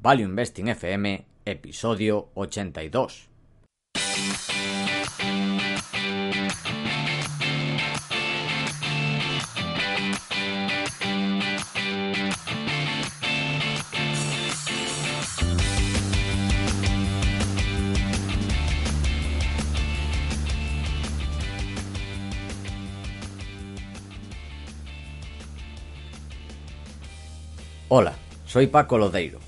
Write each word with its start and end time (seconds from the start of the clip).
Value 0.00 0.26
Investing 0.26 0.68
FM, 0.68 1.26
episodio 1.44 2.30
82. 2.34 3.28
Hola, 27.88 28.14
soy 28.46 28.68
Paco 28.68 28.96
Lodeiro. 28.96 29.47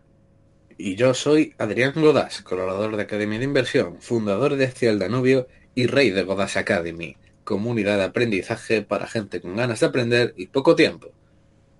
Y 0.83 0.95
yo 0.95 1.13
soy 1.13 1.53
Adrián 1.59 1.93
Godas, 1.95 2.41
colaborador 2.41 2.95
de 2.95 3.03
Academia 3.03 3.37
de 3.37 3.45
Inversión, 3.45 4.01
fundador 4.01 4.55
de 4.55 4.67
Ciel 4.71 4.97
Danubio 4.97 5.47
y 5.75 5.85
rey 5.85 6.09
de 6.09 6.23
Godas 6.23 6.57
Academy, 6.57 7.17
comunidad 7.43 7.99
de 7.99 8.05
aprendizaje 8.05 8.81
para 8.81 9.05
gente 9.05 9.41
con 9.41 9.55
ganas 9.55 9.81
de 9.81 9.85
aprender 9.85 10.33
y 10.37 10.47
poco 10.47 10.75
tiempo. 10.75 11.11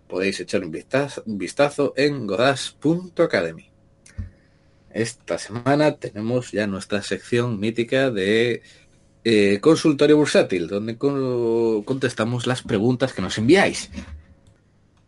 Podéis 0.07 0.39
echar 0.39 0.63
un 0.63 0.71
vistazo, 1.25 1.95
en 1.97 2.27
godas.academy. 2.27 3.71
Esta 4.91 5.39
semana 5.39 5.95
tenemos 5.95 6.51
ya 6.51 6.67
nuestra 6.67 7.01
sección 7.01 7.59
mítica 7.59 8.11
de 8.11 8.61
eh, 9.23 9.57
consultorio 9.61 10.17
bursátil, 10.17 10.67
donde 10.67 10.99
co 10.99 11.81
contestamos 11.85 12.45
las 12.45 12.61
preguntas 12.61 13.13
que 13.13 13.23
nos 13.23 13.39
enviáis. 13.39 13.89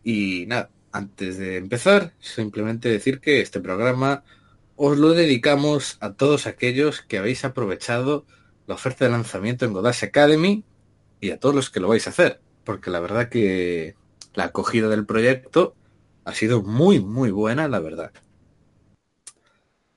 Y 0.03 0.45
nada, 0.47 0.71
antes 0.93 1.37
de 1.37 1.57
empezar, 1.57 2.13
simplemente 2.19 2.87
decir 2.87 3.19
que 3.19 3.41
este 3.41 3.59
programa 3.59 4.23
os 4.75 4.97
lo 4.97 5.09
dedicamos 5.09 5.97
a 5.99 6.13
todos 6.13 6.47
aquellos 6.47 7.01
que 7.01 7.17
habéis 7.17 7.43
aprovechado 7.43 8.25
la 8.67 8.75
oferta 8.75 9.03
de 9.03 9.11
lanzamiento 9.11 9.65
en 9.65 9.73
Godash 9.73 10.05
Academy 10.05 10.63
y 11.19 11.31
a 11.31 11.39
todos 11.39 11.55
los 11.55 11.69
que 11.71 11.79
lo 11.79 11.89
vais 11.89 12.05
a 12.05 12.11
hacer, 12.11 12.39
porque 12.63 12.91
la 12.91 12.99
verdad 12.99 13.27
que 13.27 13.95
la 14.35 14.45
acogida 14.45 14.87
del 14.87 15.05
proyecto 15.05 15.75
ha 16.25 16.33
sido 16.33 16.61
muy, 16.61 16.99
muy 16.99 17.31
buena, 17.31 17.67
la 17.67 17.79
verdad. 17.79 18.11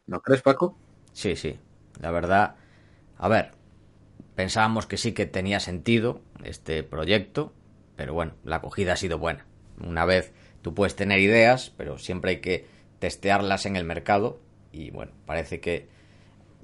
¿No 0.07 0.23
crees, 0.23 0.43
Paco? 0.43 0.79
Sí, 1.13 1.37
sí, 1.37 1.59
la 2.01 2.11
verdad. 2.11 2.57
A 3.19 3.29
ver, 3.29 3.53
pensábamos 4.35 4.87
que 4.87 4.97
sí 4.97 5.13
que 5.13 5.27
tenía 5.27 5.61
sentido 5.61 6.23
este 6.43 6.83
proyecto, 6.83 7.53
pero 7.97 8.15
bueno, 8.15 8.35
la 8.45 8.57
acogida 8.57 8.95
ha 8.95 8.97
sido 8.97 9.19
buena. 9.19 9.47
Una 9.79 10.05
vez 10.05 10.33
Tú 10.67 10.75
puedes 10.75 10.97
tener 10.97 11.20
ideas, 11.20 11.72
pero 11.77 11.97
siempre 11.97 12.33
hay 12.33 12.41
que 12.41 12.67
testearlas 12.98 13.67
en 13.67 13.77
el 13.77 13.84
mercado 13.84 14.41
y 14.72 14.91
bueno, 14.91 15.12
parece 15.25 15.61
que 15.61 15.86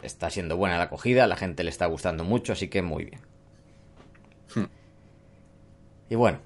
está 0.03 0.29
siendo 0.29 0.57
buena 0.57 0.77
la 0.77 0.83
acogida, 0.83 1.29
la 1.29 1.37
gente 1.37 1.63
le 1.63 1.71
está 1.71 1.87
gustando 1.87 2.25
mucho, 2.25 2.53
así 2.53 2.67
que 2.67 2.83
muy 2.83 3.05
bien. 3.05 3.21
Hmm. 4.57 4.65
Y 6.11 6.17
bueno, 6.17 6.41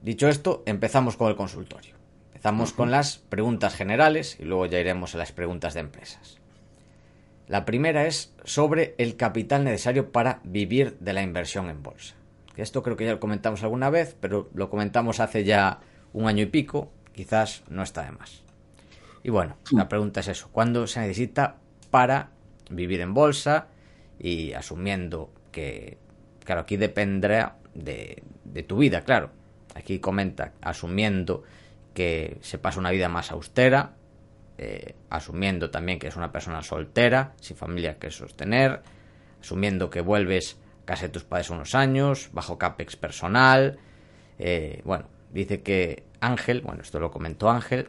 dicho 0.00 0.26
esto, 0.26 0.62
empezamos 0.64 1.18
con 1.18 1.28
el 1.28 1.36
consultorio. 1.36 1.96
Empezamos 2.28 2.72
con 2.72 2.90
las 2.90 3.18
preguntas 3.18 3.74
generales 3.74 4.38
y 4.40 4.44
luego 4.44 4.64
ya 4.64 4.80
iremos 4.80 5.14
a 5.14 5.18
las 5.18 5.32
preguntas 5.32 5.74
de 5.74 5.80
empresas. 5.80 6.38
La 7.46 7.66
primera 7.66 8.06
es 8.06 8.34
sobre 8.44 8.94
el 8.96 9.16
capital 9.18 9.64
necesario 9.64 10.12
para 10.12 10.40
vivir 10.44 10.96
de 10.98 11.12
la 11.12 11.22
inversión 11.22 11.68
en 11.68 11.82
bolsa. 11.82 12.14
Esto 12.56 12.82
creo 12.82 12.96
que 12.96 13.04
ya 13.04 13.12
lo 13.12 13.20
comentamos 13.20 13.62
alguna 13.62 13.90
vez, 13.90 14.16
pero 14.18 14.48
lo 14.54 14.70
comentamos 14.70 15.20
hace 15.20 15.44
ya 15.44 15.80
un 16.14 16.26
año 16.26 16.44
y 16.44 16.46
pico 16.46 16.90
quizás 17.12 17.62
no 17.68 17.82
está 17.82 18.04
de 18.04 18.12
más. 18.12 18.42
Y 19.22 19.30
bueno, 19.30 19.56
la 19.70 19.88
pregunta 19.88 20.20
es 20.20 20.28
eso, 20.28 20.48
¿cuándo 20.50 20.86
se 20.86 21.00
necesita 21.00 21.56
para 21.90 22.30
vivir 22.70 23.00
en 23.00 23.14
bolsa? 23.14 23.68
Y 24.18 24.52
asumiendo 24.52 25.30
que, 25.50 25.98
claro, 26.44 26.62
aquí 26.62 26.76
dependerá 26.76 27.56
de, 27.74 28.22
tu 28.66 28.78
vida, 28.78 29.02
claro. 29.02 29.30
Aquí 29.74 30.00
comenta, 30.00 30.52
asumiendo 30.60 31.44
que 31.94 32.38
se 32.40 32.58
pasa 32.58 32.80
una 32.80 32.90
vida 32.90 33.08
más 33.08 33.30
austera, 33.30 33.92
eh, 34.58 34.94
asumiendo 35.08 35.70
también 35.70 35.98
que 35.98 36.08
es 36.08 36.16
una 36.16 36.32
persona 36.32 36.62
soltera, 36.62 37.32
sin 37.40 37.56
familia 37.56 37.98
que 37.98 38.10
sostener, 38.10 38.82
asumiendo 39.40 39.88
que 39.88 40.00
vuelves 40.00 40.58
a 40.82 40.86
casa 40.86 41.06
de 41.06 41.08
tus 41.10 41.24
padres 41.24 41.50
unos 41.50 41.74
años, 41.74 42.28
bajo 42.32 42.58
CAPEX 42.58 42.96
personal, 42.96 43.78
eh, 44.38 44.82
bueno, 44.84 45.06
dice 45.32 45.62
que 45.62 46.04
Ángel, 46.20 46.60
bueno, 46.60 46.82
esto 46.82 47.00
lo 47.00 47.10
comentó 47.10 47.50
Ángel, 47.50 47.88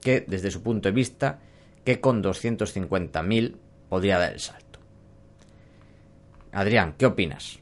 que 0.00 0.24
desde 0.26 0.50
su 0.50 0.62
punto 0.62 0.88
de 0.88 0.94
vista, 0.94 1.40
que 1.84 2.00
con 2.00 2.22
250.000 2.22 3.56
podría 3.88 4.18
dar 4.18 4.32
el 4.32 4.40
salto. 4.40 4.80
Adrián, 6.52 6.94
¿qué 6.98 7.06
opinas? 7.06 7.58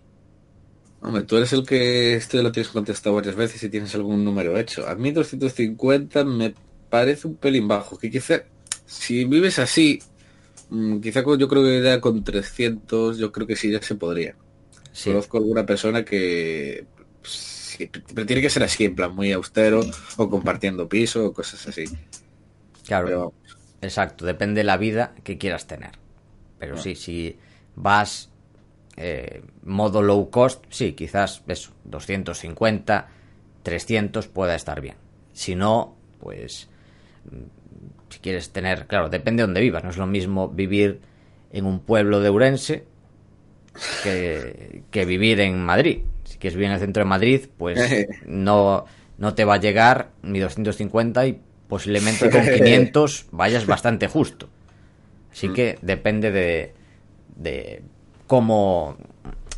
Hombre, 1.03 1.23
tú 1.23 1.37
eres 1.37 1.53
el 1.53 1.65
que 1.65 2.15
esto 2.15 2.43
lo 2.43 2.53
tienes 2.53 2.71
contestado 2.71 3.17
varias 3.17 3.35
veces 3.35 3.63
y 3.63 3.71
tienes 3.71 3.95
algún 3.95 4.25
número 4.25 4.59
hecho. 4.59 4.87
A 4.87 4.95
mí 4.95 5.13
250 5.13 6.25
me 6.25 6.55
parece 6.91 7.27
un 7.27 7.37
pelín 7.37 7.69
bajo, 7.69 7.99
que 7.99 8.11
quizá 8.11 8.43
si 8.85 9.25
vives 9.25 9.59
así, 9.59 10.01
mm, 10.69 11.01
quizá 11.01 11.23
yo 11.39 11.49
creo 11.49 11.63
que 11.63 11.83
ya 11.83 12.01
con 12.01 12.23
300, 12.23 13.17
yo 13.17 13.33
creo 13.33 13.47
que 13.47 13.57
sí 13.57 13.71
ya 13.71 13.81
se 13.81 13.95
podría. 13.95 14.35
Conozco 15.05 15.39
alguna 15.39 15.65
persona 15.65 16.05
que 16.05 16.85
pero 18.15 18.27
tiene 18.27 18.43
que 18.43 18.51
ser 18.51 18.63
así, 18.63 18.85
en 18.85 18.95
plan 18.95 19.15
muy 19.15 19.33
austero, 19.33 19.81
o 20.17 20.31
compartiendo 20.31 20.89
piso, 20.89 21.27
o 21.27 21.33
cosas 21.33 21.67
así. 21.69 21.85
Claro, 22.87 23.33
exacto, 23.81 24.27
depende 24.27 24.61
de 24.61 24.65
la 24.65 24.77
vida 24.77 25.15
que 25.25 25.39
quieras 25.39 25.67
tener. 25.67 25.93
Pero 26.59 26.77
sí, 26.77 26.95
si 26.95 27.39
vas 27.75 28.31
eh, 28.97 29.43
modo 29.63 30.03
low 30.03 30.31
cost, 30.31 30.65
sí, 30.69 30.93
quizás 30.93 31.43
eso, 31.47 31.73
250, 31.85 33.09
300 33.63 34.29
pueda 34.29 34.55
estar 34.55 34.81
bien. 34.81 34.97
Si 35.33 35.55
no, 35.55 35.97
pues 36.21 36.69
si 38.11 38.19
quieres 38.19 38.51
tener, 38.51 38.87
claro, 38.87 39.09
depende 39.09 39.43
de 39.43 39.47
dónde 39.47 39.61
vivas, 39.61 39.85
no 39.85 39.91
es 39.91 39.97
lo 39.97 40.07
mismo 40.07 40.49
vivir 40.49 41.01
en 41.53 41.65
un 41.65 41.81
pueblo 41.81 42.21
de 42.21 42.31
Urense 42.31 42.85
que, 44.03 44.83
que 44.91 45.05
vivir 45.05 45.41
en 45.41 45.65
Madrid 45.65 46.03
que 46.39 46.49
es 46.49 46.57
bien 46.57 46.71
en 46.71 46.75
el 46.75 46.81
centro 46.81 47.03
de 47.03 47.09
Madrid, 47.09 47.47
pues 47.57 47.79
no, 48.27 48.85
no 49.19 49.35
te 49.35 49.45
va 49.45 49.55
a 49.55 49.61
llegar 49.61 50.11
ni 50.23 50.39
250 50.39 51.27
y 51.27 51.41
posiblemente 51.69 52.31
con 52.31 52.43
500 52.55 53.27
vayas 53.31 53.67
bastante 53.67 54.09
justo. 54.09 54.49
Así 55.33 55.49
mm. 55.49 55.53
que 55.53 55.79
depende 55.83 56.31
de, 56.31 56.75
de 57.37 57.83
cómo 58.27 58.97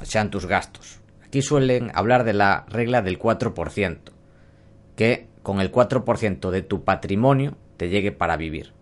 sean 0.03 0.31
tus 0.31 0.47
gastos. 0.47 1.01
Aquí 1.25 1.43
suelen 1.43 1.91
hablar 1.95 2.25
de 2.25 2.35
la 2.35 2.67
regla 2.69 3.03
del 3.03 3.19
4%, 3.19 3.99
que 4.97 5.27
con 5.43 5.61
el 5.61 5.73
4% 5.73 6.51
de 6.51 6.63
tu 6.63 6.85
patrimonio 6.85 7.57
te 7.77 7.89
llegue 7.89 8.13
para 8.13 8.37
vivir. 8.37 8.73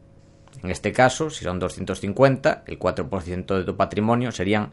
En 0.63 0.71
este 0.71 0.93
caso, 0.93 1.31
si 1.31 1.45
son 1.45 1.59
250, 1.59 2.65
el 2.67 2.79
4% 2.79 3.57
de 3.57 3.65
tu 3.65 3.77
patrimonio 3.77 4.33
serían 4.33 4.73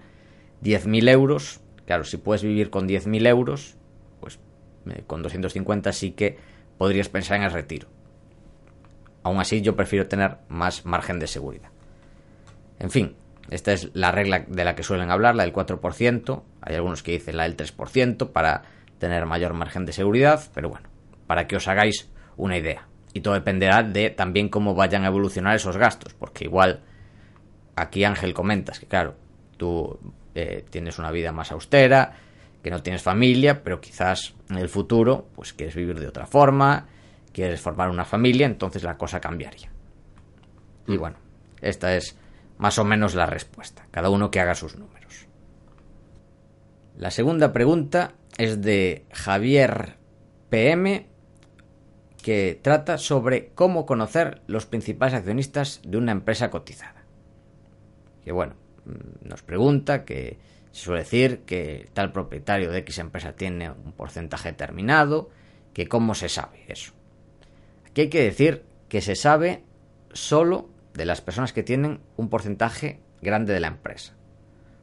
10.000 0.63 1.09
euros 1.09 1.61
Claro, 1.87 2.03
si 2.03 2.17
puedes 2.17 2.43
vivir 2.43 2.69
con 2.69 2.87
10.000 2.87 3.27
euros, 3.27 3.77
pues 4.19 4.39
eh, 4.89 5.03
con 5.07 5.23
250 5.23 5.93
sí 5.93 6.11
que 6.11 6.37
podrías 6.77 7.07
pensar 7.07 7.37
en 7.37 7.43
el 7.43 7.51
retiro. 7.51 7.87
Aún 9.23 9.39
así, 9.39 9.61
yo 9.61 9.75
prefiero 9.75 10.07
tener 10.07 10.37
más 10.49 10.85
margen 10.85 11.17
de 11.17 11.27
seguridad. 11.27 11.69
En 12.79 12.91
fin, 12.91 13.15
esta 13.49 13.71
es 13.71 13.89
la 13.93 14.11
regla 14.11 14.45
de 14.47 14.65
la 14.65 14.75
que 14.75 14.83
suelen 14.83 15.09
hablar, 15.09 15.35
la 15.35 15.43
del 15.43 15.53
4%. 15.53 16.43
Hay 16.61 16.75
algunos 16.75 17.03
que 17.03 17.13
dicen 17.13 17.37
la 17.37 17.43
del 17.43 17.55
3% 17.55 18.31
para 18.31 18.63
tener 18.99 19.25
mayor 19.25 19.53
margen 19.53 19.85
de 19.85 19.93
seguridad, 19.93 20.43
pero 20.53 20.69
bueno, 20.69 20.89
para 21.25 21.47
que 21.47 21.55
os 21.55 21.69
hagáis 21.69 22.11
una 22.35 22.57
idea. 22.57 22.87
Y 23.13 23.21
todo 23.21 23.33
dependerá 23.33 23.81
de 23.83 24.09
también 24.09 24.49
cómo 24.49 24.75
vayan 24.75 25.05
a 25.05 25.07
evolucionar 25.07 25.55
esos 25.55 25.77
gastos, 25.77 26.13
porque 26.13 26.43
igual 26.43 26.81
aquí 27.77 28.03
Ángel 28.03 28.33
comentas 28.33 28.79
que 28.79 28.87
claro, 28.87 29.15
tú 29.55 29.97
eh, 30.39 30.63
tienes 30.69 30.99
una 30.99 31.09
vida 31.09 31.31
más 31.31 31.51
austera, 31.51 32.13
que 32.61 32.69
no 32.69 32.83
tienes 32.83 33.01
familia, 33.01 33.63
pero 33.63 33.81
quizás 33.81 34.35
en 34.51 34.57
el 34.57 34.69
futuro 34.69 35.29
pues 35.35 35.51
quieres 35.51 35.73
vivir 35.73 35.99
de 35.99 36.07
otra 36.07 36.27
forma, 36.27 36.85
quieres 37.33 37.59
formar 37.59 37.89
una 37.89 38.05
familia, 38.05 38.45
entonces 38.45 38.83
la 38.83 38.99
cosa 38.99 39.19
cambiaría. 39.19 39.71
Y 40.85 40.91
mm. 40.91 40.99
bueno, 40.99 41.17
esta 41.59 41.95
es 41.95 42.19
más 42.59 42.77
o 42.77 42.85
menos 42.85 43.15
la 43.15 43.25
respuesta. 43.25 43.87
Cada 43.89 44.11
uno 44.11 44.29
que 44.29 44.39
haga 44.39 44.53
sus 44.53 44.77
números. 44.77 45.25
La 46.97 47.09
segunda 47.09 47.51
pregunta 47.51 48.13
es 48.37 48.61
de 48.61 49.07
Javier 49.11 49.97
PM 50.49 51.07
que 52.21 52.59
trata 52.61 52.99
sobre 52.99 53.49
cómo 53.55 53.87
conocer 53.87 54.43
los 54.45 54.67
principales 54.67 55.15
accionistas 55.15 55.81
de 55.83 55.97
una 55.97 56.11
empresa 56.11 56.51
cotizada. 56.51 57.05
Que 58.23 58.31
bueno, 58.31 58.53
nos 59.23 59.43
pregunta 59.43 60.05
que 60.05 60.37
se 60.71 60.83
suele 60.83 61.01
decir 61.01 61.39
que 61.45 61.89
tal 61.93 62.11
propietario 62.11 62.71
de 62.71 62.79
X 62.79 62.99
empresa 62.99 63.33
tiene 63.33 63.71
un 63.71 63.93
porcentaje 63.93 64.49
determinado, 64.49 65.29
que 65.73 65.87
cómo 65.87 66.15
se 66.15 66.29
sabe 66.29 66.65
eso. 66.67 66.93
Aquí 67.87 68.01
hay 68.01 68.09
que 68.09 68.23
decir 68.23 68.63
que 68.89 69.01
se 69.01 69.15
sabe 69.15 69.63
solo 70.13 70.69
de 70.93 71.05
las 71.05 71.21
personas 71.21 71.53
que 71.53 71.63
tienen 71.63 71.99
un 72.15 72.29
porcentaje 72.29 72.99
grande 73.21 73.53
de 73.53 73.59
la 73.59 73.67
empresa. 73.67 74.15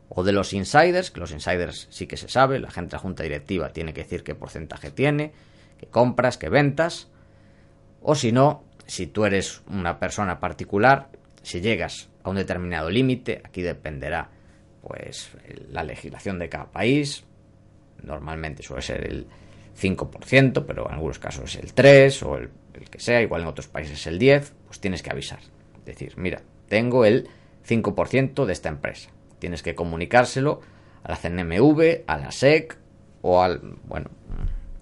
O 0.09 0.23
de 0.23 0.33
los 0.33 0.53
insiders, 0.53 1.11
que 1.11 1.21
los 1.21 1.33
insiders 1.33 1.89
sí 1.91 2.07
que 2.07 2.17
se 2.17 2.29
sabe, 2.29 2.61
la 2.61 2.71
gente 2.71 2.91
de 2.91 2.97
la 2.97 3.03
junta 3.03 3.23
directiva 3.23 3.73
tiene 3.73 3.93
que 3.93 4.03
decir 4.03 4.23
qué 4.23 4.35
porcentaje 4.35 4.91
tiene, 4.91 5.33
qué 5.79 5.87
compras, 5.87 6.39
qué 6.39 6.49
ventas. 6.49 7.09
O 8.03 8.15
si 8.15 8.31
no, 8.31 8.65
si 8.87 9.07
tú 9.07 9.25
eres 9.25 9.63
una 9.67 9.99
persona 9.99 10.41
particular, 10.41 11.09
si 11.45 11.61
llegas 11.61 12.09
a 12.23 12.31
un 12.31 12.37
determinado 12.37 12.91
límite, 12.91 13.41
aquí 13.45 13.63
dependerá 13.63 14.31
pues 14.83 15.31
la 15.71 15.85
legislación 15.85 16.39
de 16.39 16.49
cada 16.49 16.71
país, 16.71 17.25
normalmente 18.03 18.63
suele 18.63 18.83
ser 18.83 19.07
el 19.07 19.27
5%, 19.81 20.65
pero 20.67 20.87
en 20.89 20.95
algunos 20.95 21.19
casos 21.19 21.55
el 21.57 21.73
3 21.73 22.23
o 22.25 22.37
el, 22.37 22.51
que 22.91 22.99
sea, 22.99 23.23
igual 23.23 23.43
en 23.43 23.49
otros 23.49 23.69
países 23.69 23.99
es 24.01 24.07
el 24.07 24.19
10, 24.19 24.53
pues 24.67 24.81
tienes 24.81 25.03
que 25.03 25.11
avisar. 25.11 25.41
Decir, 25.85 26.15
mira, 26.17 26.43
tengo 26.69 27.05
el 27.05 27.29
5% 27.67 28.45
de 28.45 28.53
esta 28.53 28.69
empresa. 28.69 29.11
Tienes 29.39 29.63
que 29.63 29.75
comunicárselo 29.75 30.61
a 31.03 31.11
la 31.11 31.17
CNMV, 31.17 32.05
a 32.07 32.17
la 32.17 32.31
SEC 32.31 32.79
o 33.23 33.43
al, 33.43 33.61
bueno, 33.85 34.11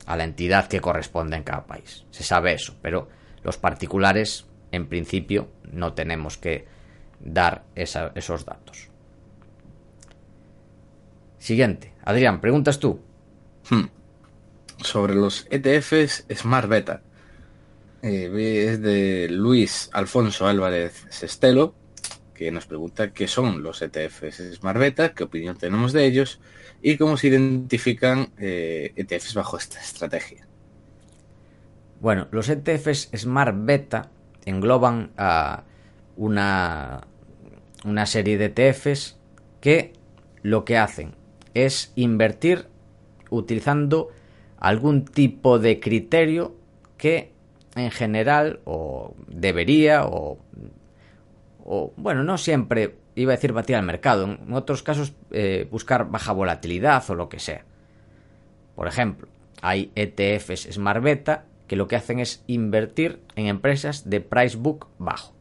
a 0.06 0.16
la 0.16 0.24
entidad 0.24 0.68
que 0.68 0.80
corresponde 0.80 1.36
en 1.36 1.42
cada 1.42 1.66
país. 1.66 2.04
Se 2.10 2.22
sabe 2.22 2.54
eso, 2.54 2.76
pero 2.82 3.08
los 3.42 3.56
particulares, 3.56 4.46
en 4.72 4.86
principio, 4.86 5.48
no 5.70 5.92
tenemos 5.92 6.38
que 6.38 6.66
dar 7.20 7.64
esos 7.74 8.44
datos. 8.44 8.88
Siguiente. 11.38 11.92
Adrián, 12.04 12.40
preguntas 12.40 12.78
tú. 12.78 13.00
Hmm. 13.68 13.86
Sobre 14.78 15.14
los 15.14 15.46
ETFs 15.50 16.24
Smart 16.34 16.68
Beta. 16.68 17.02
Eh, 18.02 18.68
es 18.68 18.82
de 18.82 19.28
Luis 19.30 19.90
Alfonso 19.92 20.46
Álvarez 20.46 21.06
Sestelo, 21.10 21.74
que 22.34 22.50
nos 22.50 22.66
pregunta 22.66 23.12
qué 23.12 23.28
son 23.28 23.62
los 23.62 23.80
ETFs 23.82 24.54
Smart 24.54 24.78
Beta, 24.78 25.14
qué 25.14 25.22
opinión 25.22 25.56
tenemos 25.56 25.92
de 25.92 26.06
ellos 26.06 26.40
y 26.80 26.96
cómo 26.96 27.16
se 27.16 27.28
identifican 27.28 28.30
eh, 28.38 28.92
ETFs 28.96 29.34
bajo 29.34 29.56
esta 29.56 29.80
estrategia. 29.80 30.48
Bueno, 32.00 32.26
los 32.32 32.48
ETFs 32.48 33.10
Smart 33.14 33.54
Beta 33.56 34.10
engloban 34.46 35.10
a 35.16 35.64
una, 36.16 37.06
una 37.84 38.06
serie 38.06 38.38
de 38.38 38.46
ETFs 38.46 39.18
que 39.60 39.92
lo 40.42 40.64
que 40.64 40.76
hacen 40.76 41.14
es 41.54 41.92
invertir 41.96 42.66
utilizando 43.30 44.08
algún 44.58 45.04
tipo 45.04 45.58
de 45.58 45.80
criterio 45.80 46.54
que 46.96 47.32
en 47.74 47.90
general, 47.90 48.60
o 48.64 49.14
debería, 49.28 50.04
o, 50.04 50.38
bueno, 51.96 52.22
no 52.22 52.38
siempre 52.38 52.96
iba 53.14 53.32
a 53.32 53.36
decir 53.36 53.52
batir 53.52 53.76
al 53.76 53.84
mercado, 53.84 54.24
en 54.24 54.52
otros 54.52 54.82
casos 54.82 55.14
eh, 55.30 55.66
buscar 55.70 56.10
baja 56.10 56.32
volatilidad 56.32 57.02
o 57.10 57.14
lo 57.14 57.28
que 57.28 57.38
sea. 57.38 57.64
Por 58.74 58.88
ejemplo, 58.88 59.28
hay 59.62 59.90
ETFs 59.94 60.68
Smart 60.72 61.02
Beta 61.02 61.44
que 61.72 61.76
lo 61.76 61.88
que 61.88 61.96
hacen 61.96 62.18
es 62.18 62.44
invertir 62.48 63.22
en 63.34 63.46
empresas 63.46 64.10
de 64.10 64.20
price 64.20 64.58
book 64.58 64.88
bajo. 64.98 65.32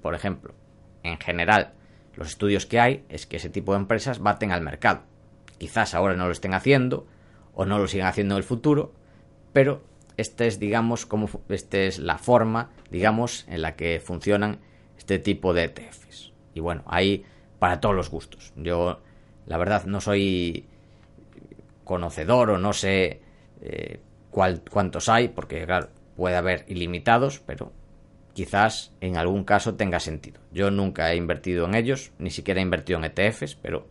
Por 0.00 0.14
ejemplo, 0.14 0.54
en 1.02 1.18
general, 1.18 1.72
los 2.14 2.28
estudios 2.28 2.66
que 2.66 2.78
hay 2.78 3.04
es 3.08 3.26
que 3.26 3.38
ese 3.38 3.50
tipo 3.50 3.72
de 3.72 3.80
empresas 3.80 4.20
baten 4.20 4.52
al 4.52 4.60
mercado. 4.60 5.02
Quizás 5.58 5.94
ahora 5.94 6.14
no 6.14 6.26
lo 6.26 6.30
estén 6.30 6.54
haciendo 6.54 7.08
o 7.52 7.64
no 7.64 7.80
lo 7.80 7.88
sigan 7.88 8.06
haciendo 8.06 8.36
en 8.36 8.36
el 8.36 8.44
futuro, 8.44 8.92
pero 9.52 9.82
esta 10.16 10.44
es, 10.44 10.60
digamos, 10.60 11.04
como 11.04 11.28
esta 11.48 11.78
es 11.78 11.98
la 11.98 12.18
forma, 12.18 12.70
digamos, 12.92 13.44
en 13.48 13.62
la 13.62 13.74
que 13.74 13.98
funcionan 13.98 14.60
este 14.96 15.18
tipo 15.18 15.52
de 15.52 15.64
ETFs. 15.64 16.32
Y 16.54 16.60
bueno, 16.60 16.84
hay 16.86 17.24
para 17.58 17.80
todos 17.80 17.96
los 17.96 18.08
gustos. 18.08 18.52
Yo, 18.54 19.00
la 19.46 19.58
verdad, 19.58 19.84
no 19.84 20.00
soy 20.00 20.64
conocedor 21.82 22.50
o 22.50 22.58
no 22.58 22.72
sé 22.72 23.20
eh, 23.62 23.98
cuántos 24.32 25.08
hay, 25.08 25.28
porque 25.28 25.64
claro, 25.64 25.88
puede 26.16 26.36
haber 26.36 26.64
ilimitados, 26.66 27.38
pero 27.38 27.72
quizás 28.32 28.92
en 29.00 29.16
algún 29.16 29.44
caso 29.44 29.74
tenga 29.74 30.00
sentido. 30.00 30.40
Yo 30.50 30.70
nunca 30.70 31.12
he 31.12 31.16
invertido 31.16 31.66
en 31.66 31.76
ellos, 31.76 32.10
ni 32.18 32.30
siquiera 32.30 32.60
he 32.60 32.62
invertido 32.64 32.98
en 32.98 33.04
ETFs, 33.04 33.54
pero 33.54 33.86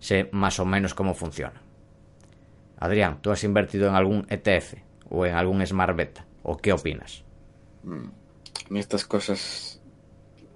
sé 0.00 0.28
más 0.32 0.60
o 0.60 0.66
menos 0.66 0.94
cómo 0.94 1.14
funcionan. 1.14 1.62
Adrián, 2.78 3.20
¿tú 3.22 3.30
has 3.30 3.42
invertido 3.42 3.88
en 3.88 3.94
algún 3.94 4.26
ETF? 4.28 4.74
o 5.10 5.26
en 5.26 5.34
algún 5.34 5.66
Smart 5.66 5.96
Beta? 5.96 6.24
¿O 6.42 6.56
qué 6.56 6.72
opinas? 6.72 7.24
Mm, 7.82 8.76
estas 8.76 9.04
cosas 9.04 9.80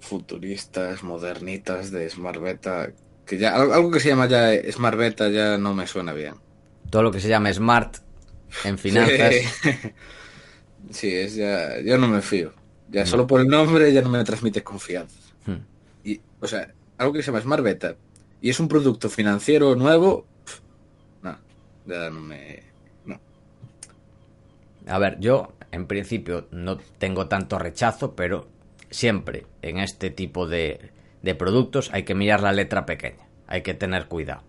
futuristas, 0.00 1.02
modernitas 1.02 1.90
de 1.90 2.08
Smart 2.08 2.40
Beta, 2.40 2.90
que 3.26 3.38
ya 3.38 3.54
algo 3.54 3.90
que 3.90 4.00
se 4.00 4.08
llama 4.08 4.26
ya 4.26 4.50
Smart 4.70 4.96
Beta 4.96 5.28
ya 5.28 5.58
no 5.58 5.74
me 5.74 5.86
suena 5.86 6.12
bien. 6.12 6.34
Todo 6.90 7.02
lo 7.02 7.10
que 7.10 7.20
se 7.20 7.28
llama 7.28 7.52
Smart 7.52 7.98
en 8.64 8.78
finanzas. 8.78 9.34
Sí, 10.90 11.14
es 11.14 11.36
ya, 11.36 11.80
ya 11.80 11.96
no 11.96 12.08
me 12.08 12.20
fío. 12.20 12.52
Ya 12.90 13.04
mm. 13.04 13.06
solo 13.06 13.24
por 13.24 13.40
el 13.40 13.46
nombre 13.46 13.92
ya 13.92 14.02
no 14.02 14.08
me 14.08 14.22
transmite 14.24 14.64
confianza. 14.64 15.16
Hmm. 15.46 15.64
Y, 16.02 16.20
o 16.40 16.46
sea, 16.48 16.74
algo 16.98 17.12
que 17.12 17.22
se 17.22 17.30
llama 17.30 17.40
Smart 17.40 17.62
Beta 17.62 17.94
y 18.40 18.50
es 18.50 18.58
un 18.58 18.66
producto 18.66 19.08
financiero 19.08 19.76
nuevo, 19.76 20.26
no, 21.22 21.38
ya 21.86 22.10
no 22.10 22.20
me, 22.20 22.62
a 24.86 24.98
ver, 24.98 25.18
yo 25.20 25.52
en 25.70 25.86
principio 25.86 26.48
no 26.50 26.78
tengo 26.98 27.28
tanto 27.28 27.58
rechazo, 27.58 28.14
pero 28.14 28.48
siempre 28.90 29.46
en 29.62 29.78
este 29.78 30.10
tipo 30.10 30.46
de, 30.46 30.90
de 31.22 31.34
productos 31.34 31.90
hay 31.92 32.02
que 32.02 32.14
mirar 32.14 32.42
la 32.42 32.52
letra 32.52 32.84
pequeña, 32.84 33.26
hay 33.46 33.62
que 33.62 33.74
tener 33.74 34.06
cuidado. 34.06 34.42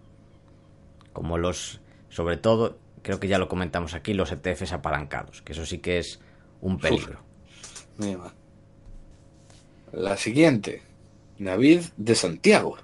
Como 1.13 1.37
los, 1.37 1.81
sobre 2.09 2.37
todo, 2.37 2.77
creo 3.03 3.19
que 3.19 3.27
ya 3.27 3.37
lo 3.37 3.47
comentamos 3.47 3.93
aquí, 3.93 4.13
los 4.13 4.31
ETFs 4.31 4.73
apalancados, 4.73 5.43
que 5.43 5.51
eso 5.51 5.65
sí 5.65 5.77
que 5.77 5.99
es 5.99 6.19
un 6.61 6.79
peligro. 6.79 7.19
La 9.91 10.17
siguiente, 10.17 10.81
David 11.37 11.81
de 11.97 12.15
Santiago. 12.15 12.77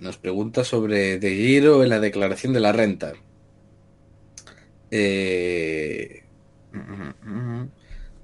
Nos 0.00 0.16
pregunta 0.16 0.64
sobre 0.64 1.18
De 1.18 1.30
Giro 1.36 1.84
en 1.84 1.90
la 1.90 2.00
declaración 2.00 2.52
de 2.54 2.60
la 2.60 2.72
renta. 2.72 3.12
Eh, 4.90 6.24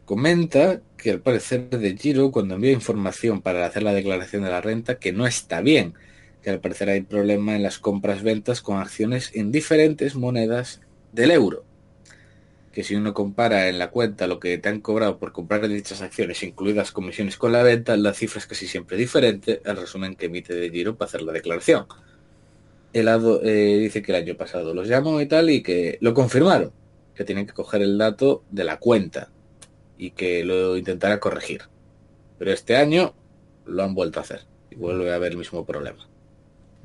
comenta 0.05 0.81
que 0.97 1.11
al 1.11 1.21
parecer 1.21 1.69
de 1.69 1.97
Giro, 1.97 2.33
cuando 2.33 2.55
envía 2.55 2.73
información 2.73 3.43
para 3.43 3.67
hacer 3.67 3.83
la 3.83 3.93
declaración 3.93 4.43
de 4.43 4.51
la 4.51 4.63
renta, 4.63 4.99
que 4.99 5.13
no 5.13 5.27
está 5.27 5.61
bien, 5.61 5.95
que 6.47 6.53
al 6.53 6.61
parecer 6.61 6.91
hay 6.91 7.01
problema 7.01 7.57
en 7.57 7.65
las 7.65 7.81
compras-ventas 7.81 8.63
con 8.63 8.79
acciones 8.79 9.33
en 9.35 9.51
diferentes 9.51 10.15
monedas 10.15 10.81
del 11.11 11.33
euro. 11.33 11.65
Que 12.73 12.85
si 12.85 12.95
uno 12.95 13.15
compara 13.15 13.69
en 13.69 13.81
la 13.81 13.91
cuenta 13.91 14.29
lo 14.29 14.39
que 14.39 14.57
te 14.57 14.69
han 14.69 14.81
cobrado 14.81 15.19
por 15.19 15.33
comprar 15.33 15.67
dichas 15.67 16.03
acciones, 16.03 16.45
incluidas 16.45 16.93
comisiones 16.93 17.37
con 17.37 17.51
la 17.51 17.65
venta, 17.65 17.97
la 17.97 18.15
cifra 18.15 18.39
es 18.39 18.47
casi 18.47 18.69
siempre 18.69 18.97
diferente 18.97 19.61
al 19.65 19.77
resumen 19.77 20.15
que 20.15 20.27
emite 20.27 20.55
de 20.55 20.71
Giro 20.71 20.95
para 20.95 21.09
hacer 21.09 21.23
la 21.23 21.33
declaración 21.33 21.87
el 22.93 23.09
eh, 23.43 23.79
dice 23.81 24.01
que 24.01 24.13
el 24.13 24.23
año 24.23 24.37
pasado 24.37 24.73
los 24.73 24.87
llamó 24.87 25.21
y 25.21 25.27
tal 25.27 25.51
y 25.51 25.65
que 25.65 25.99
lo 26.01 26.15
confirmaron, 26.15 26.71
que 27.17 27.25
tienen 27.25 27.45
que 27.49 27.55
coger 27.55 27.83
el 27.83 27.99
dato 27.99 28.45
de 28.53 28.63
la 28.63 28.79
cuenta 28.79 29.31
y 29.99 30.13
que 30.13 30.45
lo 30.45 30.77
intentará 30.77 31.19
corregir. 31.19 31.63
Pero 32.39 32.53
este 32.53 32.77
año 32.77 33.13
lo 33.65 33.83
han 33.83 33.97
vuelto 33.97 34.21
a 34.21 34.23
hacer 34.23 34.43
y 34.71 34.77
vuelve 34.77 35.11
a 35.11 35.17
haber 35.17 35.33
el 35.33 35.39
mismo 35.39 35.67
problema. 35.67 36.09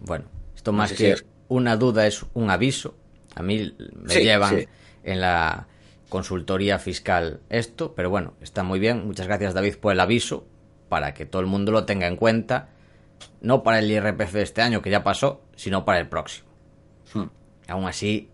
Bueno, 0.02 0.26
esto 0.56 0.72
más 0.72 0.94
que 0.94 1.16
una 1.48 1.78
duda 1.78 2.08
es 2.08 2.26
un 2.34 2.50
aviso. 2.50 2.96
A 3.36 3.44
mí 3.44 3.74
me 3.94 4.16
llevan 4.16 4.66
en 5.04 5.22
la 5.22 5.68
consultoría 6.10 6.78
fiscal 6.80 7.40
esto, 7.50 7.94
pero 7.96 8.10
bueno, 8.10 8.34
está 8.42 8.64
muy 8.64 8.80
bien. 8.80 9.08
Muchas 9.08 9.28
gracias 9.28 9.54
David 9.54 9.78
por 9.78 9.94
el 9.94 10.00
aviso 10.00 10.46
para 10.90 11.14
que 11.14 11.26
todo 11.26 11.42
el 11.42 11.48
mundo 11.48 11.72
lo 11.72 11.86
tenga 11.86 12.08
en 12.08 12.18
cuenta 12.18 12.70
no 13.42 13.64
para 13.64 13.80
el 13.80 13.90
IRPF 13.92 14.34
de 14.34 14.42
este 14.44 14.62
año, 14.62 14.82
que 14.82 14.90
ya 14.90 15.04
pasó, 15.04 15.42
sino 15.56 15.86
para 15.86 16.00
el 16.00 16.08
próximo. 16.08 16.48
Hmm. 17.14 17.26
Aún 17.68 17.86
así, 17.86 18.30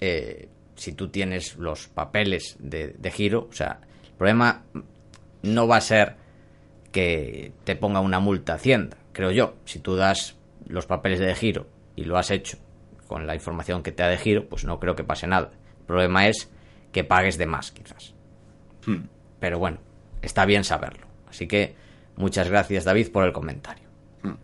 eh, 0.00 0.48
si 0.74 0.92
tú 0.92 1.08
tienes 1.08 1.56
los 1.56 1.88
papeles 1.88 2.56
de, 2.58 3.12
giro, 3.12 3.48
o 3.50 3.52
sea, 3.52 3.80
el 4.04 4.12
problema 4.16 4.62
no 5.42 5.66
va 5.66 5.76
a 5.76 5.80
ser 5.80 6.16
que 6.92 7.52
te 7.64 7.76
ponga 7.76 8.00
una 8.00 8.20
multa 8.20 8.54
Hacienda, 8.54 8.96
creo 9.12 9.30
yo. 9.30 9.54
Si 9.64 9.78
tú 9.78 9.96
das 9.96 10.36
los 10.70 10.86
papeles 10.86 11.18
de 11.18 11.34
giro 11.34 11.66
y 11.96 12.04
lo 12.04 12.16
has 12.16 12.30
hecho 12.30 12.58
con 13.06 13.26
la 13.26 13.34
información 13.34 13.82
que 13.82 13.92
te 13.92 14.02
da 14.02 14.08
de 14.08 14.18
giro, 14.18 14.48
pues 14.48 14.64
no 14.64 14.78
creo 14.78 14.94
que 14.94 15.04
pase 15.04 15.26
nada. 15.26 15.50
El 15.80 15.86
problema 15.86 16.28
es 16.28 16.48
que 16.92 17.02
pagues 17.02 17.38
de 17.38 17.46
más, 17.46 17.72
quizás. 17.72 18.14
Hmm. 18.86 19.06
Pero 19.40 19.58
bueno, 19.58 19.78
está 20.22 20.44
bien 20.46 20.62
saberlo. 20.62 21.06
Así 21.28 21.48
que 21.48 21.74
muchas 22.16 22.48
gracias, 22.48 22.84
David, 22.84 23.10
por 23.10 23.24
el 23.24 23.32
comentario. 23.32 23.88
Hmm. 24.22 24.36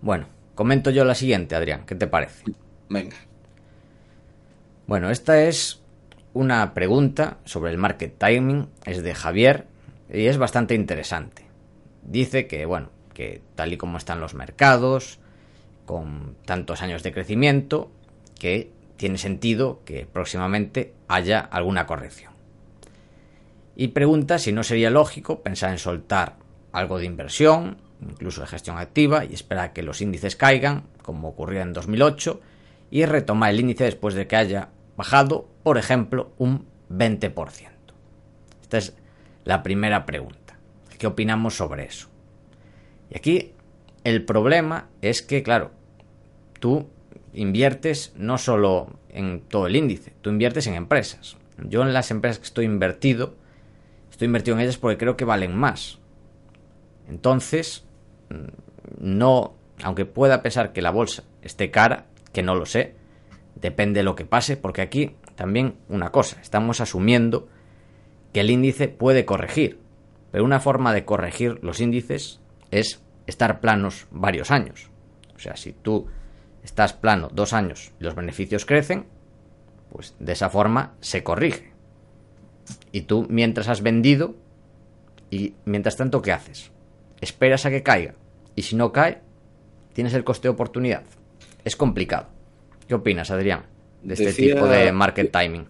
Bueno, 0.00 0.26
comento 0.54 0.90
yo 0.90 1.04
la 1.04 1.16
siguiente, 1.16 1.56
Adrián. 1.56 1.84
¿Qué 1.86 1.96
te 1.96 2.06
parece? 2.06 2.44
Venga. 2.88 3.16
Bueno, 4.86 5.10
esta 5.10 5.42
es 5.42 5.82
una 6.34 6.72
pregunta 6.72 7.38
sobre 7.44 7.72
el 7.72 7.78
market 7.78 8.16
timing. 8.16 8.68
Es 8.84 9.02
de 9.02 9.14
Javier 9.14 9.66
y 10.08 10.26
es 10.26 10.38
bastante 10.38 10.74
interesante. 10.74 11.46
Dice 12.02 12.46
que, 12.46 12.64
bueno, 12.66 12.90
que 13.14 13.40
tal 13.54 13.72
y 13.72 13.76
como 13.76 13.96
están 13.96 14.20
los 14.20 14.34
mercados, 14.34 15.18
con 15.86 16.36
tantos 16.44 16.82
años 16.82 17.02
de 17.02 17.12
crecimiento, 17.12 17.90
que 18.38 18.70
tiene 18.96 19.18
sentido 19.18 19.80
que 19.84 20.06
próximamente 20.06 20.92
haya 21.08 21.40
alguna 21.40 21.86
corrección. 21.86 22.32
Y 23.76 23.88
pregunta 23.88 24.38
si 24.38 24.52
no 24.52 24.62
sería 24.62 24.90
lógico 24.90 25.42
pensar 25.42 25.70
en 25.70 25.78
soltar 25.78 26.36
algo 26.72 26.98
de 26.98 27.06
inversión, 27.06 27.78
incluso 28.00 28.42
de 28.42 28.46
gestión 28.46 28.78
activa, 28.78 29.24
y 29.24 29.34
esperar 29.34 29.72
que 29.72 29.82
los 29.82 30.00
índices 30.00 30.36
caigan, 30.36 30.84
como 31.02 31.28
ocurrió 31.28 31.62
en 31.62 31.72
2008, 31.72 32.40
y 32.90 33.04
retomar 33.06 33.50
el 33.50 33.60
índice 33.60 33.84
después 33.84 34.14
de 34.14 34.26
que 34.26 34.36
haya 34.36 34.68
bajado, 34.96 35.48
por 35.62 35.78
ejemplo, 35.78 36.32
un 36.38 36.66
20%. 36.90 37.70
Esta 38.62 38.78
es 38.78 38.96
la 39.44 39.62
primera 39.62 40.06
pregunta. 40.06 40.58
¿Qué 40.98 41.06
opinamos 41.06 41.56
sobre 41.56 41.86
eso? 41.86 42.13
Y 43.10 43.16
aquí 43.16 43.52
el 44.04 44.24
problema 44.24 44.88
es 45.02 45.22
que, 45.22 45.42
claro, 45.42 45.70
tú 46.60 46.88
inviertes 47.32 48.12
no 48.16 48.38
solo 48.38 48.88
en 49.08 49.40
todo 49.40 49.66
el 49.66 49.76
índice, 49.76 50.12
tú 50.20 50.30
inviertes 50.30 50.66
en 50.66 50.74
empresas. 50.74 51.36
Yo 51.62 51.82
en 51.82 51.92
las 51.92 52.10
empresas 52.10 52.38
que 52.38 52.46
estoy 52.46 52.64
invertido, 52.64 53.34
estoy 54.10 54.26
invertido 54.26 54.56
en 54.56 54.62
ellas 54.62 54.78
porque 54.78 54.98
creo 54.98 55.16
que 55.16 55.24
valen 55.24 55.56
más. 55.56 55.98
Entonces, 57.08 57.84
no, 58.98 59.54
aunque 59.82 60.04
pueda 60.04 60.42
pensar 60.42 60.72
que 60.72 60.82
la 60.82 60.90
bolsa 60.90 61.24
esté 61.42 61.70
cara, 61.70 62.06
que 62.32 62.42
no 62.42 62.54
lo 62.54 62.66
sé, 62.66 62.94
depende 63.54 64.00
de 64.00 64.04
lo 64.04 64.14
que 64.14 64.24
pase, 64.24 64.56
porque 64.56 64.82
aquí 64.82 65.16
también 65.34 65.74
una 65.88 66.10
cosa, 66.10 66.40
estamos 66.40 66.80
asumiendo 66.80 67.48
que 68.32 68.40
el 68.40 68.50
índice 68.50 68.88
puede 68.88 69.24
corregir, 69.24 69.78
pero 70.30 70.44
una 70.44 70.60
forma 70.60 70.92
de 70.92 71.04
corregir 71.04 71.58
los 71.62 71.80
índices 71.80 72.40
es 72.74 73.00
estar 73.26 73.60
planos 73.60 74.06
varios 74.10 74.50
años. 74.50 74.90
O 75.36 75.38
sea, 75.38 75.56
si 75.56 75.72
tú 75.72 76.08
estás 76.64 76.92
plano 76.92 77.28
dos 77.32 77.52
años 77.52 77.92
y 78.00 78.04
los 78.04 78.16
beneficios 78.16 78.66
crecen, 78.66 79.06
pues 79.92 80.16
de 80.18 80.32
esa 80.32 80.50
forma 80.50 80.94
se 81.00 81.22
corrige. 81.22 81.72
Y 82.90 83.02
tú, 83.02 83.26
mientras 83.30 83.68
has 83.68 83.82
vendido, 83.82 84.34
y 85.30 85.54
mientras 85.64 85.96
tanto, 85.96 86.20
¿qué 86.20 86.32
haces? 86.32 86.72
Esperas 87.20 87.64
a 87.64 87.70
que 87.70 87.82
caiga. 87.82 88.14
Y 88.56 88.62
si 88.62 88.74
no 88.74 88.92
cae, 88.92 89.20
tienes 89.92 90.14
el 90.14 90.24
coste 90.24 90.48
de 90.48 90.54
oportunidad. 90.54 91.04
Es 91.64 91.76
complicado. 91.76 92.28
¿Qué 92.88 92.94
opinas, 92.94 93.30
Adrián, 93.30 93.66
de 94.02 94.14
este 94.14 94.32
tipo 94.32 94.66
de 94.66 94.90
market 94.92 95.30
timing? 95.30 95.68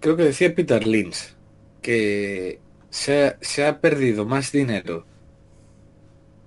Creo 0.00 0.16
que 0.16 0.24
decía 0.24 0.54
Peter 0.54 0.86
Lynch 0.86 1.34
que 1.80 2.58
se 2.90 3.66
ha 3.66 3.80
perdido 3.80 4.24
más 4.24 4.50
dinero 4.50 5.06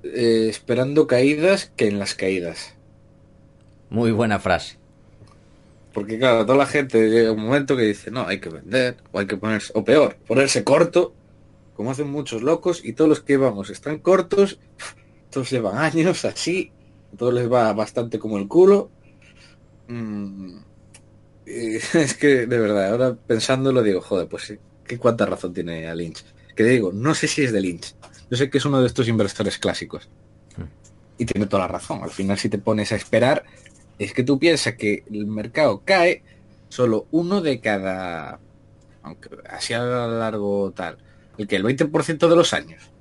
eh, 0.03 0.47
esperando 0.49 1.07
caídas 1.07 1.71
que 1.75 1.87
en 1.87 1.99
las 1.99 2.15
caídas. 2.15 2.75
Muy 3.89 4.11
buena 4.11 4.39
frase. 4.39 4.77
Porque 5.93 6.19
claro, 6.19 6.45
toda 6.45 6.57
la 6.57 6.65
gente 6.65 7.09
llega 7.09 7.31
un 7.31 7.43
momento 7.43 7.75
que 7.75 7.83
dice, 7.83 8.11
no, 8.11 8.25
hay 8.27 8.39
que 8.39 8.49
vender, 8.49 8.97
o 9.11 9.19
hay 9.19 9.25
que 9.25 9.37
ponerse, 9.37 9.71
o 9.75 9.83
peor, 9.83 10.17
ponerse 10.27 10.63
corto, 10.63 11.13
como 11.75 11.91
hacen 11.91 12.09
muchos 12.09 12.43
locos, 12.43 12.85
y 12.85 12.93
todos 12.93 13.09
los 13.09 13.21
que 13.21 13.37
vamos 13.37 13.69
están 13.69 13.99
cortos, 13.99 14.59
todos 15.31 15.49
llevan 15.49 15.77
años 15.77 16.25
así, 16.25 16.71
todos 17.17 17.33
les 17.33 17.51
va 17.51 17.73
bastante 17.73 18.19
como 18.19 18.37
el 18.37 18.47
culo. 18.47 18.91
Mm, 19.87 20.59
es 21.45 22.13
que 22.15 22.45
de 22.45 22.59
verdad, 22.59 22.91
ahora 22.91 23.15
pensándolo 23.15 23.81
digo, 23.81 24.01
joder, 24.01 24.27
pues 24.27 24.43
sí, 24.43 24.57
¿qué 24.85 24.99
cuánta 24.99 25.25
razón 25.25 25.53
tiene 25.53 25.87
a 25.87 25.95
Lynch? 25.95 26.23
Que 26.55 26.63
digo, 26.63 26.91
no 26.93 27.15
sé 27.15 27.27
si 27.27 27.43
es 27.43 27.51
de 27.51 27.61
Lynch, 27.61 27.95
yo 28.29 28.37
sé 28.37 28.49
que 28.49 28.59
es 28.59 28.65
uno 28.65 28.81
de 28.81 28.87
estos 28.87 29.07
inversores 29.07 29.57
clásicos. 29.57 30.09
Y 31.17 31.25
tiene 31.25 31.47
toda 31.47 31.63
la 31.63 31.67
razón. 31.67 32.03
Al 32.03 32.11
final, 32.11 32.37
si 32.37 32.49
te 32.49 32.59
pones 32.59 32.91
a 32.91 32.95
esperar, 32.95 33.43
es 33.97 34.13
que 34.13 34.23
tú 34.23 34.39
piensas 34.39 34.75
que 34.75 35.03
el 35.11 35.25
mercado 35.25 35.81
cae 35.83 36.23
solo 36.69 37.07
uno 37.11 37.41
de 37.41 37.59
cada. 37.59 38.39
Aunque 39.01 39.29
así 39.49 39.73
a 39.73 39.83
largo 39.83 40.71
tal. 40.71 40.97
El 41.37 41.47
que 41.47 41.55
el 41.55 41.63
20% 41.63 42.27
de 42.29 42.35
los 42.35 42.53
años. 42.53 42.91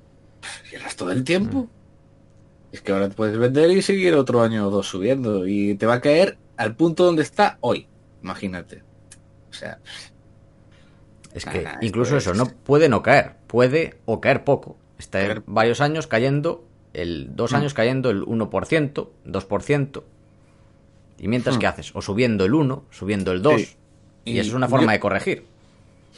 Y 0.71 0.75
el 0.75 0.81
resto 0.81 1.05
del 1.05 1.23
tiempo. 1.23 1.69
Es 2.71 2.81
que 2.81 2.91
ahora 2.91 3.09
puedes 3.09 3.37
vender 3.37 3.71
y 3.71 3.81
seguir 3.81 4.15
otro 4.15 4.41
año 4.41 4.67
o 4.67 4.71
dos 4.71 4.87
subiendo. 4.87 5.47
Y 5.47 5.75
te 5.75 5.85
va 5.85 5.95
a 5.95 6.01
caer 6.01 6.37
al 6.57 6.75
punto 6.75 7.05
donde 7.05 7.21
está 7.21 7.57
hoy. 7.61 7.87
Imagínate. 8.23 8.83
O 9.49 9.53
sea. 9.53 9.79
Es 11.33 11.45
que 11.45 11.67
incluso 11.81 12.17
eso, 12.17 12.33
no 12.33 12.47
puede 12.47 12.89
no 12.89 13.03
caer. 13.03 13.35
Puede 13.47 13.99
o 14.05 14.19
caer 14.19 14.43
poco. 14.43 14.78
Está 14.99 15.41
varios 15.47 15.79
años 15.79 16.07
cayendo, 16.07 16.65
el 16.93 17.35
dos 17.35 17.53
mm. 17.53 17.55
años 17.55 17.73
cayendo 17.73 18.09
el 18.09 18.23
1%, 18.23 19.07
2%. 19.25 20.03
Y 21.17 21.27
mientras, 21.29 21.55
mm. 21.55 21.59
¿qué 21.59 21.67
haces? 21.67 21.91
O 21.95 22.01
subiendo 22.01 22.45
el 22.45 22.53
1, 22.53 22.83
subiendo 22.91 23.31
el 23.31 23.41
2. 23.41 23.77
Y, 24.25 24.37
eso 24.37 24.49
es 24.49 24.53
una 24.53 24.67
forma 24.67 24.91
de 24.91 24.99
corregir. 24.99 25.45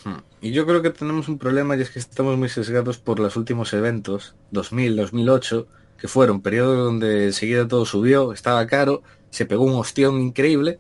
Mm. 0.04 0.16
Y 0.42 0.52
yo 0.52 0.66
creo 0.66 0.82
que 0.82 0.90
tenemos 0.90 1.30
un 1.30 1.38
problema 1.38 1.78
y 1.78 1.82
es 1.82 1.92
que 1.92 2.00
estamos 2.00 2.38
muy 2.38 2.50
sesgados 2.50 2.98
por 2.98 3.20
los 3.20 3.38
últimos 3.38 3.72
eventos, 3.74 4.34
2000, 4.50 4.96
2008, 4.96 5.68
que 6.00 6.08
fueron 6.08 6.42
periodos 6.42 6.78
donde 6.78 7.26
enseguida 7.26 7.68
todo 7.68 7.86
subió, 7.86 8.34
estaba 8.34 8.66
caro, 8.66 9.04
se 9.30 9.46
pegó 9.46 9.64
un 9.64 9.76
ostión 9.76 10.20
increíble 10.20 10.80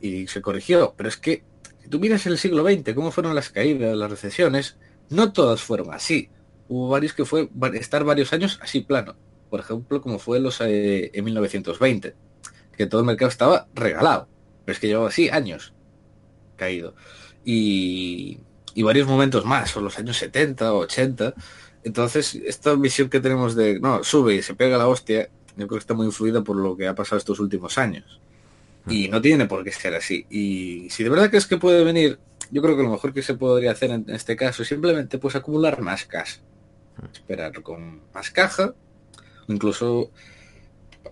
y 0.00 0.28
se 0.28 0.40
corrigió. 0.40 0.94
Pero 0.96 1.08
es 1.08 1.16
que, 1.16 1.42
si 1.82 1.88
tú 1.88 1.98
miras 1.98 2.24
el 2.26 2.38
siglo 2.38 2.62
XX, 2.62 2.94
cómo 2.94 3.10
fueron 3.10 3.34
las 3.34 3.50
caídas, 3.50 3.96
las 3.96 4.08
recesiones, 4.08 4.76
no 5.08 5.32
todas 5.32 5.60
fueron 5.60 5.92
así 5.92 6.28
hubo 6.70 6.88
varios 6.88 7.12
que 7.12 7.24
fue 7.24 7.50
estar 7.74 8.04
varios 8.04 8.32
años 8.32 8.58
así 8.62 8.80
plano. 8.80 9.16
Por 9.50 9.58
ejemplo, 9.58 10.00
como 10.00 10.20
fue 10.20 10.38
los 10.38 10.60
eh, 10.60 11.10
en 11.12 11.24
1920, 11.24 12.14
que 12.76 12.86
todo 12.86 13.00
el 13.00 13.06
mercado 13.08 13.28
estaba 13.28 13.66
regalado. 13.74 14.28
Pero 14.64 14.74
es 14.74 14.80
que 14.80 14.86
llevaba 14.86 15.08
así 15.08 15.28
años 15.28 15.74
caído. 16.56 16.94
Y, 17.44 18.38
y 18.74 18.82
varios 18.84 19.08
momentos 19.08 19.44
más, 19.44 19.70
son 19.70 19.82
los 19.82 19.98
años 19.98 20.16
70 20.18 20.72
o 20.72 20.78
80. 20.78 21.34
Entonces, 21.82 22.36
esta 22.36 22.74
visión 22.74 23.08
que 23.10 23.18
tenemos 23.18 23.56
de, 23.56 23.80
no, 23.80 24.04
sube 24.04 24.36
y 24.36 24.42
se 24.42 24.54
pega 24.54 24.78
la 24.78 24.86
hostia, 24.86 25.28
yo 25.56 25.66
creo 25.66 25.70
que 25.70 25.78
está 25.78 25.94
muy 25.94 26.06
influida 26.06 26.44
por 26.44 26.54
lo 26.54 26.76
que 26.76 26.86
ha 26.86 26.94
pasado 26.94 27.18
estos 27.18 27.40
últimos 27.40 27.78
años. 27.78 28.20
Y 28.86 29.08
no 29.08 29.20
tiene 29.20 29.46
por 29.46 29.64
qué 29.64 29.72
ser 29.72 29.96
así. 29.96 30.24
Y 30.30 30.88
si 30.90 31.02
de 31.02 31.10
verdad 31.10 31.30
crees 31.30 31.46
que 31.46 31.56
puede 31.56 31.82
venir, 31.82 32.20
yo 32.52 32.62
creo 32.62 32.76
que 32.76 32.84
lo 32.84 32.90
mejor 32.90 33.12
que 33.12 33.22
se 33.22 33.34
podría 33.34 33.72
hacer 33.72 33.90
en 33.90 34.04
este 34.08 34.36
caso 34.36 34.62
es 34.62 34.68
simplemente 34.68 35.18
pues 35.18 35.34
acumular 35.34 35.80
más 35.80 36.04
cash 36.04 36.38
esperar 37.12 37.62
con 37.62 38.00
más 38.12 38.30
caja, 38.30 38.74
incluso, 39.48 40.10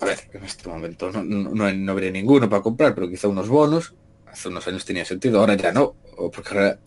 a 0.01 0.05
ver, 0.05 0.19
en 0.33 0.45
este 0.45 0.69
momento 0.69 1.11
no, 1.11 1.23
no, 1.23 1.93
habría 1.93 2.11
ninguno 2.11 2.49
para 2.49 2.63
comprar, 2.63 2.95
pero 2.95 3.09
quizá 3.09 3.29
unos 3.29 3.49
bonos, 3.49 3.95
hace 4.27 4.49
unos 4.49 4.67
años 4.67 4.85
tenía 4.85 5.05
sentido, 5.05 5.41
ahora 5.41 5.55
ya 5.55 5.73
no, 5.73 5.95
porque 6.33 6.49
ahora 6.51 6.79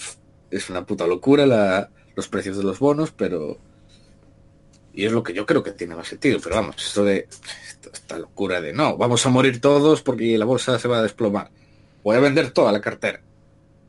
es 0.50 0.70
una 0.70 0.86
puta 0.86 1.08
locura 1.08 1.90
los 2.16 2.28
precios 2.28 2.58
de 2.58 2.64
los 2.64 2.80
bonos, 2.80 3.12
pero... 3.12 3.58
Y 4.94 5.06
es 5.06 5.12
lo 5.14 5.24
que 5.24 5.34
yo 5.34 5.46
creo 5.46 5.64
que 5.64 5.72
tiene 5.72 5.96
más 5.96 6.10
sentido, 6.10 6.40
pero 6.44 6.56
vamos, 6.56 6.76
esto 6.86 7.06
de 7.06 7.28
esta 7.94 8.18
locura 8.18 8.60
de 8.60 8.74
no, 8.74 8.98
vamos 8.98 9.26
a 9.26 9.30
morir 9.30 9.62
todos 9.62 10.02
porque 10.02 10.38
la 10.38 10.46
bolsa 10.46 10.78
se 10.80 10.88
va 10.90 11.00
a 11.00 11.04
desplomar. 11.04 11.50
Voy 12.04 12.18
a 12.18 12.20
vender 12.20 12.52
toda 12.52 12.72
la 12.72 12.82
cartera. 12.82 13.22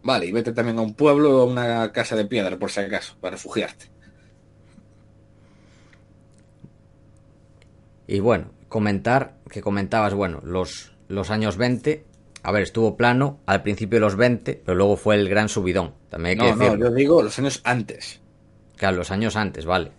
Vale, 0.03 0.27
y 0.27 0.33
vete 0.33 0.53
también 0.53 0.79
a 0.79 0.83
un 0.83 0.95
pueblo 0.95 1.39
o 1.39 1.43
a 1.43 1.45
una 1.45 1.93
casa 1.93 2.17
de 2.17 2.25
piedra 2.25 2.57
por 2.59 2.71
si 2.71 2.81
acaso, 2.81 3.17
para 3.21 3.33
refugiarte. 3.33 3.92
Y 8.13 8.21
bueno, 8.21 8.51
comentar 8.69 9.37
que 9.49 9.63
comentabas, 9.63 10.13
bueno, 10.13 10.43
los, 10.45 10.93
los 11.09 11.31
años 11.31 11.57
20, 11.57 12.05
a 12.43 12.53
ver, 12.53 12.63
estuvo 12.63 12.95
plano 12.95 13.41
al 13.47 13.63
principio 13.63 13.97
de 13.97 14.01
los 14.01 14.17
20, 14.17 14.61
pero 14.67 14.77
luego 14.77 14.99
fue 14.99 15.15
el 15.15 15.31
gran 15.31 15.49
subidón. 15.49 15.95
También 16.11 16.39
hay 16.39 16.51
que 16.51 16.57
no, 16.57 16.77
no, 16.77 16.77
yo 16.77 16.91
digo 16.91 17.23
los 17.23 17.39
años 17.39 17.63
antes. 17.65 18.21
Claro, 18.77 18.99
los 18.99 19.11
años 19.11 19.35
antes, 19.35 19.65
vale. 19.65 19.93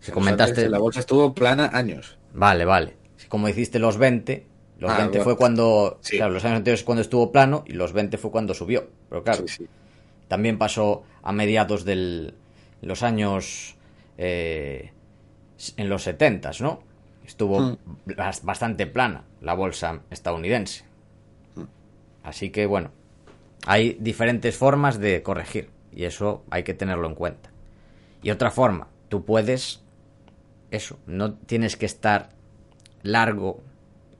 Si 0.00 0.12
comentaste. 0.12 0.66
la 0.70 0.78
bolsa 0.78 1.00
estuvo 1.00 1.34
plana 1.34 1.68
años. 1.74 2.16
Vale, 2.32 2.64
vale. 2.64 2.96
Si 3.18 3.28
como 3.28 3.50
hiciste 3.50 3.78
los 3.78 3.98
20, 3.98 4.46
los 4.78 4.96
20 4.96 5.18
ah, 5.18 5.22
fue 5.22 5.36
cuando. 5.36 6.00
Claro, 6.08 6.32
los 6.32 6.46
años 6.46 6.56
anteriores 6.56 6.84
cuando 6.84 7.02
estuvo 7.02 7.30
plano 7.32 7.64
y 7.66 7.74
los 7.74 7.92
20 7.92 8.16
fue 8.16 8.30
cuando 8.30 8.54
subió. 8.54 8.88
Pero 9.10 9.22
claro, 9.22 9.44
también 10.26 10.56
pasó 10.56 11.02
a 11.22 11.32
mediados 11.32 11.86
en 11.86 12.32
los 12.80 13.02
años... 13.02 13.76
Eh, 14.16 14.92
en 15.76 15.88
los 15.88 16.04
70, 16.04 16.52
¿no? 16.60 16.87
Estuvo 17.28 17.60
Hmm. 17.60 17.76
bas- 18.06 18.42
bastante 18.42 18.86
plana 18.86 19.24
la 19.42 19.52
bolsa 19.52 20.00
estadounidense. 20.10 20.84
Así 22.22 22.48
que 22.50 22.64
bueno, 22.66 22.90
hay 23.66 23.96
diferentes 24.00 24.56
formas 24.56 24.98
de 24.98 25.22
corregir 25.22 25.68
y 25.92 26.04
eso 26.04 26.42
hay 26.50 26.62
que 26.62 26.72
tenerlo 26.74 27.06
en 27.06 27.14
cuenta. 27.14 27.50
Y 28.22 28.30
otra 28.30 28.50
forma, 28.50 28.88
tú 29.10 29.24
puedes, 29.26 29.82
eso, 30.70 30.98
no 31.06 31.34
tienes 31.34 31.76
que 31.76 31.86
estar 31.86 32.30
largo 33.02 33.62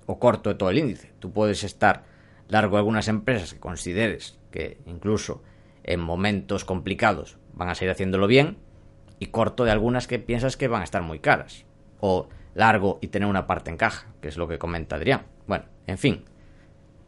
o 0.07 0.19
corto 0.19 0.51
de 0.51 0.57
todo 0.57 0.71
el 0.71 0.79
índice. 0.79 1.11
Tú 1.19 1.33
puedes 1.33 1.65
estar 1.65 2.05
largo 2.49 2.77
de 2.77 2.81
algunas 2.81 3.09
empresas 3.09 3.55
que 3.55 3.61
consideres 3.61 4.39
que 4.51 4.79
incluso 4.87 5.43
en 5.83 6.01
momentos 6.01 6.65
complicados 6.67 7.39
van 7.55 7.71
a 7.71 7.75
seguir 7.75 7.91
haciéndolo 7.93 8.27
bien 8.27 8.59
y 9.19 9.27
corto 9.27 9.65
de 9.65 9.71
algunas 9.71 10.07
que 10.07 10.19
piensas 10.19 10.57
que 10.59 10.69
van 10.69 10.83
a 10.83 10.85
estar 10.85 11.03
muy 11.03 11.19
caras. 11.21 11.65
O 12.01 12.29
largo 12.59 12.99
y 13.01 13.09
tener 13.09 13.29
una 13.29 13.47
parte 13.47 13.71
en 13.71 13.77
caja, 13.77 14.09
que 14.21 14.29
es 14.29 14.37
lo 14.37 14.49
que 14.49 14.59
comenta 14.59 14.97
Adrián. 14.97 15.23
Bueno, 15.47 15.65
en 15.87 15.97
fin, 15.97 16.25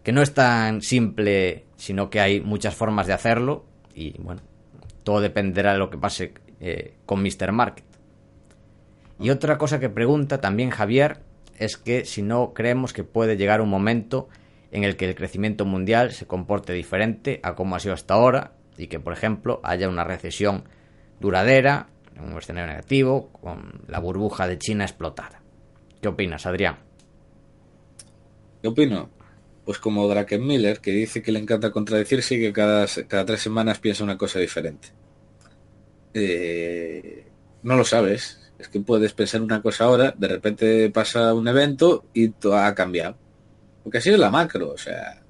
que 0.03 0.13
no 0.13 0.23
es 0.23 0.33
tan 0.33 0.81
simple, 0.81 1.67
sino 1.77 2.09
que 2.09 2.21
hay 2.21 2.41
muchas 2.41 2.75
formas 2.75 3.07
de 3.07 3.13
hacerlo 3.13 3.65
y 3.95 4.17
bueno, 4.23 4.41
todo 5.03 5.21
dependerá 5.21 5.73
de 5.73 5.79
lo 5.79 5.91
que 5.91 5.99
pase 5.99 6.33
eh, 6.61 6.95
con 7.05 7.23
Mr. 7.23 7.53
Market. 7.53 7.85
Y 9.19 9.31
otra 9.31 9.59
cosa 9.59 9.81
que 9.81 9.91
pregunta 9.91 10.41
también 10.41 10.71
Javier 10.71 11.19
es 11.59 11.77
que 11.77 12.05
si 12.05 12.23
no 12.23 12.55
creemos 12.55 12.93
que 12.93 13.05
puede 13.05 13.37
llegar 13.37 13.61
un 13.61 13.69
momento 13.69 14.29
en 14.71 14.85
el 14.85 14.97
que 14.97 15.07
el 15.07 15.15
crecimiento 15.15 15.67
mundial 15.67 16.13
se 16.13 16.27
comporte 16.27 16.73
diferente 16.73 17.41
a 17.43 17.55
como 17.55 17.75
ha 17.75 17.81
sido 17.81 17.95
hasta 17.95 18.15
ahora 18.15 18.53
y 18.79 18.87
que, 18.87 19.01
por 19.01 19.13
ejemplo, 19.13 19.61
haya 19.65 19.89
una 19.89 20.05
recesión 20.05 20.65
duradera, 21.19 21.89
un 22.19 22.39
escenario 22.39 22.69
negativo, 22.69 23.31
con 23.33 23.83
la 23.89 23.99
burbuja 23.99 24.47
de 24.47 24.59
China 24.59 24.85
explotada. 24.85 25.40
¿Qué 26.01 26.09
opinas, 26.09 26.47
Adrián? 26.47 26.79
¿Qué 28.63 28.69
opino? 28.69 29.11
Pues 29.65 29.79
como 29.79 30.09
Drakenmiller, 30.09 30.81
que 30.81 30.93
dice 30.93 31.23
que 31.23 31.33
le 31.33 31.39
encanta 31.39 31.71
contradecirse 31.71 32.37
y 32.37 32.41
que 32.41 32.53
cada, 32.53 32.87
tres 32.87 33.41
semanas 33.41 33.79
piensa 33.79 34.05
una 34.05 34.17
cosa 34.17 34.39
diferente. 34.39 34.89
Eh, 36.15 37.27
no 37.63 37.77
lo 37.77 37.85
sabes. 37.85 38.53
Es 38.59 38.69
que 38.69 38.81
puedes 38.81 39.13
pensar 39.13 39.41
una 39.41 39.63
cosa 39.63 39.85
ahora, 39.85 40.15
de 40.17 40.29
repente 40.29 40.91
pasa 40.91 41.33
un 41.33 41.49
evento 41.49 42.05
y 42.13 42.33
ha 42.53 42.75
cambiado. 42.75 43.17
Porque 43.83 43.99
así 43.99 44.11
es 44.11 44.19
la 44.19 44.31
macro, 44.31 44.71
o 44.73 44.79
sea, 44.79 45.23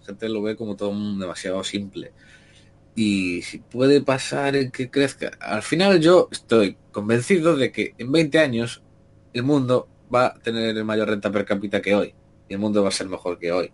la 0.00 0.06
gente 0.06 0.28
lo 0.28 0.42
ve 0.42 0.56
como 0.56 0.74
todo 0.74 0.90
demasiado 0.90 1.62
simple. 1.62 2.12
Y 2.96 3.42
si 3.42 3.58
puede 3.58 4.00
pasar 4.00 4.56
en 4.56 4.72
que 4.72 4.90
crezca, 4.90 5.30
al 5.40 5.62
final 5.62 6.00
yo 6.00 6.28
estoy 6.32 6.76
convencido 6.90 7.56
de 7.56 7.70
que 7.70 7.94
en 7.98 8.10
20 8.10 8.38
años 8.40 8.82
el 9.32 9.42
mundo 9.42 9.88
va 10.12 10.26
a 10.26 10.34
tener 10.34 10.82
mayor 10.84 11.08
renta 11.08 11.30
per 11.30 11.44
cápita 11.44 11.80
que 11.80 11.94
hoy. 11.94 12.14
Y 12.48 12.54
el 12.54 12.58
mundo 12.58 12.82
va 12.82 12.88
a 12.88 12.92
ser 12.92 13.08
mejor 13.08 13.38
que 13.38 13.52
hoy. 13.52 13.72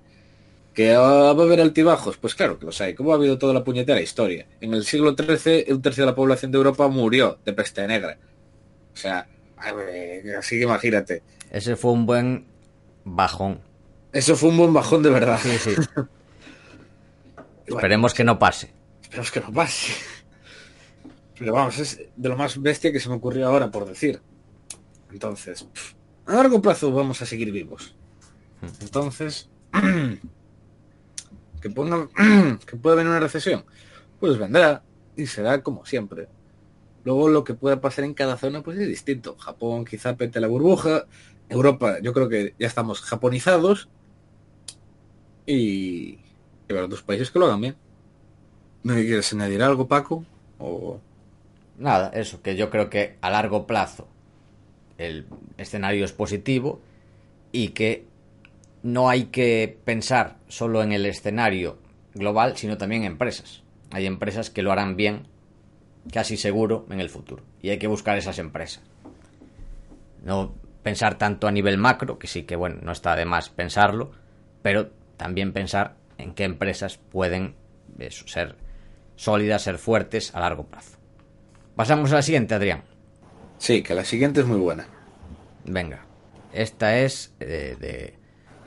¿Que 0.75 0.96
va 0.96 1.28
a 1.28 1.30
haber 1.30 1.61
altibajos? 1.61 2.16
Pues 2.16 2.34
claro 2.34 2.58
que 2.58 2.66
los 2.66 2.80
hay. 2.80 2.94
Como 2.94 3.12
ha 3.12 3.14
habido 3.14 3.38
toda 3.38 3.54
la 3.54 3.62
puñetera 3.62 4.00
historia. 4.00 4.46
En 4.61 4.75
el 4.75 4.84
siglo 4.84 5.14
XIII, 5.16 5.66
un 5.73 5.80
tercio 5.80 6.02
de 6.02 6.11
la 6.11 6.16
población 6.16 6.50
de 6.50 6.58
Europa 6.58 6.88
murió 6.88 7.38
de 7.44 7.52
peste 7.52 7.87
negra. 7.87 8.18
O 8.92 8.96
sea, 8.96 9.28
así 10.38 10.58
que 10.58 10.64
imagínate. 10.64 11.23
Ese 11.50 11.76
fue 11.76 11.92
un 11.92 12.06
buen 12.06 12.46
bajón. 13.04 13.61
Eso 14.12 14.34
fue 14.34 14.49
un 14.49 14.56
buen 14.56 14.73
bajón 14.73 15.02
de 15.04 15.11
verdad. 15.11 15.38
Sí, 15.40 15.56
sí. 15.58 15.70
Esperemos 17.66 18.12
que 18.12 18.25
no 18.25 18.38
pase. 18.38 18.73
Esperemos 19.02 19.30
que 19.30 19.40
no 19.40 19.52
pase. 19.52 19.92
Pero 21.38 21.52
vamos, 21.52 21.78
es 21.78 22.00
de 22.16 22.28
lo 22.28 22.37
más 22.37 22.61
bestia 22.61 22.92
que 22.92 23.00
se 23.00 23.08
me 23.08 23.16
ocurrió 23.16 23.46
ahora 23.46 23.70
por 23.70 23.87
decir. 23.87 24.20
Entonces, 25.14 25.62
pff, 25.62 25.94
a 26.26 26.35
largo 26.35 26.61
plazo 26.61 26.92
vamos 26.92 27.23
a 27.23 27.26
seguir 27.26 27.52
vivos. 27.52 27.94
Entonces, 28.81 29.48
que 31.62 31.70
ponga 31.70 32.09
que 32.66 32.77
pueda 32.77 32.96
venir 32.96 33.11
una 33.11 33.20
recesión, 33.20 33.64
pues 34.18 34.37
vendrá 34.37 34.83
y 35.16 35.27
será 35.27 35.62
como 35.62 35.87
siempre. 35.87 36.27
Luego 37.05 37.29
lo 37.29 37.44
que 37.44 37.55
pueda 37.55 37.81
pasar 37.81 38.05
en 38.05 38.14
cada 38.14 38.37
zona 38.37 38.62
pues 38.62 38.77
es 38.77 38.88
distinto. 38.88 39.37
Japón 39.37 39.85
quizá 39.85 40.16
pete 40.16 40.40
la 40.40 40.48
burbuja, 40.48 41.07
Europa 41.48 42.00
yo 42.03 42.12
creo 42.12 42.29
que 42.29 42.55
ya 42.59 42.66
estamos 42.66 43.00
japonizados 43.00 43.88
y, 45.46 46.18
y 46.66 46.70
habrá 46.70 46.87
otros 46.87 47.03
países 47.03 47.31
que 47.31 47.38
lo 47.38 47.46
hagan 47.46 47.61
bien. 47.61 47.77
¿No 48.83 48.94
quieres 48.94 49.33
añadir 49.33 49.62
algo, 49.62 49.87
Paco? 49.87 50.24
O... 50.59 51.00
Nada, 51.79 52.11
eso, 52.14 52.42
que 52.42 52.57
yo 52.57 52.68
creo 52.70 52.90
que 52.90 53.16
a 53.20 53.31
largo 53.31 53.66
plazo 53.66 54.09
el 54.98 55.26
escenario 55.59 56.04
es 56.04 56.12
positivo 56.12 56.80
y 57.52 57.68
que 57.68 58.04
no 58.83 59.09
hay 59.09 59.24
que 59.26 59.78
pensar 59.85 60.37
solo 60.48 60.83
en 60.83 60.92
el 60.92 61.07
escenario 61.07 61.78
global, 62.14 62.57
sino 62.57 62.76
también 62.76 63.02
en 63.02 63.12
empresas. 63.12 63.62
Hay 63.90 64.07
empresas 64.07 64.50
que 64.50 64.62
lo 64.62 64.72
harán 64.72 64.96
bien, 64.96 65.26
casi 66.12 66.37
seguro, 66.37 66.87
en 66.90 67.00
el 67.00 67.09
futuro. 67.09 67.42
Y 67.62 67.70
hay 67.70 67.78
que 67.78 67.87
buscar 67.87 68.18
esas 68.18 68.38
empresas. 68.38 68.83
No 70.22 70.54
pensar 70.83 71.16
tanto 71.16 71.46
a 71.46 71.52
nivel 71.52 71.78
macro, 71.78 72.18
que 72.18 72.26
sí 72.26 72.42
que, 72.42 72.57
bueno, 72.57 72.76
no 72.83 72.92
está 72.92 73.16
de 73.16 73.24
más 73.24 73.48
pensarlo, 73.48 74.12
pero 74.62 74.90
también 75.16 75.52
pensar 75.52 75.96
en 76.18 76.35
qué 76.35 76.44
empresas 76.44 76.98
pueden 76.98 77.54
ser 78.26 78.57
sólidas, 79.16 79.62
ser 79.62 79.78
fuertes 79.78 80.35
a 80.35 80.40
largo 80.40 80.66
plazo. 80.66 80.98
Pasamos 81.74 82.12
a 82.12 82.16
la 82.16 82.22
siguiente, 82.22 82.54
Adrián. 82.54 82.85
Sí, 83.59 83.83
que 83.83 83.95
la 83.95 84.05
siguiente 84.05 84.40
es 84.40 84.47
muy 84.47 84.59
buena. 84.59 84.87
Venga, 85.64 86.05
esta 86.53 86.99
es 86.99 87.35
eh, 87.40 87.77
de 87.81 88.19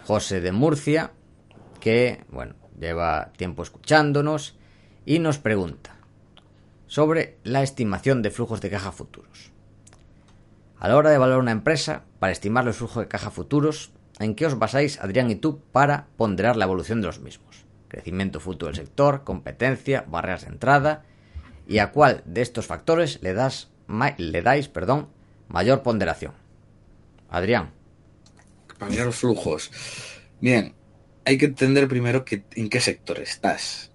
José 0.05 0.41
de 0.41 0.51
Murcia, 0.51 1.11
que, 1.79 2.23
bueno, 2.29 2.55
lleva 2.79 3.31
tiempo 3.37 3.63
escuchándonos 3.63 4.57
y 5.05 5.19
nos 5.19 5.37
pregunta 5.37 5.97
sobre 6.87 7.37
la 7.43 7.63
estimación 7.63 8.21
de 8.21 8.31
flujos 8.31 8.61
de 8.61 8.69
caja 8.69 8.91
futuros. 8.91 9.51
A 10.79 10.87
la 10.87 10.95
hora 10.95 11.09
de 11.09 11.17
valorar 11.17 11.39
una 11.39 11.51
empresa, 11.51 12.03
para 12.19 12.31
estimar 12.31 12.65
los 12.65 12.77
flujos 12.77 13.03
de 13.03 13.07
caja 13.07 13.31
futuros, 13.31 13.91
¿en 14.19 14.35
qué 14.35 14.45
os 14.45 14.57
basáis, 14.57 14.99
Adrián 15.01 15.29
y 15.29 15.35
tú, 15.35 15.61
para 15.71 16.07
ponderar 16.17 16.55
la 16.55 16.65
evolución 16.65 17.01
de 17.01 17.07
los 17.07 17.19
mismos? 17.19 17.65
Crecimiento 17.87 18.39
futuro 18.39 18.71
del 18.71 18.75
sector, 18.75 19.23
competencia, 19.23 20.05
barreras 20.07 20.43
de 20.43 20.49
entrada, 20.49 21.03
y 21.67 21.79
a 21.79 21.91
cuál 21.91 22.21
de 22.25 22.41
estos 22.41 22.67
factores 22.67 23.21
le, 23.21 23.33
das, 23.33 23.69
le 24.17 24.41
dais 24.41 24.67
perdón, 24.67 25.07
mayor 25.47 25.83
ponderación. 25.83 26.33
Adrián. 27.29 27.71
Los 28.79 29.15
flujos. 29.15 29.71
Bien, 30.39 30.73
hay 31.25 31.37
que 31.37 31.45
entender 31.45 31.87
primero 31.87 32.23
que, 32.23 32.43
en 32.55 32.69
qué 32.69 32.79
sector 32.79 33.19
estás. 33.19 33.91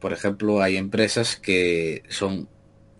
Por 0.00 0.12
ejemplo, 0.12 0.62
hay 0.62 0.76
empresas 0.76 1.36
que 1.36 2.02
son 2.08 2.48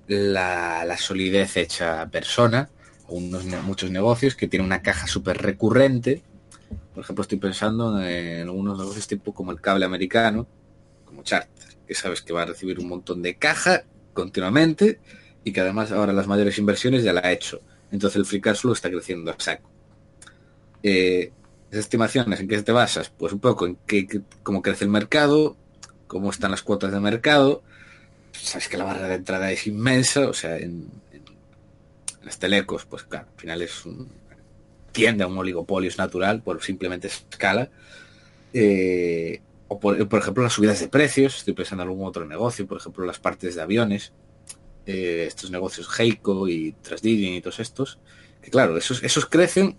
la, 0.06 0.84
la 0.84 0.96
solidez 0.98 1.56
hecha 1.56 2.08
persona, 2.10 2.68
unos, 3.08 3.44
muchos 3.64 3.90
negocios 3.90 4.34
que 4.34 4.46
tienen 4.46 4.66
una 4.66 4.82
caja 4.82 5.06
súper 5.06 5.38
recurrente. 5.38 6.22
Por 6.94 7.02
ejemplo, 7.02 7.22
estoy 7.22 7.38
pensando 7.38 8.02
en 8.02 8.42
algunos 8.42 8.78
negocios 8.78 9.06
tipo 9.06 9.32
como 9.32 9.52
el 9.52 9.60
cable 9.60 9.86
americano, 9.86 10.46
como 11.06 11.22
Charter, 11.22 11.76
que 11.86 11.94
sabes 11.94 12.20
que 12.20 12.32
va 12.32 12.42
a 12.42 12.46
recibir 12.46 12.78
un 12.78 12.88
montón 12.88 13.22
de 13.22 13.36
caja 13.36 13.84
continuamente 14.12 15.00
y 15.44 15.52
que 15.52 15.60
además 15.60 15.92
ahora 15.92 16.12
las 16.12 16.26
mayores 16.26 16.58
inversiones 16.58 17.02
ya 17.02 17.12
la 17.12 17.20
ha 17.20 17.32
hecho. 17.32 17.60
Entonces 17.90 18.16
el 18.16 18.26
free 18.26 18.40
cash 18.40 18.60
flow 18.60 18.72
está 18.72 18.90
creciendo 18.90 19.30
a 19.30 19.36
saco. 19.38 19.68
Eh, 20.82 21.32
esas 21.70 21.84
estimaciones, 21.84 22.40
¿en 22.40 22.48
qué 22.48 22.60
te 22.62 22.72
basas? 22.72 23.10
Pues 23.10 23.32
un 23.32 23.40
poco 23.40 23.66
en 23.66 23.76
qué, 23.86 24.06
cómo 24.42 24.62
crece 24.62 24.84
el 24.84 24.90
mercado, 24.90 25.56
cómo 26.06 26.30
están 26.30 26.50
las 26.50 26.62
cuotas 26.62 26.92
de 26.92 27.00
mercado. 27.00 27.62
Sabes 28.32 28.68
que 28.68 28.76
la 28.76 28.84
barra 28.84 29.08
de 29.08 29.14
entrada 29.14 29.50
es 29.52 29.66
inmensa, 29.66 30.28
o 30.28 30.32
sea, 30.32 30.56
en 30.56 30.88
las 32.22 32.38
telecos, 32.38 32.84
pues 32.86 33.04
claro, 33.04 33.28
al 33.32 33.40
final 33.40 33.62
es 33.62 33.84
un, 33.86 34.08
tiende 34.92 35.24
a 35.24 35.26
un 35.26 35.38
oligopolio, 35.38 35.88
es 35.88 35.98
natural, 35.98 36.42
por 36.42 36.62
simplemente 36.62 37.08
escala. 37.08 37.70
Eh, 38.52 39.40
o 39.68 39.78
por, 39.78 40.08
por, 40.08 40.20
ejemplo 40.20 40.42
las 40.42 40.52
subidas 40.52 40.80
de 40.80 40.88
precios, 40.88 41.36
estoy 41.36 41.54
pensando 41.54 41.84
en 41.84 41.90
algún 41.90 42.06
otro 42.06 42.26
negocio, 42.26 42.66
por 42.66 42.78
ejemplo 42.78 43.04
las 43.06 43.20
partes 43.20 43.54
de 43.54 43.62
aviones, 43.62 44.12
estos 44.90 45.50
negocios 45.50 45.88
Heiko 45.98 46.48
y 46.48 46.72
Transdigin 46.72 47.34
y 47.34 47.40
todos 47.40 47.60
estos, 47.60 47.98
que 48.42 48.50
claro, 48.50 48.76
esos, 48.76 49.02
esos 49.02 49.26
crecen 49.26 49.76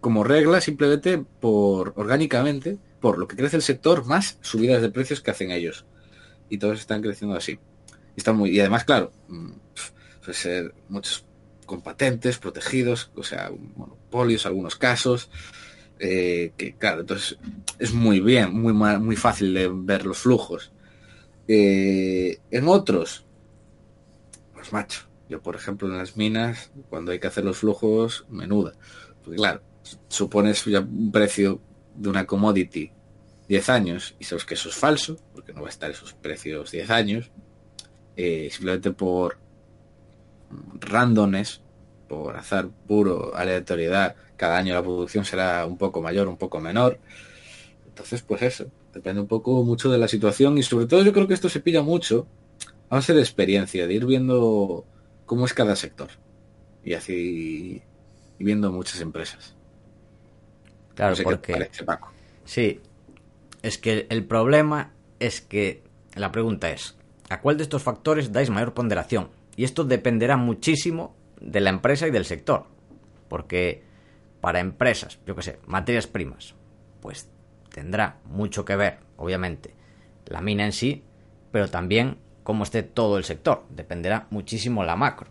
como 0.00 0.22
regla 0.22 0.60
simplemente 0.60 1.18
por 1.40 1.94
orgánicamente, 1.96 2.78
por 3.00 3.18
lo 3.18 3.26
que 3.26 3.36
crece 3.36 3.56
el 3.56 3.62
sector, 3.62 4.04
más 4.04 4.38
subidas 4.42 4.82
de 4.82 4.90
precios 4.90 5.20
que 5.20 5.30
hacen 5.30 5.50
ellos. 5.50 5.86
Y 6.50 6.58
todos 6.58 6.78
están 6.78 7.00
creciendo 7.00 7.36
así. 7.36 7.58
Y, 8.14 8.18
están 8.18 8.36
muy, 8.36 8.50
y 8.50 8.60
además, 8.60 8.84
claro, 8.84 9.12
suele 10.20 10.38
ser 10.38 10.74
muchos 10.88 11.24
con 11.64 11.80
patentes, 11.80 12.38
protegidos, 12.38 13.10
o 13.14 13.22
sea, 13.22 13.50
monopolios, 13.76 14.46
algunos 14.46 14.76
casos. 14.76 15.30
Eh, 15.98 16.52
que 16.56 16.74
claro, 16.74 17.00
entonces 17.00 17.38
es 17.78 17.92
muy 17.94 18.20
bien, 18.20 18.52
muy, 18.52 18.72
muy 18.72 19.16
fácil 19.16 19.54
de 19.54 19.70
ver 19.72 20.04
los 20.04 20.18
flujos. 20.18 20.72
Eh, 21.48 22.40
en 22.50 22.68
otros, 22.68 23.23
pues 24.64 24.72
macho, 24.72 25.02
yo 25.28 25.42
por 25.42 25.56
ejemplo 25.56 25.88
en 25.88 25.98
las 25.98 26.16
minas, 26.16 26.70
cuando 26.88 27.12
hay 27.12 27.20
que 27.20 27.26
hacer 27.26 27.44
los 27.44 27.58
flujos, 27.58 28.24
menuda. 28.30 28.72
Porque 29.22 29.36
claro, 29.36 29.60
supones 30.08 30.66
un 30.66 31.12
precio 31.12 31.60
de 31.94 32.08
una 32.08 32.24
commodity 32.24 32.90
10 33.46 33.68
años 33.68 34.16
y 34.18 34.24
sabes 34.24 34.46
que 34.46 34.54
eso 34.54 34.70
es 34.70 34.74
falso, 34.74 35.18
porque 35.34 35.52
no 35.52 35.60
va 35.60 35.66
a 35.66 35.70
estar 35.70 35.90
esos 35.90 36.14
precios 36.14 36.70
10 36.70 36.88
años, 36.88 37.30
eh, 38.16 38.48
simplemente 38.50 38.90
por 38.92 39.36
randones, 40.80 41.60
por 42.08 42.34
azar 42.36 42.70
puro, 42.86 43.36
aleatoriedad, 43.36 44.16
cada 44.38 44.56
año 44.56 44.72
la 44.72 44.82
producción 44.82 45.26
será 45.26 45.66
un 45.66 45.76
poco 45.76 46.00
mayor, 46.00 46.26
un 46.26 46.38
poco 46.38 46.58
menor. 46.58 46.98
Entonces, 47.86 48.22
pues 48.22 48.40
eso, 48.40 48.66
depende 48.94 49.20
un 49.20 49.28
poco 49.28 49.62
mucho 49.62 49.90
de 49.90 49.98
la 49.98 50.08
situación 50.08 50.56
y 50.56 50.62
sobre 50.62 50.86
todo 50.86 51.02
yo 51.02 51.12
creo 51.12 51.28
que 51.28 51.34
esto 51.34 51.50
se 51.50 51.60
pilla 51.60 51.82
mucho 51.82 52.26
a 52.94 52.98
base 52.98 53.12
de 53.12 53.20
experiencia, 53.20 53.88
de 53.88 53.94
ir 53.94 54.06
viendo 54.06 54.86
cómo 55.26 55.46
es 55.46 55.52
cada 55.52 55.74
sector 55.74 56.10
y 56.84 56.94
así 56.94 57.82
y 58.38 58.44
viendo 58.44 58.70
muchas 58.70 59.00
empresas. 59.00 59.56
Claro, 60.94 61.16
porque... 61.24 61.70
Sí, 62.44 62.80
es 63.62 63.78
que 63.78 64.06
el 64.10 64.24
problema 64.24 64.92
es 65.18 65.40
que 65.40 65.82
la 66.14 66.30
pregunta 66.30 66.70
es, 66.70 66.96
¿a 67.30 67.40
cuál 67.40 67.56
de 67.56 67.64
estos 67.64 67.82
factores 67.82 68.30
dais 68.30 68.50
mayor 68.50 68.74
ponderación? 68.74 69.30
Y 69.56 69.64
esto 69.64 69.82
dependerá 69.82 70.36
muchísimo 70.36 71.16
de 71.40 71.60
la 71.60 71.70
empresa 71.70 72.06
y 72.06 72.12
del 72.12 72.24
sector. 72.24 72.66
Porque 73.28 73.82
para 74.40 74.60
empresas, 74.60 75.18
yo 75.26 75.34
que 75.34 75.42
sé, 75.42 75.58
materias 75.66 76.06
primas, 76.06 76.54
pues 77.00 77.28
tendrá 77.70 78.20
mucho 78.24 78.64
que 78.64 78.76
ver, 78.76 78.98
obviamente, 79.16 79.74
la 80.26 80.40
mina 80.40 80.64
en 80.64 80.72
sí, 80.72 81.02
pero 81.50 81.68
también 81.68 82.18
cómo 82.44 82.62
esté 82.62 82.84
todo 82.84 83.18
el 83.18 83.24
sector. 83.24 83.64
Dependerá 83.70 84.28
muchísimo 84.30 84.84
la 84.84 84.94
macro. 84.94 85.28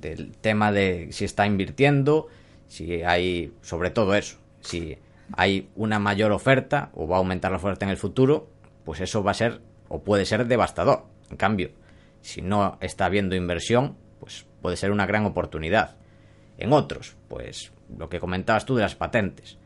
Del 0.00 0.36
tema 0.36 0.72
de 0.72 1.08
si 1.12 1.24
está 1.24 1.46
invirtiendo, 1.46 2.26
si 2.66 3.02
hay, 3.02 3.52
sobre 3.60 3.90
todo 3.90 4.14
eso, 4.14 4.38
si 4.60 4.98
hay 5.36 5.68
una 5.76 6.00
mayor 6.00 6.32
oferta 6.32 6.90
o 6.94 7.06
va 7.06 7.16
a 7.16 7.18
aumentar 7.18 7.52
la 7.52 7.58
oferta 7.58 7.84
en 7.84 7.90
el 7.90 7.96
futuro, 7.96 8.50
pues 8.84 9.00
eso 9.00 9.22
va 9.22 9.30
a 9.30 9.34
ser 9.34 9.60
o 9.88 10.02
puede 10.02 10.24
ser 10.24 10.46
devastador. 10.46 11.04
En 11.30 11.36
cambio, 11.36 11.70
si 12.22 12.42
no 12.42 12.78
está 12.80 13.04
habiendo 13.04 13.36
inversión, 13.36 13.96
pues 14.18 14.46
puede 14.62 14.76
ser 14.76 14.90
una 14.90 15.06
gran 15.06 15.26
oportunidad. 15.26 15.96
En 16.58 16.72
otros, 16.72 17.16
pues 17.28 17.72
lo 17.96 18.08
que 18.08 18.20
comentabas 18.20 18.64
tú 18.64 18.76
de 18.76 18.82
las 18.82 18.94
patentes. 18.94 19.58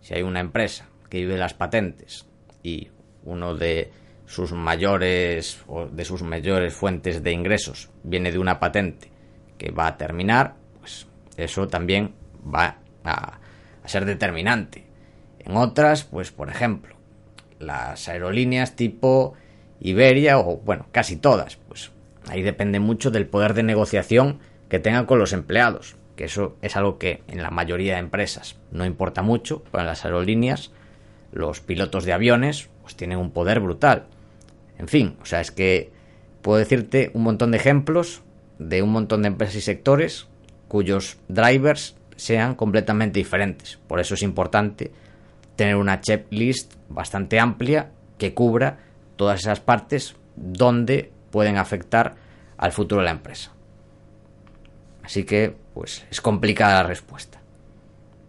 Si 0.00 0.14
hay 0.14 0.22
una 0.22 0.40
empresa 0.40 0.88
que 1.08 1.18
vive 1.18 1.38
las 1.38 1.54
patentes 1.54 2.26
y 2.62 2.88
uno 3.24 3.54
de 3.54 3.90
sus 4.34 4.52
mayores 4.52 5.62
o 5.68 5.86
de 5.86 6.04
sus 6.04 6.22
mayores 6.22 6.74
fuentes 6.74 7.22
de 7.22 7.32
ingresos 7.32 7.90
viene 8.02 8.32
de 8.32 8.38
una 8.38 8.58
patente 8.58 9.10
que 9.56 9.70
va 9.70 9.86
a 9.86 9.96
terminar, 9.96 10.56
pues 10.80 11.06
eso 11.36 11.68
también 11.68 12.14
va 12.52 12.78
a, 13.04 13.38
ser 13.84 14.04
determinante. 14.04 14.86
En 15.38 15.56
otras, 15.56 16.04
pues 16.04 16.32
por 16.32 16.48
ejemplo, 16.50 16.96
las 17.58 18.08
aerolíneas 18.08 18.76
tipo 18.76 19.34
Iberia 19.80 20.38
o 20.38 20.56
bueno, 20.58 20.86
casi 20.90 21.16
todas, 21.16 21.56
pues 21.68 21.92
ahí 22.28 22.42
depende 22.42 22.80
mucho 22.80 23.10
del 23.10 23.26
poder 23.26 23.54
de 23.54 23.62
negociación 23.62 24.40
que 24.68 24.80
tengan 24.80 25.06
con 25.06 25.18
los 25.18 25.32
empleados, 25.32 25.96
que 26.16 26.24
eso 26.24 26.56
es 26.62 26.76
algo 26.76 26.98
que 26.98 27.22
en 27.28 27.42
la 27.42 27.50
mayoría 27.50 27.94
de 27.94 28.00
empresas 28.00 28.56
no 28.72 28.84
importa 28.84 29.22
mucho, 29.22 29.62
pero 29.70 29.84
las 29.84 30.04
aerolíneas 30.04 30.72
los 31.30 31.60
pilotos 31.60 32.04
de 32.04 32.12
aviones 32.12 32.68
pues 32.82 32.96
tienen 32.96 33.18
un 33.18 33.30
poder 33.30 33.60
brutal. 33.60 34.06
En 34.78 34.88
fin, 34.88 35.16
o 35.22 35.24
sea, 35.24 35.40
es 35.40 35.50
que 35.50 35.92
puedo 36.42 36.58
decirte 36.58 37.10
un 37.14 37.22
montón 37.22 37.50
de 37.52 37.58
ejemplos 37.58 38.22
de 38.58 38.82
un 38.82 38.90
montón 38.90 39.22
de 39.22 39.28
empresas 39.28 39.56
y 39.56 39.60
sectores 39.60 40.28
cuyos 40.68 41.18
drivers 41.28 41.96
sean 42.16 42.54
completamente 42.54 43.18
diferentes. 43.18 43.78
Por 43.86 44.00
eso 44.00 44.14
es 44.14 44.22
importante 44.22 44.92
tener 45.56 45.76
una 45.76 46.00
checklist 46.00 46.74
bastante 46.88 47.38
amplia 47.38 47.90
que 48.18 48.34
cubra 48.34 48.78
todas 49.16 49.40
esas 49.40 49.60
partes 49.60 50.16
donde 50.36 51.12
pueden 51.30 51.56
afectar 51.56 52.14
al 52.56 52.72
futuro 52.72 53.00
de 53.00 53.06
la 53.06 53.12
empresa. 53.12 53.52
Así 55.02 55.24
que, 55.24 55.54
pues, 55.74 56.06
es 56.10 56.20
complicada 56.20 56.82
la 56.82 56.88
respuesta. 56.88 57.40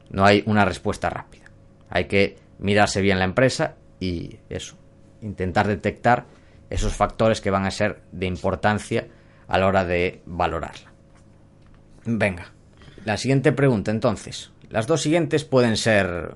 No 0.09 0.25
hay 0.25 0.43
una 0.45 0.65
respuesta 0.65 1.09
rápida. 1.09 1.45
Hay 1.89 2.05
que 2.05 2.37
mirarse 2.59 3.01
bien 3.01 3.19
la 3.19 3.25
empresa 3.25 3.75
y 3.99 4.37
eso, 4.49 4.75
intentar 5.21 5.67
detectar 5.67 6.25
esos 6.75 6.93
factores 6.93 7.41
que 7.41 7.51
van 7.51 7.65
a 7.65 7.71
ser 7.71 8.03
de 8.11 8.25
importancia 8.25 9.07
a 9.47 9.57
la 9.57 9.67
hora 9.67 9.85
de 9.85 10.21
valorarla. 10.25 10.93
Venga, 12.05 12.53
la 13.03 13.17
siguiente 13.17 13.51
pregunta 13.51 13.91
entonces. 13.91 14.51
Las 14.69 14.87
dos 14.87 15.01
siguientes 15.01 15.43
pueden 15.43 15.77
ser... 15.77 16.35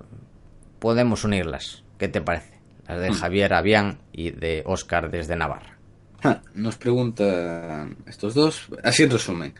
Podemos 0.79 1.25
unirlas. 1.25 1.83
¿Qué 1.97 2.07
te 2.07 2.21
parece? 2.21 2.59
Las 2.87 3.01
de 3.01 3.11
hmm. 3.11 3.13
Javier 3.13 3.53
Avián 3.53 3.99
y 4.13 4.31
de 4.31 4.63
Óscar 4.65 5.11
desde 5.11 5.35
Navarra. 5.35 5.77
Nos 6.53 6.77
preguntan 6.77 7.97
estos 8.05 8.33
dos, 8.33 8.67
así 8.83 9.03
en 9.03 9.11
resumen, 9.11 9.53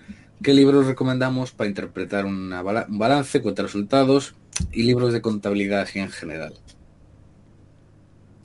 ¿qué 0.43 0.53
libros 0.53 0.87
recomendamos 0.87 1.51
para 1.51 1.69
interpretar 1.69 2.25
un 2.25 2.49
balance, 2.89 3.41
contra 3.41 3.63
resultados 3.63 4.35
y 4.71 4.83
libros 4.83 5.13
de 5.13 5.21
contabilidad 5.21 5.81
así 5.81 5.99
en 5.99 6.09
general? 6.09 6.53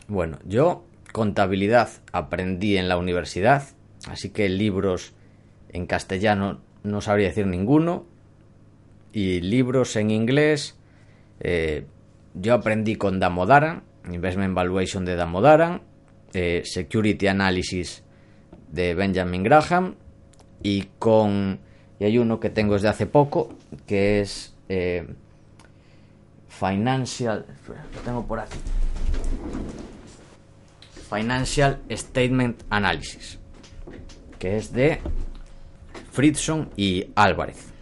Bueno, 0.06 0.38
yo 0.44 0.84
contabilidad 1.14 1.90
aprendí 2.10 2.76
en 2.76 2.88
la 2.88 2.98
universidad, 2.98 3.62
así 4.08 4.30
que 4.30 4.48
libros 4.48 5.14
en 5.68 5.86
castellano 5.86 6.60
no 6.82 7.00
sabría 7.00 7.28
decir 7.28 7.46
ninguno. 7.46 8.04
Y 9.12 9.40
libros 9.40 9.94
en 9.94 10.10
inglés, 10.10 10.76
eh, 11.38 11.86
yo 12.34 12.52
aprendí 12.52 12.96
con 12.96 13.20
Damodaran, 13.20 13.84
Investment 14.10 14.56
Valuation 14.56 15.04
de 15.04 15.14
Damodaran, 15.14 15.82
eh, 16.32 16.62
Security 16.64 17.28
Analysis 17.28 18.02
de 18.72 18.94
Benjamin 18.94 19.44
Graham 19.44 19.94
y 20.64 20.88
con 20.98 21.60
y 22.00 22.06
hay 22.06 22.18
uno 22.18 22.40
que 22.40 22.50
tengo 22.50 22.74
desde 22.74 22.88
hace 22.88 23.06
poco 23.06 23.56
que 23.86 24.20
es 24.20 24.52
eh, 24.68 25.06
Financial 26.48 27.46
lo 27.68 28.00
tengo 28.00 28.26
por 28.26 28.40
aquí 28.40 28.58
Financial 31.08 31.80
Statement 31.90 32.62
Analysis 32.70 33.38
que 34.38 34.56
es 34.56 34.72
de 34.72 35.00
Fridson 36.12 36.70
y 36.76 37.06
Álvarez 37.14 37.72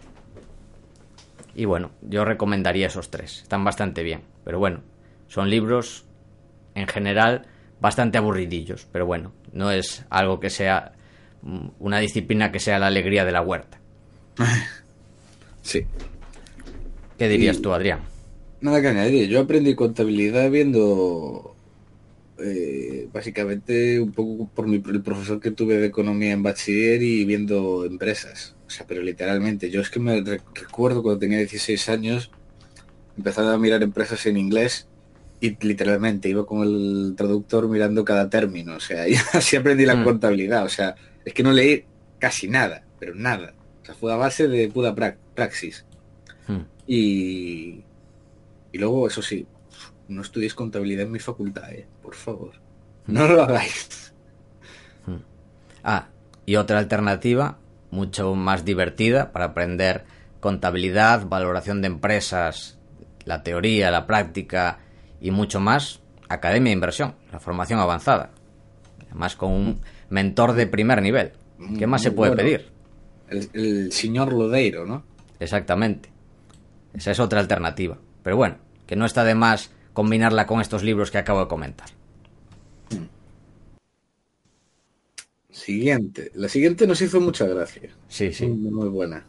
y 1.55 1.65
bueno 1.65 1.91
yo 2.01 2.25
recomendaría 2.25 2.87
esos 2.87 3.09
tres 3.09 3.41
están 3.43 3.63
bastante 3.63 4.03
bien 4.03 4.21
pero 4.43 4.59
bueno 4.59 4.81
son 5.27 5.49
libros 5.49 6.05
en 6.75 6.87
general 6.87 7.47
bastante 7.83 8.17
aburridillos, 8.17 8.87
pero 8.93 9.05
bueno, 9.05 9.33
no 9.51 9.69
es 9.69 10.05
algo 10.09 10.39
que 10.39 10.49
sea 10.49 10.93
mm, 11.41 11.67
una 11.79 11.99
disciplina 11.99 12.49
que 12.49 12.61
sea 12.61 12.79
la 12.79 12.87
alegría 12.87 13.25
de 13.25 13.31
la 13.31 13.41
huerta. 13.41 13.79
Sí. 15.61 15.85
¿Qué 17.17 17.29
dirías 17.29 17.61
tú, 17.61 17.71
Adrián? 17.73 18.01
Nada 18.59 18.81
que 18.81 18.89
añadir. 18.89 19.29
Yo 19.29 19.39
aprendí 19.39 19.75
contabilidad 19.75 20.51
viendo 20.51 21.52
eh, 22.39 23.07
básicamente 23.13 23.99
un 23.99 24.11
poco 24.11 24.49
por 24.53 24.67
mi, 24.67 24.77
el 24.77 25.01
profesor 25.03 25.39
que 25.39 25.51
tuve 25.51 25.77
de 25.77 25.87
economía 25.87 26.31
en 26.31 26.43
bachiller 26.43 27.01
y 27.01 27.25
viendo 27.25 27.85
empresas. 27.85 28.55
O 28.65 28.69
sea, 28.69 28.87
pero 28.87 29.01
literalmente, 29.01 29.69
yo 29.69 29.81
es 29.81 29.89
que 29.89 29.99
me 29.99 30.21
recuerdo 30.21 31.03
cuando 31.03 31.19
tenía 31.19 31.37
16 31.37 31.89
años, 31.89 32.31
empezaba 33.17 33.53
a 33.53 33.57
mirar 33.57 33.83
empresas 33.83 34.25
en 34.25 34.37
inglés 34.37 34.87
y 35.39 35.57
literalmente 35.65 36.29
iba 36.29 36.45
con 36.45 36.63
el 36.63 37.13
traductor 37.15 37.67
mirando 37.67 38.03
cada 38.05 38.29
término, 38.29 38.75
o 38.75 38.79
sea, 38.79 39.07
y 39.09 39.15
así 39.33 39.55
aprendí 39.55 39.85
la 39.85 39.95
mm. 39.95 40.03
contabilidad, 40.03 40.63
o 40.63 40.69
sea, 40.69 40.95
es 41.25 41.33
que 41.33 41.43
no 41.43 41.51
leí 41.51 41.85
casi 42.17 42.47
nada, 42.47 42.83
pero 42.99 43.13
nada, 43.13 43.53
o 43.81 43.85
sea, 43.85 43.93
fue 43.93 44.13
a 44.13 44.15
base 44.15 44.47
de 44.47 44.69
pura 44.69 44.95
praxis. 45.35 45.85
Mm. 46.47 46.61
Y, 46.87 47.83
y 48.71 48.77
luego, 48.77 49.07
eso 49.07 49.21
sí, 49.21 49.45
no 50.07 50.21
estudiéis 50.21 50.53
contabilidad 50.53 51.05
en 51.05 51.11
mi 51.11 51.19
facultad, 51.19 51.71
¿eh? 51.71 51.87
por 52.01 52.15
favor, 52.15 52.53
no 53.07 53.27
lo 53.27 53.43
hagáis. 53.43 54.13
Ah, 55.83 56.07
y 56.45 56.55
otra 56.55 56.79
alternativa, 56.79 57.57
mucho 57.91 58.35
más 58.35 58.63
divertida 58.63 59.31
para 59.33 59.45
aprender 59.45 60.05
contabilidad, 60.39 61.27
valoración 61.27 61.81
de 61.81 61.87
empresas, 61.87 62.77
la 63.25 63.43
teoría, 63.43 63.91
la 63.91 64.07
práctica 64.07 64.79
y 65.21 65.31
mucho 65.31 65.59
más 65.59 66.01
Academia 66.29 66.69
de 66.69 66.73
Inversión, 66.73 67.15
la 67.31 67.39
formación 67.39 67.79
avanzada. 67.79 68.31
Además 69.07 69.35
con 69.35 69.51
un 69.51 69.81
mentor 70.09 70.53
de 70.53 70.67
primer 70.67 71.01
nivel. 71.01 71.31
¿Qué 71.77 71.87
más 71.87 72.01
se 72.01 72.11
puede 72.11 72.35
pedir? 72.35 72.71
El, 73.29 73.91
señor 73.91 74.33
Lodeiro, 74.33 74.85
¿no? 74.85 75.03
Exactamente. 75.39 76.09
Esa 76.93 77.11
es 77.11 77.19
otra 77.19 77.39
alternativa. 77.39 77.97
Pero 78.21 78.35
bueno, 78.35 78.57
que 78.85 78.95
no 78.95 79.05
está 79.05 79.23
de 79.23 79.35
más 79.35 79.71
combinarla 79.93 80.45
con 80.47 80.61
estos 80.61 80.83
libros 80.83 81.11
que 81.11 81.17
acabo 81.19 81.39
de 81.39 81.47
comentar. 81.47 81.87
Siguiente. 85.49 86.31
La 86.33 86.49
siguiente 86.49 86.87
nos 86.87 87.01
hizo 87.01 87.21
mucha 87.21 87.45
gracia. 87.45 87.89
Sí, 88.09 88.33
sí. 88.33 88.47
Muy, 88.47 88.71
muy 88.71 88.89
buena. 88.89 89.25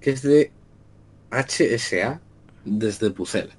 Que 0.00 0.10
es 0.10 0.22
de 0.22 0.50
HSA 1.30 2.20
desde 2.64 3.10
Pucela. 3.10 3.54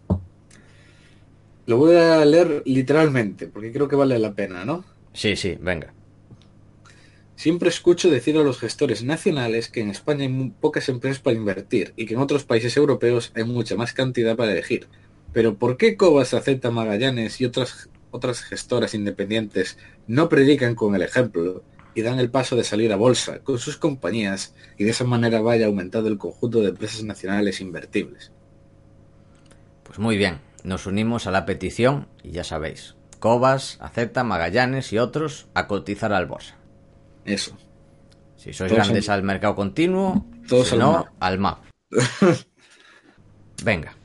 Lo 1.67 1.77
voy 1.77 1.95
a 1.95 2.25
leer 2.25 2.63
literalmente, 2.65 3.47
porque 3.47 3.71
creo 3.71 3.87
que 3.87 3.95
vale 3.95 4.17
la 4.17 4.33
pena, 4.33 4.65
¿no? 4.65 4.83
Sí, 5.13 5.35
sí, 5.35 5.55
venga. 5.61 5.93
Siempre 7.35 7.69
escucho 7.69 8.09
decir 8.09 8.35
a 8.37 8.43
los 8.43 8.59
gestores 8.59 9.03
nacionales 9.03 9.69
que 9.69 9.81
en 9.81 9.91
España 9.91 10.23
hay 10.23 10.29
muy 10.29 10.49
pocas 10.49 10.89
empresas 10.89 11.19
para 11.21 11.37
invertir 11.37 11.93
y 11.95 12.05
que 12.05 12.15
en 12.15 12.19
otros 12.19 12.43
países 12.43 12.75
europeos 12.75 13.31
hay 13.35 13.43
mucha 13.43 13.75
más 13.75 13.93
cantidad 13.93 14.35
para 14.35 14.51
elegir. 14.51 14.87
Pero 15.33 15.55
¿por 15.55 15.77
qué 15.77 15.95
Cobas, 15.95 16.29
Z, 16.29 16.71
Magallanes 16.71 17.39
y 17.41 17.45
otras, 17.45 17.89
otras 18.11 18.41
gestoras 18.41 18.93
independientes 18.93 19.77
no 20.07 20.27
predican 20.29 20.75
con 20.75 20.95
el 20.95 21.01
ejemplo 21.03 21.63
y 21.95 22.01
dan 22.01 22.19
el 22.19 22.29
paso 22.31 22.55
de 22.55 22.63
salir 22.63 22.91
a 22.93 22.95
bolsa 22.95 23.39
con 23.39 23.59
sus 23.59 23.77
compañías 23.77 24.55
y 24.77 24.83
de 24.85 24.91
esa 24.91 25.03
manera 25.03 25.41
vaya 25.41 25.67
aumentando 25.67 26.09
el 26.09 26.17
conjunto 26.17 26.61
de 26.61 26.69
empresas 26.69 27.03
nacionales 27.03 27.61
invertibles? 27.61 28.31
Pues 29.83 29.99
muy 29.99 30.17
bien, 30.17 30.39
nos 30.63 30.85
unimos 30.85 31.27
a 31.27 31.31
la 31.31 31.45
petición 31.45 32.07
y 32.23 32.31
ya 32.31 32.43
sabéis, 32.43 32.95
Cobas, 33.19 33.77
Acepta, 33.81 34.23
Magallanes 34.23 34.93
y 34.93 34.97
otros 34.97 35.47
a 35.53 35.67
cotizar 35.67 36.13
al 36.13 36.25
bolsa. 36.25 36.55
Eso. 37.25 37.57
Si 38.37 38.53
sois 38.53 38.71
Todos 38.71 38.85
grandes 38.87 39.09
al- 39.09 39.19
al 39.19 39.23
mercado 39.25 39.55
continuo, 39.55 40.25
Todos 40.47 40.67
si 40.69 40.73
al 40.75 40.79
no, 40.79 41.05
al 41.19 41.37
MAP. 41.39 41.59
Venga, 43.63 43.95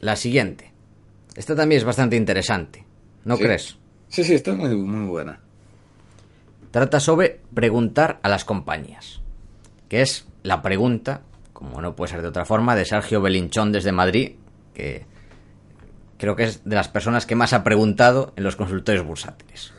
la 0.00 0.16
siguiente. 0.16 0.67
Esta 1.38 1.54
también 1.54 1.78
es 1.78 1.84
bastante 1.84 2.16
interesante, 2.16 2.84
¿no 3.24 3.36
Sí. 3.36 3.44
crees? 3.44 3.78
Sí, 4.08 4.24
sí, 4.24 4.34
está 4.34 4.52
muy, 4.54 4.74
muy 4.74 5.06
buena. 5.08 5.38
Trata 6.72 6.98
sobre 6.98 7.40
preguntar 7.54 8.18
a 8.24 8.28
las 8.28 8.44
compañías, 8.44 9.20
que 9.88 10.02
es 10.02 10.26
la 10.42 10.62
pregunta, 10.62 11.22
como 11.52 11.80
no 11.80 11.94
puede 11.94 12.10
ser 12.10 12.22
de 12.22 12.28
otra 12.28 12.44
forma, 12.44 12.74
de 12.74 12.84
Sergio 12.84 13.20
Belinchón 13.22 13.70
desde 13.70 13.92
Madrid, 13.92 14.32
que 14.74 15.06
creo 16.18 16.34
que 16.34 16.42
es 16.42 16.64
de 16.64 16.74
las 16.74 16.88
personas 16.88 17.24
que 17.24 17.36
más 17.36 17.52
ha 17.52 17.62
preguntado 17.62 18.32
en 18.34 18.42
los 18.42 18.56
consultorios 18.56 19.06
bursátiles. 19.06 19.72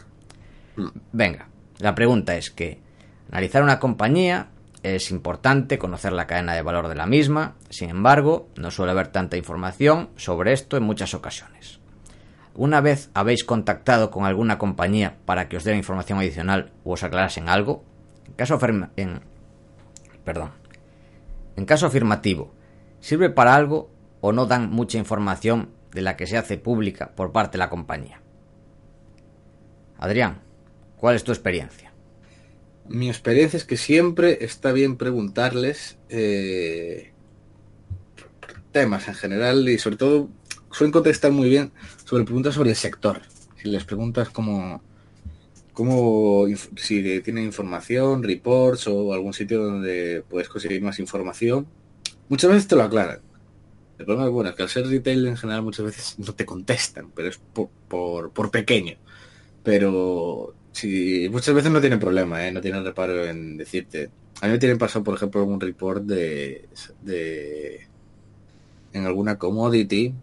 Venga, 1.11 1.49
la 1.79 1.93
pregunta 1.93 2.37
es 2.37 2.51
que 2.51 2.79
analizar 3.31 3.63
una 3.63 3.79
compañía 3.79 4.47
es 4.83 5.11
importante 5.11 5.77
conocer 5.77 6.13
la 6.13 6.27
cadena 6.27 6.53
de 6.53 6.61
valor 6.61 6.87
de 6.87 6.95
la 6.95 7.05
misma, 7.05 7.55
sin 7.69 7.89
embargo, 7.89 8.47
no 8.55 8.71
suele 8.71 8.91
haber 8.91 9.09
tanta 9.09 9.37
información 9.37 10.09
sobre 10.15 10.53
esto 10.53 10.77
en 10.77 10.83
muchas 10.83 11.13
ocasiones. 11.13 11.79
¿Una 12.55 12.81
vez 12.81 13.09
habéis 13.13 13.43
contactado 13.43 14.11
con 14.11 14.25
alguna 14.25 14.57
compañía 14.57 15.17
para 15.25 15.47
que 15.47 15.57
os 15.57 15.63
diera 15.63 15.77
información 15.77 16.19
adicional 16.19 16.71
o 16.83 16.93
os 16.93 17.03
aclarasen 17.03 17.49
algo? 17.49 17.83
Caso, 18.35 18.59
en, 18.95 19.21
perdón. 20.23 20.51
en 21.55 21.65
caso 21.65 21.85
afirmativo, 21.85 22.53
¿sirve 22.99 23.29
para 23.29 23.55
algo 23.55 23.89
o 24.21 24.31
no 24.31 24.45
dan 24.45 24.69
mucha 24.69 24.97
información 24.97 25.69
de 25.91 26.01
la 26.01 26.15
que 26.15 26.27
se 26.27 26.37
hace 26.37 26.57
pública 26.57 27.11
por 27.15 27.31
parte 27.31 27.53
de 27.53 27.59
la 27.59 27.69
compañía? 27.69 28.21
Adrián, 29.97 30.41
¿cuál 30.97 31.15
es 31.15 31.23
tu 31.23 31.31
experiencia? 31.31 31.88
Mi 32.89 33.07
experiencia 33.07 33.55
es 33.55 33.65
que 33.65 33.77
siempre 33.77 34.43
está 34.43 34.71
bien 34.71 34.97
preguntarles 34.97 35.99
eh, 36.09 37.11
temas 38.71 39.07
en 39.07 39.13
general 39.13 39.69
y 39.69 39.77
sobre 39.77 39.97
todo 39.97 40.27
suelen 40.71 40.91
contestar 40.91 41.31
muy 41.31 41.49
bien 41.49 41.71
sobre 42.03 42.23
preguntas 42.23 42.55
sobre 42.55 42.71
el 42.71 42.75
sector. 42.75 43.21
Si 43.61 43.69
les 43.69 43.83
preguntas 43.83 44.31
cómo, 44.31 44.81
cómo 45.73 46.47
si 46.77 47.21
tienen 47.21 47.43
información, 47.43 48.23
reports 48.23 48.87
o 48.87 49.13
algún 49.13 49.33
sitio 49.33 49.63
donde 49.63 50.23
puedes 50.27 50.49
conseguir 50.49 50.81
más 50.81 50.97
información, 50.97 51.67
muchas 52.27 52.49
veces 52.49 52.67
te 52.67 52.75
lo 52.75 52.81
aclaran. 52.81 53.19
El 53.99 54.05
problema 54.05 54.25
es 54.25 54.33
bueno, 54.33 54.49
es 54.49 54.55
que 54.55 54.63
al 54.63 54.69
ser 54.69 54.87
retail 54.87 55.27
en 55.27 55.37
general 55.37 55.61
muchas 55.61 55.85
veces 55.85 56.15
no 56.17 56.33
te 56.33 56.45
contestan, 56.45 57.11
pero 57.13 57.29
es 57.29 57.39
por, 57.53 58.31
por 58.31 58.49
pequeño. 58.49 58.95
Pero 59.61 60.55
muchas 61.29 61.53
veces 61.53 61.71
no 61.71 61.81
tienen 61.81 61.99
problema, 61.99 62.45
¿eh? 62.45 62.51
no 62.51 62.61
tienen 62.61 62.83
reparo 62.83 63.25
en 63.25 63.57
decirte. 63.57 64.09
A 64.41 64.45
mí 64.45 64.53
me 64.53 64.59
tienen 64.59 64.77
pasado, 64.77 65.03
por 65.03 65.15
ejemplo, 65.15 65.43
un 65.43 65.59
report 65.59 66.03
de, 66.03 66.67
de 67.01 67.87
en 68.93 69.05
alguna 69.05 69.37
commodity 69.37 70.13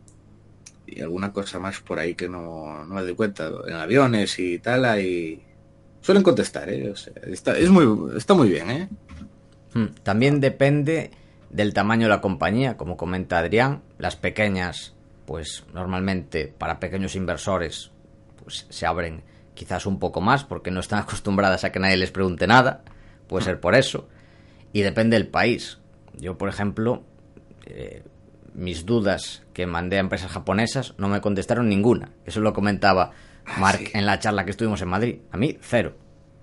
y 0.87 1.01
alguna 1.01 1.33
cosa 1.33 1.59
más 1.59 1.81
por 1.81 1.99
ahí 1.99 2.15
que 2.15 2.29
no, 2.29 2.85
no 2.85 2.95
me 2.95 3.03
doy 3.03 3.15
cuenta. 3.15 3.51
En 3.67 3.75
aviones 3.75 4.39
y 4.39 4.59
tal, 4.59 4.85
ahí 4.85 5.43
suelen 6.01 6.23
contestar, 6.23 6.69
¿eh? 6.71 6.91
O 6.91 6.97
sea, 6.97 7.13
está, 7.27 7.59
es 7.59 7.71
muy, 7.71 8.17
está 8.17 8.35
muy 8.35 8.49
bien, 8.49 8.71
¿eh? 8.71 8.89
Hmm, 9.75 9.87
También 10.03 10.41
depende 10.41 11.11
del 11.51 11.75
tamaño 11.75 12.05
de 12.05 12.11
la 12.11 12.21
compañía, 12.21 12.77
como 12.77 12.97
comenta 12.97 13.39
Adrián. 13.39 13.83
Las 13.99 14.17
pequeñas, 14.17 14.95
pues 15.27 15.65
normalmente 15.75 16.53
para 16.57 16.79
pequeños 16.81 17.17
inversores, 17.17 17.91
pues 18.43 18.67
se 18.71 18.87
abren 18.87 19.23
quizás 19.57 19.87
un 19.87 19.99
poco 19.99 20.21
más 20.21 20.45
porque 20.45 20.71
no 20.71 20.79
están 20.79 20.99
acostumbradas 21.03 21.65
a 21.65 21.73
que 21.73 21.81
nadie 21.81 21.97
les 21.97 22.13
pregunte 22.13 22.47
nada. 22.47 22.85
Puede 23.27 23.45
ser 23.45 23.59
por 23.59 23.75
eso. 23.75 24.09
Y 24.73 24.83
depende 24.83 25.17
del 25.17 25.27
país. 25.27 25.79
Yo, 26.17 26.39
por 26.39 26.49
ejemplo, 26.49 27.03
eh, 27.67 28.05
mis 28.55 28.87
dudas 28.87 29.43
que 29.53 29.67
mandé 29.67 29.97
a 29.97 30.01
empresas 30.01 30.31
japonesas 30.31 30.95
no 30.99 31.09
me 31.09 31.21
contestaron 31.21 31.69
ninguna. 31.69 32.13
Eso 32.25 32.41
lo 32.41 32.53
comentaba 32.53 33.11
Mark 33.59 33.79
sí. 33.81 33.91
en 33.95 34.07
la 34.07 34.19
charla 34.21 34.45
que 34.45 34.53
estuvimos 34.53 34.81
en 34.83 34.89
Madrid. 34.89 35.19
A 35.33 35.37
mí, 35.37 35.59
cero. 35.61 35.97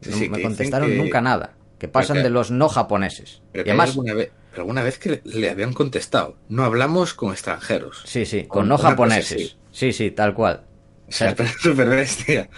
No 0.05 0.17
sí, 0.17 0.27
me 0.29 0.41
contestaron 0.41 0.89
que- 0.89 0.97
nunca 0.97 1.21
nada. 1.21 1.53
Que 1.79 1.87
pasan 1.87 2.17
que- 2.17 2.23
de 2.23 2.29
los 2.29 2.51
no 2.51 2.69
japoneses. 2.69 3.41
Pero 3.51 3.65
y 3.65 3.69
además, 3.69 3.89
alguna 3.91 4.13
vez, 4.13 4.31
alguna 4.55 4.83
vez 4.83 4.99
que 4.99 5.21
le, 5.23 5.49
habían 5.49 5.73
contestado. 5.73 6.37
No 6.49 6.63
hablamos 6.63 7.13
con 7.13 7.31
extranjeros. 7.31 8.03
sí, 8.05 8.25
sí, 8.25 8.41
con 8.43 8.61
con 8.61 8.67
no 8.69 8.77
japoneses. 8.77 9.57
Sí, 9.71 9.91
sí, 9.91 10.11
tal 10.11 10.33
cual. 10.33 10.63
O 11.07 11.11
sea, 11.11 11.33
pero 11.35 11.49
es 11.49 11.55
súper 11.61 11.89
bestia. 11.89 12.49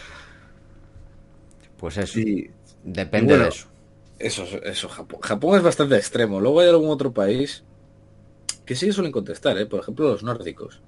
Pues 1.78 1.98
eso. 1.98 2.20
Y 2.20 2.52
Depende 2.84 3.30
bueno, 3.34 3.44
de 3.44 3.50
eso. 3.50 3.68
Eso, 4.20 4.44
eso, 4.64 4.88
Japón. 4.90 5.20
Japón 5.22 5.58
es 5.58 5.64
bastante 5.64 5.96
extremo. 5.98 6.40
Luego 6.40 6.62
hay 6.62 6.70
algún 6.70 6.90
otro 6.90 7.14
país 7.14 7.64
que 8.66 8.76
sí 8.76 8.92
suelen 8.92 9.12
contestar, 9.12 9.58
¿eh? 9.58 9.66
Por 9.66 9.80
ejemplo, 9.82 10.10
los 10.10 10.24
nórdicos. 10.24 10.82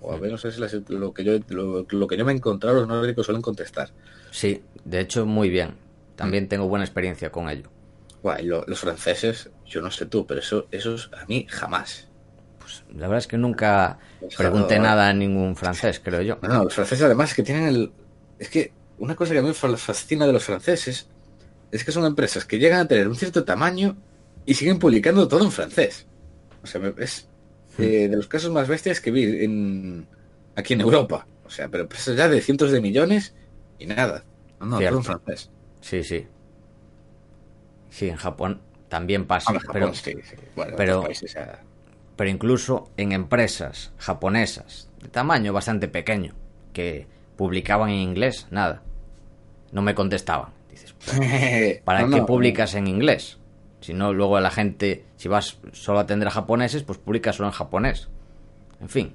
O 0.00 0.12
al 0.12 0.20
menos 0.20 0.44
es 0.44 0.58
lo 0.88 1.14
que 1.14 1.24
yo 1.24 1.32
lo, 1.48 1.86
lo 1.88 2.06
que 2.06 2.16
yo 2.16 2.24
me 2.24 2.32
he 2.32 2.36
encontrado, 2.36 2.76
los 2.80 2.88
nórdicos 2.88 3.26
suelen 3.26 3.42
contestar. 3.42 3.90
Sí, 4.30 4.62
de 4.84 5.00
hecho, 5.00 5.24
muy 5.24 5.48
bien. 5.48 5.70
Mm. 5.70 6.16
También 6.16 6.48
tengo 6.48 6.68
buena 6.68 6.84
experiencia 6.84 7.30
con 7.30 7.48
ello. 7.48 7.70
Guay, 8.22 8.44
lo- 8.46 8.64
los 8.66 8.80
franceses, 8.80 9.50
yo 9.66 9.80
no 9.82 9.90
sé 9.90 10.06
tú, 10.06 10.26
pero 10.26 10.40
eso, 10.40 10.66
esos 10.70 11.10
a 11.18 11.24
mí 11.26 11.46
jamás. 11.48 12.08
Pues 12.58 12.84
la 12.90 13.02
verdad 13.08 13.18
es 13.18 13.26
que 13.26 13.38
nunca 13.38 13.98
Pues, 14.20 14.34
pregunté 14.36 14.78
nada 14.78 15.08
a 15.08 15.12
ningún 15.12 15.56
francés, 15.56 16.00
creo 16.02 16.22
yo. 16.22 16.38
No, 16.42 16.48
no, 16.48 16.64
los 16.64 16.74
franceses 16.74 17.04
además 17.04 17.30
es 17.30 17.36
que 17.36 17.42
tienen 17.42 17.64
el... 17.66 17.92
Es 18.38 18.48
que 18.48 18.72
una 19.04 19.14
cosa 19.16 19.32
que 19.32 19.38
a 19.38 19.42
mí 19.42 19.48
me 19.48 19.54
fa- 19.54 19.76
fascina 19.76 20.26
de 20.26 20.32
los 20.32 20.44
franceses 20.44 21.06
es 21.70 21.84
que 21.84 21.92
son 21.92 22.04
empresas 22.04 22.44
que 22.44 22.58
llegan 22.58 22.80
a 22.80 22.88
tener 22.88 23.06
un 23.08 23.16
cierto 23.16 23.44
tamaño 23.44 23.96
y 24.46 24.54
siguen 24.54 24.78
publicando 24.78 25.26
todo 25.28 25.44
en 25.44 25.50
francés. 25.52 26.06
O 26.62 26.66
sea, 26.66 26.80
es 26.98 27.28
eh, 27.78 28.08
de 28.08 28.16
los 28.16 28.26
casos 28.26 28.50
más 28.50 28.68
bestias 28.68 29.00
que 29.00 29.10
vi 29.10 29.44
en, 29.44 30.06
aquí 30.56 30.74
en 30.74 30.80
Europa. 30.82 31.26
O 31.44 31.50
sea, 31.50 31.68
pero 31.68 31.82
empresas 31.84 32.16
ya 32.16 32.28
de 32.28 32.40
cientos 32.40 32.70
de 32.72 32.80
millones 32.80 33.34
y 33.78 33.86
nada. 33.86 34.24
No, 34.60 34.66
no, 34.66 34.78
todo 34.78 34.98
en 34.98 35.04
francés. 35.04 35.50
Sí, 35.80 36.02
sí. 36.02 36.26
Sí, 37.90 38.08
en 38.08 38.16
Japón 38.16 38.60
también 38.88 39.26
pasa. 39.26 39.50
Ah, 39.50 39.54
en 39.54 39.60
Japón, 39.60 39.72
pero, 39.74 39.94
sí, 39.94 40.12
sí. 40.22 40.36
Bueno, 40.56 40.70
en 40.72 40.76
pero- 40.76 40.92
otros 41.00 41.06
países 41.06 41.34
ya- 41.34 41.60
pero 42.16 42.30
incluso 42.30 42.90
en 42.96 43.10
empresas 43.12 43.92
japonesas 43.98 44.88
de 45.02 45.08
tamaño 45.08 45.52
bastante 45.52 45.88
pequeño 45.88 46.34
que 46.72 47.06
publicaban 47.36 47.90
en 47.90 47.96
inglés, 47.98 48.46
nada. 48.52 48.82
No 49.74 49.82
me 49.82 49.94
contestaban. 49.94 50.48
Dices, 50.70 50.94
¿para 51.84 52.00
No, 52.02 52.08
qué 52.10 52.20
no, 52.20 52.26
publicas 52.26 52.74
en 52.74 52.86
inglés? 52.86 53.38
Si 53.82 53.92
no, 53.92 54.14
luego 54.14 54.40
la 54.40 54.50
gente, 54.50 55.04
si 55.18 55.28
vas 55.28 55.58
solo 55.72 55.98
a 55.98 56.02
atender 56.02 56.28
a 56.28 56.30
japoneses, 56.30 56.82
pues 56.84 56.96
publicas 56.98 57.36
solo 57.36 57.48
en 57.50 57.52
japonés. 57.54 58.08
En 58.80 58.88
fin, 58.88 59.12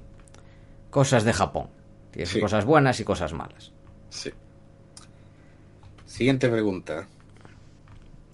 cosas 0.90 1.24
de 1.24 1.32
Japón. 1.32 1.66
Tienes 2.12 2.28
Sí. 2.28 2.40
cosas 2.40 2.64
buenas 2.64 3.00
y 3.00 3.04
cosas 3.04 3.32
malas. 3.32 3.72
Sí. 4.10 4.30
Siguiente 6.06 6.48
pregunta. 6.48 7.08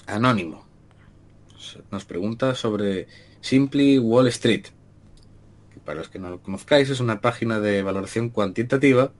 Anónimo. 0.06 0.66
Nos 1.90 2.04
pregunta 2.04 2.54
sobre 2.54 3.06
Simply 3.40 3.98
Wall 3.98 4.28
Street. 4.28 4.66
Que 5.74 5.80
para 5.80 5.98
los 5.98 6.08
que 6.08 6.18
no 6.18 6.30
lo 6.30 6.40
conozcáis 6.40 6.88
es 6.90 7.00
una 7.00 7.20
página 7.20 7.60
de 7.60 7.82
valoración 7.82 8.30
cuantitativa 8.30 9.12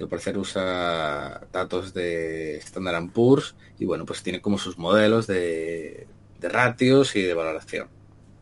que 0.00 0.04
al 0.04 0.08
parecer 0.08 0.38
usa 0.38 1.42
datos 1.52 1.92
de 1.92 2.56
Standard 2.56 3.10
Poor's 3.10 3.54
y 3.78 3.84
bueno, 3.84 4.06
pues 4.06 4.22
tiene 4.22 4.40
como 4.40 4.56
sus 4.56 4.78
modelos 4.78 5.26
de, 5.26 6.06
ratios 6.40 7.14
y 7.16 7.22
de 7.22 7.34
valoración. 7.34 7.88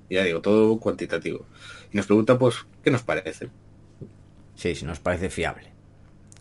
Ya 0.08 0.22
digo, 0.22 0.40
todo 0.40 0.78
cuantitativo. 0.78 1.46
Y 1.92 1.96
nos 1.96 2.06
pregunta 2.06 2.38
pues, 2.38 2.64
¿qué 2.84 2.92
nos 2.92 3.02
parece? 3.02 3.48
Sí, 4.54 4.76
si 4.76 4.84
nos 4.86 5.00
parece 5.00 5.30
fiable. 5.30 5.72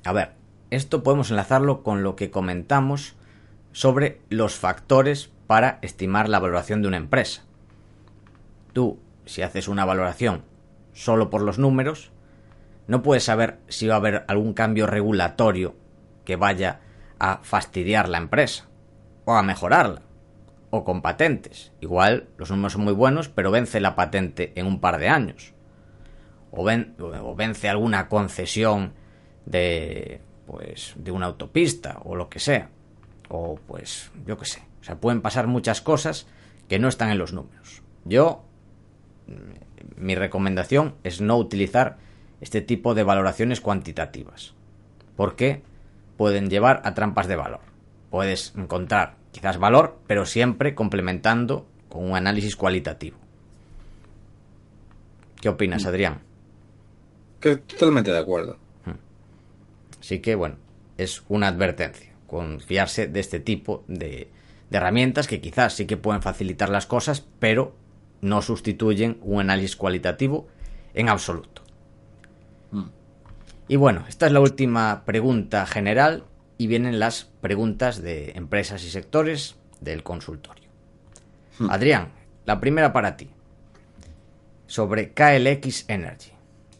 A 0.03 0.13
ver, 0.13 0.33
esto 0.69 1.01
podemos 1.01 1.31
enlazarlo 1.31 1.81
con 1.81 2.03
lo 2.03 2.15
que 2.15 2.29
comentamos 2.29 3.15
sobre 3.71 4.21
los 4.29 4.53
factores 4.53 5.31
para 5.47 5.79
estimar 5.81 6.29
la 6.29 6.37
valoración 6.37 6.83
de 6.83 6.89
una 6.89 6.97
empresa. 6.97 7.43
Tú, 8.71 8.99
si 9.25 9.41
haces 9.41 9.67
una 9.67 9.83
valoración 9.83 10.43
solo 10.93 11.31
por 11.31 11.41
los 11.41 11.57
números, 11.57 12.11
no 12.87 13.01
puedes 13.01 13.23
saber 13.23 13.59
si 13.67 13.87
va 13.87 13.95
a 13.95 13.97
haber 13.97 14.25
algún 14.27 14.53
cambio 14.53 14.87
regulatorio 14.87 15.75
que 16.25 16.35
vaya 16.35 16.81
a 17.19 17.39
fastidiar 17.43 18.09
la 18.09 18.17
empresa 18.17 18.67
o 19.25 19.33
a 19.33 19.43
mejorarla 19.43 20.01
o 20.69 20.83
con 20.83 21.01
patentes. 21.01 21.71
Igual 21.81 22.29
los 22.37 22.51
números 22.51 22.73
son 22.73 22.83
muy 22.83 22.93
buenos, 22.93 23.29
pero 23.29 23.51
vence 23.51 23.79
la 23.79 23.95
patente 23.95 24.53
en 24.55 24.65
un 24.65 24.79
par 24.79 24.97
de 24.97 25.09
años. 25.09 25.53
O, 26.51 26.65
o 26.65 27.35
vence 27.35 27.69
alguna 27.69 28.07
concesión 28.07 28.93
de 29.45 30.21
pues 30.45 30.93
de 30.95 31.11
una 31.11 31.25
autopista 31.25 31.99
o 32.03 32.15
lo 32.15 32.29
que 32.29 32.39
sea. 32.39 32.69
O 33.29 33.59
pues 33.67 34.11
yo 34.25 34.37
qué 34.37 34.45
sé. 34.45 34.63
O 34.81 34.83
sea, 34.83 34.95
pueden 34.95 35.21
pasar 35.21 35.47
muchas 35.47 35.81
cosas 35.81 36.27
que 36.69 36.79
no 36.79 36.87
están 36.87 37.09
en 37.09 37.17
los 37.17 37.33
números. 37.33 37.81
Yo 38.05 38.45
mi 39.97 40.15
recomendación 40.15 40.95
es 41.03 41.19
no 41.21 41.37
utilizar 41.37 41.97
este 42.41 42.61
tipo 42.61 42.93
de 42.93 43.03
valoraciones 43.03 43.61
cuantitativas. 43.61 44.53
Porque 45.15 45.63
pueden 46.17 46.49
llevar 46.49 46.81
a 46.83 46.93
trampas 46.93 47.27
de 47.27 47.35
valor. 47.35 47.61
Puedes 48.09 48.53
encontrar 48.55 49.15
quizás 49.31 49.57
valor, 49.57 49.99
pero 50.07 50.25
siempre 50.25 50.75
complementando 50.75 51.67
con 51.89 52.09
un 52.09 52.15
análisis 52.15 52.55
cualitativo. 52.55 53.17
¿Qué 55.41 55.49
opinas, 55.49 55.85
mm. 55.85 55.87
Adrián? 55.87 56.21
totalmente 57.39 58.11
de 58.11 58.17
acuerdo. 58.17 58.57
Hmm. 58.85 58.97
Así 59.99 60.19
que, 60.19 60.35
bueno, 60.35 60.55
es 60.97 61.23
una 61.29 61.47
advertencia. 61.47 62.11
Confiarse 62.25 63.07
de 63.07 63.19
este 63.19 63.39
tipo 63.39 63.85
de, 63.87 64.29
de 64.69 64.77
herramientas 64.77 65.27
que 65.27 65.39
quizás 65.39 65.73
sí 65.73 65.85
que 65.85 65.97
pueden 65.97 66.21
facilitar 66.21 66.69
las 66.69 66.87
cosas, 66.87 67.25
pero 67.39 67.75
no 68.21 68.41
sustituyen 68.41 69.19
un 69.21 69.39
análisis 69.39 69.75
cualitativo 69.75 70.47
en 70.93 71.09
absoluto. 71.09 71.61
Y 73.67 73.75
bueno, 73.75 74.05
esta 74.07 74.27
es 74.27 74.31
la 74.31 74.39
última 74.39 75.03
pregunta 75.05 75.65
general 75.65 76.23
y 76.57 76.67
vienen 76.67 76.99
las 76.99 77.25
preguntas 77.41 78.01
de 78.01 78.31
empresas 78.31 78.83
y 78.83 78.89
sectores 78.89 79.57
del 79.81 80.03
consultorio. 80.03 80.69
Hmm. 81.59 81.69
Adrián, 81.69 82.09
la 82.45 82.59
primera 82.59 82.93
para 82.93 83.17
ti. 83.17 83.29
Sobre 84.67 85.11
KLX 85.13 85.85
Energy. 85.89 86.31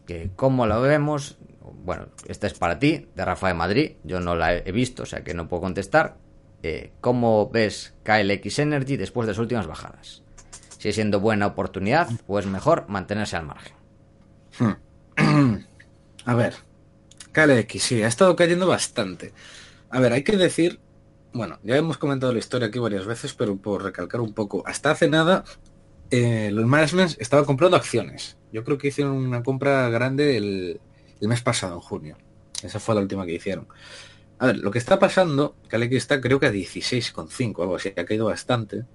Que 0.05 0.31
cómo 0.35 0.65
la 0.65 0.77
vemos, 0.77 1.37
bueno, 1.83 2.07
esta 2.27 2.47
es 2.47 2.53
para 2.53 2.79
ti, 2.79 3.07
de 3.15 3.25
Rafa 3.25 3.49
de 3.49 3.53
Madrid. 3.53 3.91
Yo 4.03 4.21
no 4.21 4.35
la 4.35 4.55
he 4.55 4.71
visto, 4.71 5.03
o 5.03 5.05
sea 5.05 5.23
que 5.23 5.33
no 5.33 5.49
puedo 5.49 5.61
contestar. 5.61 6.15
Eh, 6.63 6.91
¿Cómo 7.01 7.49
ves 7.49 7.93
KLX 8.03 8.59
Energy 8.59 8.95
después 8.95 9.27
de 9.27 9.33
las 9.33 9.39
últimas 9.39 9.67
bajadas? 9.67 10.23
¿Sigue 10.77 10.93
siendo 10.93 11.19
buena 11.19 11.47
oportunidad 11.47 12.07
o 12.27 12.39
es 12.39 12.45
mejor 12.45 12.85
mantenerse 12.87 13.35
al 13.35 13.45
margen? 13.45 13.73
Hmm. 14.57 15.57
A 16.25 16.33
ver, 16.33 16.55
KLX 17.37 17.83
sí, 17.83 18.01
ha 18.01 18.07
estado 18.07 18.35
cayendo 18.35 18.65
bastante. 18.65 19.31
A 19.91 19.99
ver, 19.99 20.11
hay 20.11 20.23
que 20.23 20.35
decir, 20.37 20.79
bueno, 21.33 21.59
ya 21.61 21.77
hemos 21.77 21.99
comentado 21.99 22.33
la 22.33 22.39
historia 22.39 22.69
aquí 22.69 22.79
varias 22.79 23.05
veces, 23.05 23.35
pero 23.35 23.57
por 23.57 23.83
recalcar 23.83 24.21
un 24.21 24.33
poco, 24.33 24.63
hasta 24.65 24.89
hace 24.89 25.07
nada 25.07 25.43
eh, 26.09 26.49
los 26.51 26.65
management 26.65 27.21
estaban 27.21 27.45
comprando 27.45 27.77
acciones. 27.77 28.37
Yo 28.51 28.63
creo 28.63 28.79
que 28.79 28.87
hicieron 28.87 29.13
una 29.13 29.43
compra 29.43 29.87
grande 29.89 30.35
el, 30.37 30.79
mes 31.21 31.41
pasado, 31.43 31.75
en 31.75 31.81
junio. 31.81 32.17
Esa 32.63 32.79
fue 32.79 32.95
la 32.95 33.01
última 33.01 33.23
que 33.27 33.33
hicieron. 33.33 33.67
A 34.39 34.47
ver, 34.47 34.57
lo 34.57 34.71
que 34.71 34.79
está 34.79 34.97
pasando, 34.97 35.55
que 35.69 35.95
está 35.95 36.19
creo 36.19 36.39
que 36.39 36.47
a 36.47 36.51
16,5, 36.51 37.61
algo 37.61 37.75
así, 37.75 37.93
ha 37.95 38.05
caído 38.05 38.25
bastante. 38.25 38.85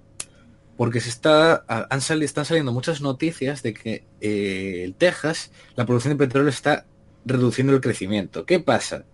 Porque 0.75 0.99
se 0.99 1.09
está, 1.09 1.63
han 1.67 1.99
están 2.23 2.43
saliendo 2.43 2.73
muchas 2.73 2.99
noticias 2.99 3.63
de 3.63 3.73
que 3.73 4.03
eh, 4.19 4.81
el 4.83 4.95
Texas, 4.95 5.51
la 5.75 5.85
producción 5.85 6.17
de 6.17 6.25
petróleo 6.25 6.49
está 6.49 6.87
reduciendo 7.25 7.73
el 7.73 7.81
crecimiento. 7.81 8.45
¿Qué 8.45 8.59
pasa? 8.59 9.05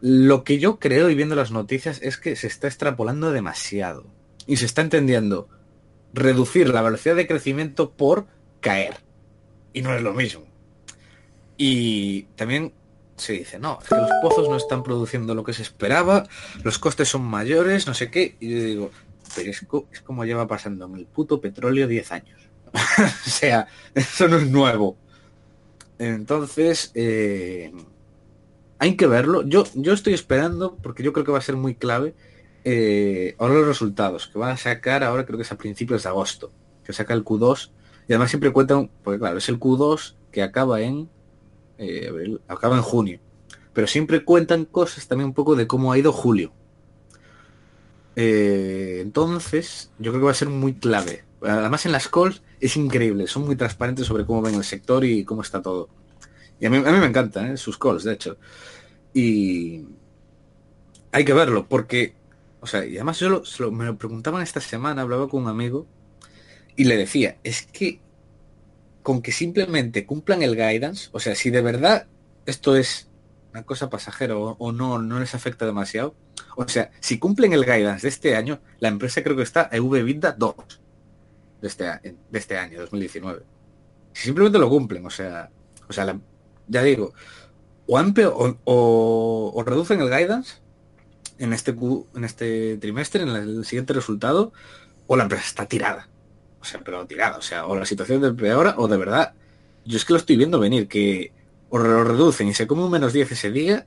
Lo 0.00 0.44
que 0.44 0.58
yo 0.58 0.78
creo 0.78 1.10
y 1.10 1.14
viendo 1.14 1.36
las 1.36 1.50
noticias 1.50 2.00
es 2.02 2.16
que 2.16 2.36
se 2.36 2.46
está 2.46 2.66
extrapolando 2.66 3.32
demasiado. 3.32 4.04
Y 4.46 4.56
se 4.56 4.66
está 4.66 4.82
entendiendo 4.82 5.48
reducir 6.12 6.68
la 6.68 6.82
velocidad 6.82 7.16
de 7.16 7.26
crecimiento 7.26 7.90
por 7.92 8.26
caer. 8.60 8.94
Y 9.72 9.82
no 9.82 9.94
es 9.94 10.02
lo 10.02 10.12
mismo. 10.12 10.44
Y 11.56 12.22
también 12.34 12.72
se 13.16 13.34
dice, 13.34 13.58
no, 13.58 13.78
es 13.80 13.88
que 13.88 13.94
los 13.94 14.10
pozos 14.20 14.48
no 14.48 14.56
están 14.56 14.82
produciendo 14.82 15.34
lo 15.34 15.44
que 15.44 15.52
se 15.52 15.62
esperaba, 15.62 16.26
los 16.64 16.78
costes 16.78 17.08
son 17.08 17.22
mayores, 17.22 17.86
no 17.86 17.94
sé 17.94 18.10
qué. 18.10 18.36
Y 18.40 18.50
yo 18.50 18.64
digo, 18.64 18.90
pero 19.34 19.50
es, 19.50 19.64
como 20.02 20.24
lleva 20.24 20.46
pasando 20.46 20.86
en 20.86 20.96
el 20.96 21.06
puto 21.06 21.40
petróleo 21.40 21.86
10 21.86 22.12
años. 22.12 22.40
o 22.72 23.30
sea, 23.30 23.66
eso 23.94 24.28
no 24.28 24.38
es 24.38 24.48
nuevo. 24.48 24.96
Entonces, 26.02 26.90
eh, 26.94 27.72
hay 28.80 28.96
que 28.96 29.06
verlo. 29.06 29.42
Yo, 29.42 29.64
yo 29.74 29.92
estoy 29.92 30.14
esperando, 30.14 30.76
porque 30.82 31.04
yo 31.04 31.12
creo 31.12 31.24
que 31.24 31.30
va 31.30 31.38
a 31.38 31.42
ser 31.42 31.54
muy 31.54 31.76
clave, 31.76 32.14
eh, 32.64 33.36
ahora 33.38 33.54
los 33.54 33.68
resultados, 33.68 34.26
que 34.26 34.38
van 34.38 34.50
a 34.50 34.56
sacar 34.56 35.04
ahora 35.04 35.24
creo 35.24 35.38
que 35.38 35.44
es 35.44 35.52
a 35.52 35.58
principios 35.58 36.02
de 36.02 36.08
agosto, 36.08 36.50
que 36.84 36.92
saca 36.92 37.14
el 37.14 37.24
Q2, 37.24 37.70
y 38.08 38.12
además 38.12 38.30
siempre 38.30 38.52
cuentan, 38.52 38.90
porque 39.04 39.20
claro, 39.20 39.38
es 39.38 39.48
el 39.48 39.60
Q2 39.60 40.16
que 40.32 40.42
acaba 40.42 40.80
en, 40.80 41.08
eh, 41.78 42.36
acaba 42.48 42.76
en 42.76 42.82
junio, 42.82 43.20
pero 43.72 43.86
siempre 43.86 44.24
cuentan 44.24 44.64
cosas 44.64 45.06
también 45.06 45.28
un 45.28 45.34
poco 45.34 45.54
de 45.54 45.68
cómo 45.68 45.92
ha 45.92 45.98
ido 45.98 46.12
julio. 46.12 46.52
Entonces, 48.14 49.90
yo 49.98 50.10
creo 50.10 50.20
que 50.20 50.26
va 50.26 50.32
a 50.32 50.34
ser 50.34 50.50
muy 50.50 50.74
clave. 50.74 51.24
Además 51.40 51.86
en 51.86 51.92
las 51.92 52.08
calls 52.08 52.42
es 52.62 52.76
increíble, 52.76 53.26
son 53.26 53.44
muy 53.44 53.56
transparentes 53.56 54.06
sobre 54.06 54.24
cómo 54.24 54.40
ven 54.40 54.54
el 54.54 54.62
sector 54.62 55.04
y 55.04 55.24
cómo 55.24 55.42
está 55.42 55.60
todo. 55.60 55.88
Y 56.60 56.66
a 56.66 56.70
mí, 56.70 56.76
a 56.76 56.92
mí 56.92 56.98
me 56.98 57.06
encantan 57.06 57.58
sus 57.58 57.76
calls, 57.76 58.04
de 58.04 58.12
hecho. 58.12 58.36
Y 59.12 59.84
hay 61.10 61.24
que 61.24 61.32
verlo, 61.32 61.66
porque, 61.68 62.14
o 62.60 62.68
sea, 62.68 62.86
y 62.86 62.94
además 62.94 63.18
yo 63.18 63.42
me 63.72 63.84
lo 63.84 63.98
preguntaban 63.98 64.42
esta 64.42 64.60
semana, 64.60 65.02
hablaba 65.02 65.28
con 65.28 65.42
un 65.42 65.48
amigo 65.48 65.88
y 66.76 66.84
le 66.84 66.96
decía, 66.96 67.36
es 67.42 67.66
que 67.66 68.00
con 69.02 69.22
que 69.22 69.32
simplemente 69.32 70.06
cumplan 70.06 70.42
el 70.42 70.54
guidance, 70.54 71.08
o 71.10 71.18
sea, 71.18 71.34
si 71.34 71.50
de 71.50 71.62
verdad 71.62 72.06
esto 72.46 72.76
es 72.76 73.08
una 73.50 73.64
cosa 73.64 73.90
pasajera 73.90 74.36
o, 74.36 74.72
no, 74.72 75.00
no 75.00 75.18
les 75.18 75.34
afecta 75.34 75.66
demasiado, 75.66 76.14
o 76.56 76.68
sea, 76.68 76.92
si 77.00 77.18
cumplen 77.18 77.52
el 77.52 77.64
guidance 77.64 78.02
de 78.02 78.08
este 78.08 78.36
año, 78.36 78.60
la 78.78 78.88
empresa 78.88 79.24
creo 79.24 79.36
que 79.36 79.42
está 79.42 79.68
EV 79.72 80.20
2 80.38 80.81
de 81.62 81.68
este, 81.68 81.84
de 81.84 82.38
este 82.38 82.58
año, 82.58 82.80
2019. 82.80 83.42
Si 84.12 84.24
simplemente 84.24 84.58
lo 84.58 84.68
cumplen, 84.68 85.06
o 85.06 85.10
sea, 85.10 85.48
o 85.88 85.92
sea, 85.92 86.18
ya 86.68 86.82
digo, 86.82 87.14
o, 87.86 89.52
o, 89.54 89.62
reducen 89.64 90.00
el 90.00 90.08
guidance 90.08 90.56
en 91.38 91.52
este, 91.52 91.74
en 92.14 92.24
este 92.24 92.76
trimestre, 92.78 93.22
en 93.22 93.28
el 93.28 93.64
siguiente 93.64 93.92
resultado, 93.92 94.52
o 95.06 95.16
la 95.16 95.22
empresa 95.22 95.44
está 95.46 95.66
tirada. 95.66 96.08
O 96.60 96.64
sea, 96.64 96.80
pero 96.84 97.06
tirada. 97.06 97.38
O 97.38 97.42
sea, 97.42 97.66
o 97.66 97.76
la 97.76 97.86
situación 97.86 98.20
de 98.20 98.32
peor 98.32 98.74
o 98.76 98.88
de 98.88 98.96
verdad. 98.96 99.34
Yo 99.84 99.96
es 99.96 100.04
que 100.04 100.12
lo 100.12 100.18
estoy 100.18 100.36
viendo 100.36 100.60
venir, 100.60 100.88
que 100.88 101.32
o 101.70 101.78
lo 101.78 102.04
reducen 102.04 102.48
y 102.48 102.54
se 102.54 102.66
come 102.66 102.84
un 102.84 102.90
menos 102.90 103.12
10 103.12 103.32
ese 103.32 103.50
día, 103.50 103.86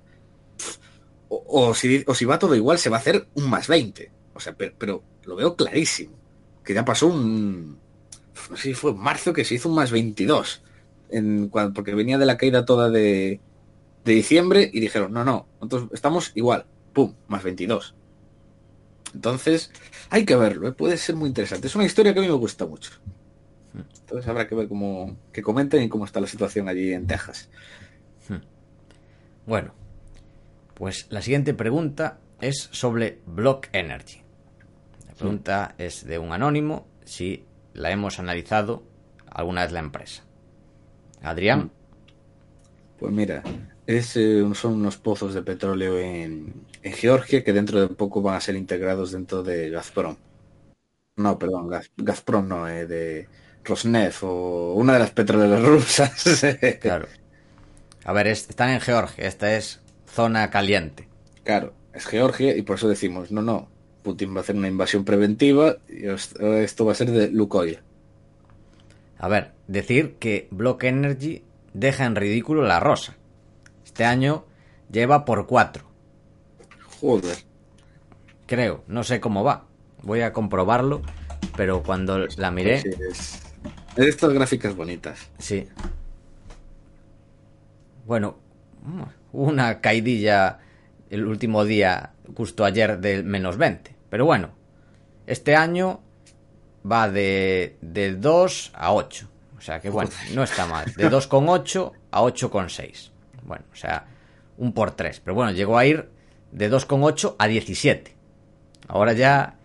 o, 1.30 1.74
si, 1.74 2.04
o 2.08 2.16
si 2.16 2.26
va 2.26 2.40
todo 2.40 2.56
igual, 2.56 2.80
se 2.80 2.90
va 2.90 2.98
a 2.98 3.00
hacer 3.00 3.28
un 3.36 3.50
más 3.50 3.68
20. 3.68 4.12
O 4.34 4.40
sea, 4.40 4.56
pero 4.56 5.04
lo 5.24 5.36
veo 5.36 5.56
clarísimo. 5.56 6.25
Que 6.66 6.74
ya 6.74 6.84
pasó 6.84 7.08
un... 7.08 7.78
No 8.50 8.58
sé 8.58 8.64
si 8.64 8.74
fue 8.74 8.92
en 8.92 8.98
marzo 8.98 9.32
que 9.32 9.46
se 9.46 9.56
hizo 9.56 9.70
un 9.70 9.76
más 9.76 9.92
22. 9.92 10.62
En, 11.10 11.50
porque 11.50 11.96
venía 11.96 12.18
de 12.18 12.26
la 12.26 12.38
caída 12.38 12.66
toda 12.66 12.90
de, 12.90 13.40
de 14.04 14.14
diciembre 14.14 14.70
y 14.74 14.80
dijeron, 14.80 15.14
no, 15.14 15.24
no, 15.24 15.48
nosotros 15.62 15.90
estamos 15.94 16.32
igual, 16.36 16.66
pum, 16.94 17.14
más 17.28 17.44
22. 17.44 17.96
Entonces, 19.14 19.72
hay 20.10 20.26
que 20.26 20.36
verlo, 20.36 20.68
¿eh? 20.68 20.72
puede 20.74 20.98
ser 20.98 21.16
muy 21.16 21.28
interesante. 21.30 21.68
Es 21.68 21.76
una 21.76 21.86
historia 21.86 22.14
que 22.14 22.20
a 22.20 22.22
mí 22.22 22.28
me 22.28 22.34
gusta 22.34 22.66
mucho. 22.66 22.92
Entonces 24.02 24.28
habrá 24.28 24.48
que 24.48 24.56
ver 24.56 24.68
cómo 24.68 25.18
que 25.34 25.42
comenten 25.42 25.82
y 25.84 25.90
cómo 25.90 26.06
está 26.06 26.22
la 26.22 26.28
situación 26.28 26.70
allí 26.70 26.94
en 26.94 27.08
Texas. 27.08 27.50
Hmm. 28.30 28.42
Bueno, 29.48 29.74
pues 30.76 31.08
la 31.10 31.22
siguiente 31.22 31.54
pregunta 31.54 32.20
es 32.40 32.70
sobre 32.72 33.20
Block 33.26 33.68
Energy. 33.74 34.22
Pregunta 35.18 35.76
es 35.78 36.06
de 36.06 36.20
un 36.20 36.34
anónimo 36.34 36.88
si 37.06 37.46
la 37.74 37.92
hemos 37.92 38.20
analizado 38.20 38.84
alguna 39.30 39.64
vez 39.64 39.72
la 39.72 39.80
empresa. 39.80 40.24
Adrián. 41.22 41.60
Hmm. 41.60 41.70
Pues 43.00 43.12
mira, 43.12 43.44
es, 43.86 44.16
eh, 44.16 44.44
son 44.54 44.74
unos 44.74 44.98
pozos 44.98 45.34
de 45.34 45.42
petróleo 45.42 46.00
en, 46.00 46.66
Georgia 46.82 47.44
que 47.44 47.52
dentro 47.52 47.82
de 47.82 47.88
poco 47.88 48.22
van 48.22 48.36
a 48.36 48.42
ser 48.42 48.56
integrados 48.56 49.12
dentro 49.12 49.44
de 49.44 49.70
Gazprom. 49.70 50.16
No, 51.18 51.40
perdón, 51.40 51.70
Gazprom 51.98 52.48
no, 52.48 52.68
eh, 52.68 52.86
de 52.86 53.28
Rosneft 53.64 54.24
o 54.24 54.74
una 54.74 54.94
de 54.94 55.00
las 55.00 55.12
petroleras 55.12 55.62
rusas. 55.66 56.46
claro. 56.80 57.08
A 58.04 58.14
ver, 58.14 58.28
están 58.28 58.70
en 58.70 58.82
Georgia, 58.82 59.28
esta 59.28 59.56
es 59.56 59.82
zona 60.06 60.50
caliente. 60.52 61.08
Claro, 61.44 61.74
es 61.94 62.06
Georgia 62.06 62.56
y 62.56 62.62
por 62.62 62.76
eso 62.76 62.88
decimos, 62.88 63.32
no, 63.32 63.42
no, 63.42 63.68
Putin 64.06 64.34
va 64.34 64.38
a 64.38 64.42
hacer 64.42 64.56
una 64.56 64.68
invasión 64.68 65.04
preventiva 65.04 65.78
y 65.90 66.06
esto 66.08 66.86
va 66.86 66.92
a 66.92 66.96
ser 66.96 67.10
de 67.10 67.30
Lukoil. 67.30 67.80
A 69.18 69.28
ver, 69.28 69.54
decir 69.68 70.16
que 70.20 70.48
Block 70.52 70.84
Energy 70.84 71.44
deja 71.74 72.06
en 72.06 72.16
ridículo 72.16 72.62
la 72.62 72.80
rosa. 72.80 73.16
Este 73.84 74.06
año 74.06 74.46
lleva 74.92 75.26
por 75.26 75.48
cuatro. 75.48 75.84
Joder. 77.02 77.38
Creo, 78.46 78.84
no 78.88 79.04
sé 79.04 79.20
cómo 79.20 79.44
va. 79.44 79.66
Voy 80.04 80.22
a 80.22 80.32
comprobarlo, 80.34 81.02
pero 81.58 81.82
cuando 81.82 82.28
la 82.38 82.52
miré... 82.52 82.82
Sí, 82.82 82.90
es... 83.10 83.42
Estas 83.96 84.32
gráficas 84.34 84.76
bonitas. 84.76 85.32
Sí. 85.40 85.68
Bueno, 88.06 88.38
una 89.32 89.82
caidilla 89.82 90.60
el 91.10 91.26
último 91.26 91.66
día, 91.66 92.14
justo 92.36 92.66
ayer, 92.66 93.00
del 93.00 93.24
menos 93.24 93.58
20. 93.58 93.95
Pero 94.16 94.24
bueno, 94.24 94.52
este 95.28 95.58
año 95.58 96.02
va 96.90 97.10
de, 97.10 97.76
de 97.82 98.16
2 98.16 98.72
a 98.74 98.94
8. 98.94 99.30
O 99.58 99.60
sea 99.60 99.82
que 99.82 99.90
bueno, 99.90 100.10
no 100.34 100.42
está 100.42 100.66
mal. 100.68 100.86
De 100.96 101.12
2,8 101.12 101.92
a 102.12 102.22
8,6. 102.22 103.12
Bueno, 103.44 103.66
o 103.74 103.76
sea, 103.76 104.06
un 104.58 104.72
por 104.72 104.92
3. 104.92 105.20
Pero 105.20 105.36
bueno, 105.36 105.52
llegó 105.52 105.78
a 105.78 105.86
ir 105.86 106.08
de 106.54 106.72
2,8 106.72 107.36
a 107.38 107.46
17. 107.46 108.16
Ahora 108.88 109.12
ya 109.12 109.58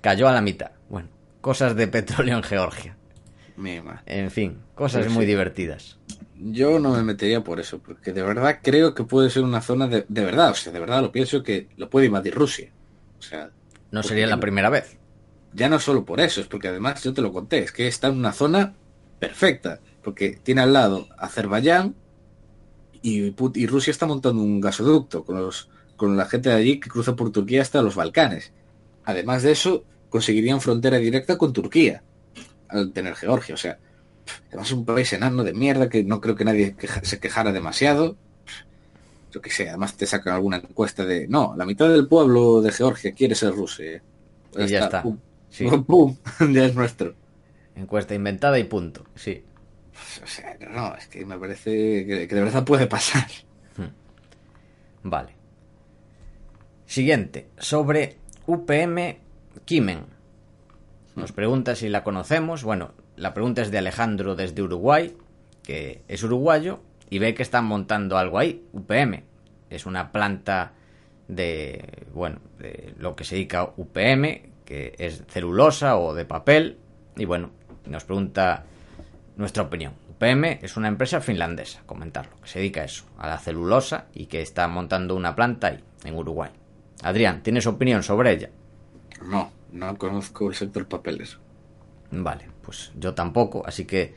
cayó 0.00 0.26
a 0.26 0.32
la 0.32 0.40
mitad. 0.40 0.70
Bueno, 0.88 1.10
cosas 1.42 1.76
de 1.76 1.86
petróleo 1.86 2.38
en 2.38 2.44
Georgia. 2.44 2.96
En 4.06 4.30
fin, 4.30 4.62
cosas 4.74 5.06
muy 5.10 5.26
divertidas. 5.26 5.98
Yo 6.38 6.78
no 6.78 6.94
me 6.94 7.02
metería 7.02 7.44
por 7.44 7.60
eso, 7.60 7.78
porque 7.78 8.14
de 8.14 8.22
verdad 8.22 8.60
creo 8.62 8.94
que 8.94 9.04
puede 9.04 9.28
ser 9.28 9.42
una 9.42 9.60
zona 9.60 9.86
de, 9.86 10.06
de 10.08 10.24
verdad, 10.24 10.52
o 10.52 10.54
sea, 10.54 10.72
de 10.72 10.80
verdad 10.80 11.02
lo 11.02 11.12
pienso 11.12 11.42
que 11.42 11.68
lo 11.76 11.90
puede 11.90 12.06
invadir 12.06 12.34
Rusia. 12.34 12.72
O 13.18 13.22
sea, 13.24 13.50
no 13.92 14.02
sería 14.02 14.26
la 14.26 14.40
primera 14.40 14.70
vez. 14.70 14.98
Ya 15.54 15.68
no 15.68 15.78
solo 15.78 16.04
por 16.04 16.20
eso, 16.20 16.40
es 16.40 16.48
porque 16.48 16.68
además 16.68 17.04
yo 17.04 17.14
te 17.14 17.22
lo 17.22 17.32
conté, 17.32 17.58
es 17.58 17.72
que 17.72 17.86
está 17.86 18.08
en 18.08 18.16
una 18.16 18.32
zona 18.32 18.74
perfecta, 19.20 19.80
porque 20.02 20.40
tiene 20.42 20.62
al 20.62 20.72
lado 20.72 21.06
Azerbaiyán 21.18 21.94
y, 23.02 23.34
y 23.54 23.66
Rusia 23.66 23.90
está 23.90 24.06
montando 24.06 24.42
un 24.42 24.60
gasoducto 24.60 25.24
con 25.24 25.40
los 25.40 25.68
con 25.96 26.16
la 26.16 26.24
gente 26.24 26.48
de 26.48 26.56
allí 26.56 26.80
que 26.80 26.88
cruza 26.88 27.14
por 27.14 27.30
Turquía 27.30 27.62
hasta 27.62 27.80
los 27.80 27.94
Balcanes. 27.94 28.52
Además 29.04 29.44
de 29.44 29.52
eso, 29.52 29.84
conseguirían 30.08 30.60
frontera 30.60 30.96
directa 30.98 31.38
con 31.38 31.52
Turquía 31.52 32.02
al 32.68 32.92
tener 32.92 33.14
Georgia. 33.14 33.54
O 33.54 33.58
sea, 33.58 33.78
además 34.48 34.66
es 34.66 34.72
un 34.72 34.84
país 34.84 35.12
enano 35.12 35.44
de 35.44 35.52
mierda 35.52 35.88
que 35.88 36.02
no 36.02 36.20
creo 36.20 36.34
que 36.34 36.44
nadie 36.44 36.74
se 37.02 37.20
quejara 37.20 37.52
demasiado. 37.52 38.16
Yo 39.32 39.40
qué 39.40 39.50
sé, 39.50 39.68
además 39.68 39.96
te 39.96 40.06
sacan 40.06 40.34
alguna 40.34 40.58
encuesta 40.58 41.04
de 41.06 41.26
no, 41.26 41.54
la 41.56 41.64
mitad 41.64 41.88
del 41.88 42.06
pueblo 42.06 42.60
de 42.60 42.70
Georgia 42.70 43.12
quiere 43.12 43.34
ser 43.34 43.52
Rusia. 43.54 44.02
y 44.58 44.66
ya 44.66 44.80
está. 44.80 45.02
Pum. 45.02 46.16
ya 46.52 46.66
es 46.66 46.74
nuestro. 46.74 47.14
Encuesta 47.74 48.14
inventada 48.14 48.58
y 48.58 48.64
punto, 48.64 49.04
sí. 49.14 49.42
O 50.22 50.26
sea, 50.26 50.56
no, 50.70 50.94
es 50.94 51.06
que 51.06 51.24
me 51.24 51.38
parece 51.38 51.70
que, 52.06 52.28
que 52.28 52.34
de 52.34 52.42
verdad 52.42 52.64
puede 52.64 52.86
pasar. 52.86 53.26
Hmm. 53.76 55.08
Vale. 55.08 55.34
Siguiente, 56.86 57.48
sobre 57.58 58.18
UPM 58.46 59.18
Kimen. 59.64 60.04
Nos 61.16 61.32
pregunta 61.32 61.74
si 61.74 61.88
la 61.88 62.04
conocemos. 62.04 62.64
Bueno, 62.64 62.92
la 63.16 63.32
pregunta 63.32 63.62
es 63.62 63.70
de 63.70 63.78
Alejandro 63.78 64.34
desde 64.34 64.62
Uruguay, 64.62 65.16
que 65.62 66.02
es 66.08 66.22
uruguayo, 66.22 66.80
y 67.12 67.18
ve 67.18 67.34
que 67.34 67.42
están 67.42 67.66
montando 67.66 68.16
algo 68.16 68.38
ahí, 68.38 68.64
UPM. 68.72 69.24
Es 69.68 69.84
una 69.84 70.12
planta 70.12 70.72
de, 71.28 72.06
bueno, 72.14 72.38
de 72.58 72.94
lo 72.96 73.14
que 73.14 73.24
se 73.24 73.34
dedica 73.34 73.70
UPM, 73.76 74.48
que 74.64 74.94
es 74.96 75.22
celulosa 75.28 75.98
o 75.98 76.14
de 76.14 76.24
papel, 76.24 76.78
y 77.14 77.26
bueno, 77.26 77.50
nos 77.84 78.04
pregunta 78.04 78.64
nuestra 79.36 79.64
opinión. 79.64 79.92
UPM 80.08 80.60
es 80.62 80.78
una 80.78 80.88
empresa 80.88 81.20
finlandesa, 81.20 81.82
comentarlo, 81.84 82.32
que 82.40 82.48
se 82.48 82.60
dedica 82.60 82.80
a 82.80 82.84
eso, 82.84 83.04
a 83.18 83.28
la 83.28 83.36
celulosa 83.36 84.06
y 84.14 84.24
que 84.24 84.40
está 84.40 84.66
montando 84.66 85.14
una 85.14 85.36
planta 85.36 85.66
ahí, 85.66 85.84
en 86.04 86.14
Uruguay. 86.14 86.50
Adrián, 87.02 87.42
¿tienes 87.42 87.66
opinión 87.66 88.02
sobre 88.02 88.32
ella? 88.32 88.48
No, 89.22 89.52
no 89.70 89.98
conozco 89.98 90.48
el 90.48 90.54
sector 90.54 90.88
papeles. 90.88 91.36
Vale, 92.10 92.48
pues 92.62 92.90
yo 92.98 93.12
tampoco, 93.12 93.64
así 93.66 93.84
que 93.84 94.14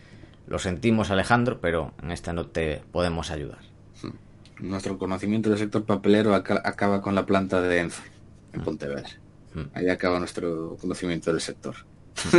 lo 0.48 0.60
sentimos 0.60 1.12
Alejandro, 1.12 1.60
pero 1.60 1.94
en 2.02 2.12
esta 2.12 2.34
no 2.34 2.48
te 2.48 2.82
podemos 2.92 3.32
ayudar. 3.32 3.60
Hmm. 4.02 4.68
Nuestro 4.68 4.98
conocimiento 4.98 5.50
del 5.50 5.60
sector 5.60 5.86
papelero 5.86 6.36
acaba 6.36 7.02
con 7.02 7.16
la 7.16 7.26
planta 7.26 7.62
de 7.62 7.80
Enzo, 7.80 8.04
en 8.54 8.62
hmm. 8.62 8.64
Pontevedra. 8.64 9.10
Hmm. 9.54 9.66
Ahí 9.74 9.90
acaba 9.90 10.20
nuestro 10.20 10.78
conocimiento 10.80 11.32
del 11.32 11.42
sector. 11.42 11.76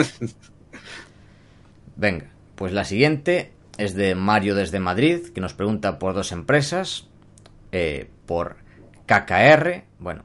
Venga, 1.97 2.27
pues 2.55 2.73
la 2.73 2.85
siguiente 2.85 3.53
es 3.79 3.95
de 3.95 4.15
Mario 4.15 4.55
desde 4.55 4.81
Madrid, 4.81 5.29
que 5.35 5.41
nos 5.41 5.55
pregunta 5.55 5.99
por 5.99 6.15
dos 6.15 6.33
empresas, 6.33 7.09
eh, 7.73 8.09
por 8.27 8.57
KKR, 9.07 9.85
bueno, 9.99 10.25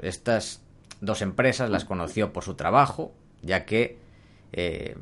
estas 0.00 0.62
dos 1.00 1.22
empresas 1.22 1.70
las 1.70 1.84
conoció 1.84 2.32
por 2.32 2.44
su 2.44 2.54
trabajo, 2.54 3.12
ya 3.42 3.64
que 3.64 3.98
eh, 4.52 4.96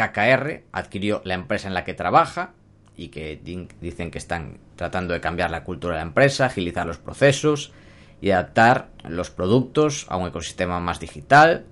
KKR 0.00 0.62
adquirió 0.72 1.20
la 1.24 1.34
empresa 1.34 1.68
en 1.68 1.74
la 1.74 1.84
que 1.84 1.94
trabaja 1.94 2.54
y 2.96 3.08
que 3.08 3.40
dicen 3.80 4.10
que 4.10 4.18
están 4.18 4.58
tratando 4.76 5.14
de 5.14 5.20
cambiar 5.20 5.50
la 5.50 5.64
cultura 5.64 5.94
de 5.94 6.00
la 6.00 6.06
empresa, 6.06 6.46
agilizar 6.46 6.86
los 6.86 6.98
procesos 6.98 7.72
y 8.20 8.30
adaptar 8.30 8.88
los 9.04 9.30
productos 9.30 10.06
a 10.08 10.16
un 10.16 10.28
ecosistema 10.28 10.80
más 10.80 11.00
digital. 11.00 11.66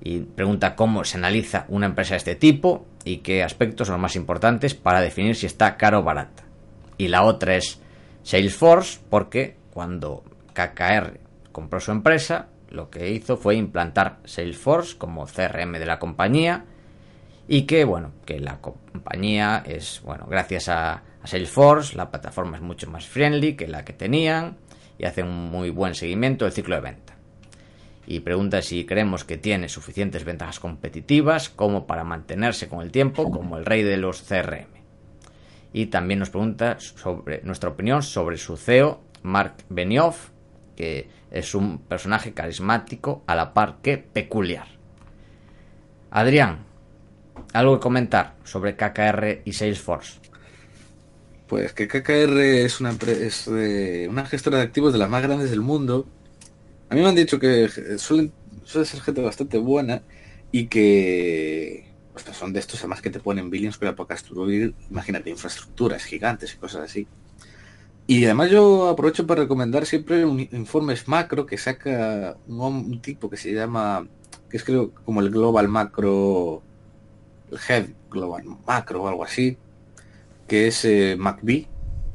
Y 0.00 0.20
pregunta 0.20 0.76
cómo 0.76 1.04
se 1.04 1.18
analiza 1.18 1.66
una 1.68 1.86
empresa 1.86 2.14
de 2.14 2.18
este 2.18 2.36
tipo 2.36 2.86
y 3.04 3.18
qué 3.18 3.42
aspectos 3.42 3.88
son 3.88 3.94
los 3.94 4.02
más 4.02 4.16
importantes 4.16 4.74
para 4.74 5.00
definir 5.00 5.34
si 5.34 5.46
está 5.46 5.76
caro 5.76 6.00
o 6.00 6.02
barata. 6.02 6.44
Y 6.96 7.08
la 7.08 7.24
otra 7.24 7.56
es 7.56 7.80
Salesforce, 8.22 9.00
porque 9.10 9.56
cuando 9.72 10.22
KKR 10.52 11.18
compró 11.52 11.80
su 11.80 11.90
empresa, 11.90 12.46
lo 12.70 12.90
que 12.90 13.10
hizo 13.10 13.36
fue 13.36 13.56
implantar 13.56 14.18
Salesforce 14.24 14.96
como 14.96 15.26
CRM 15.26 15.72
de 15.72 15.86
la 15.86 15.98
compañía 15.98 16.64
y 17.48 17.62
que, 17.62 17.84
bueno, 17.84 18.12
que 18.26 18.38
la 18.38 18.60
compañía 18.60 19.64
es, 19.66 20.02
bueno, 20.04 20.26
gracias 20.28 20.68
a, 20.68 21.02
Salesforce, 21.24 21.96
la 21.96 22.10
plataforma 22.10 22.56
es 22.56 22.62
mucho 22.62 22.90
más 22.90 23.06
friendly 23.06 23.54
que 23.54 23.66
la 23.66 23.84
que 23.84 23.92
tenían 23.92 24.56
y 24.98 25.04
hace 25.04 25.22
un 25.22 25.50
muy 25.50 25.68
buen 25.68 25.94
seguimiento 25.94 26.44
del 26.44 26.52
ciclo 26.52 26.76
de 26.76 26.80
venta. 26.80 27.16
Y 28.06 28.20
pregunta 28.20 28.62
si 28.62 28.86
creemos 28.86 29.24
que 29.24 29.36
tiene 29.36 29.68
suficientes 29.68 30.24
ventajas 30.24 30.60
competitivas 30.60 31.50
como 31.50 31.86
para 31.86 32.04
mantenerse 32.04 32.68
con 32.68 32.80
el 32.80 32.92
tiempo 32.92 33.30
como 33.30 33.58
el 33.58 33.66
rey 33.66 33.82
de 33.82 33.98
los 33.98 34.22
CRM. 34.22 34.68
Y 35.72 35.86
también 35.86 36.20
nos 36.20 36.30
pregunta 36.30 36.78
sobre 36.78 37.42
nuestra 37.42 37.70
opinión 37.70 38.02
sobre 38.02 38.38
su 38.38 38.56
CEO, 38.56 39.02
Mark 39.22 39.56
Benioff, 39.68 40.30
que 40.76 41.10
es 41.30 41.54
un 41.54 41.78
personaje 41.78 42.32
carismático 42.32 43.22
a 43.26 43.34
la 43.34 43.52
par 43.52 43.78
que 43.82 43.98
peculiar. 43.98 44.68
Adrián, 46.10 46.67
¿algo 47.52 47.78
que 47.78 47.82
comentar 47.82 48.34
sobre 48.44 48.76
KKR 48.76 49.42
y 49.44 49.52
Salesforce? 49.52 50.20
Pues 51.46 51.72
que 51.72 51.88
KKR 51.88 52.38
es 52.40 52.80
una, 52.80 52.96
es, 53.06 53.46
una 53.46 54.26
gestora 54.26 54.58
de 54.58 54.64
activos 54.64 54.92
de 54.92 54.98
las 54.98 55.08
más 55.08 55.22
grandes 55.22 55.50
del 55.50 55.62
mundo. 55.62 56.06
A 56.90 56.94
mí 56.94 57.00
me 57.00 57.08
han 57.08 57.14
dicho 57.14 57.38
que 57.38 57.68
suelen, 57.98 58.32
suele 58.64 58.86
ser 58.86 59.00
gente 59.00 59.22
bastante 59.22 59.58
buena 59.58 60.02
y 60.52 60.66
que 60.66 61.88
son 62.32 62.52
de 62.52 62.60
estos 62.60 62.80
además 62.80 63.00
que 63.00 63.10
te 63.10 63.20
ponen 63.20 63.50
billions 63.50 63.78
para 63.78 63.94
construir, 63.94 64.74
imagínate, 64.90 65.30
infraestructuras 65.30 66.04
gigantes 66.04 66.54
y 66.54 66.56
cosas 66.58 66.82
así. 66.82 67.06
Y 68.06 68.24
además 68.24 68.50
yo 68.50 68.88
aprovecho 68.88 69.26
para 69.26 69.42
recomendar 69.42 69.84
siempre 69.84 70.24
un 70.24 70.40
informes 70.40 71.08
macro 71.08 71.44
que 71.44 71.58
saca 71.58 72.36
un, 72.46 73.00
tipo 73.02 73.28
que 73.28 73.36
se 73.36 73.52
llama, 73.52 74.08
que 74.48 74.56
es 74.56 74.64
creo 74.64 74.92
como 75.04 75.20
el 75.20 75.30
Global 75.30 75.68
Macro, 75.68 76.62
Head 77.68 77.86
Global 78.10 78.44
Macro 78.66 79.02
o 79.02 79.08
algo 79.08 79.24
así, 79.24 79.56
que 80.46 80.68
es 80.68 80.84
eh, 80.84 81.16
MacB, 81.18 81.66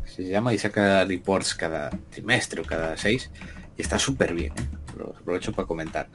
se 0.05 0.23
llama, 0.27 0.53
y 0.53 0.57
saca 0.57 1.05
reports 1.05 1.55
cada 1.55 1.89
trimestre 2.09 2.61
o 2.61 2.65
cada 2.65 2.97
seis, 2.97 3.29
y 3.77 3.81
está 3.81 3.97
súper 3.97 4.33
bien, 4.33 4.53
¿eh? 4.53 4.67
lo 4.97 5.15
aprovecho 5.17 5.51
para 5.51 5.67
comentar. 5.67 6.07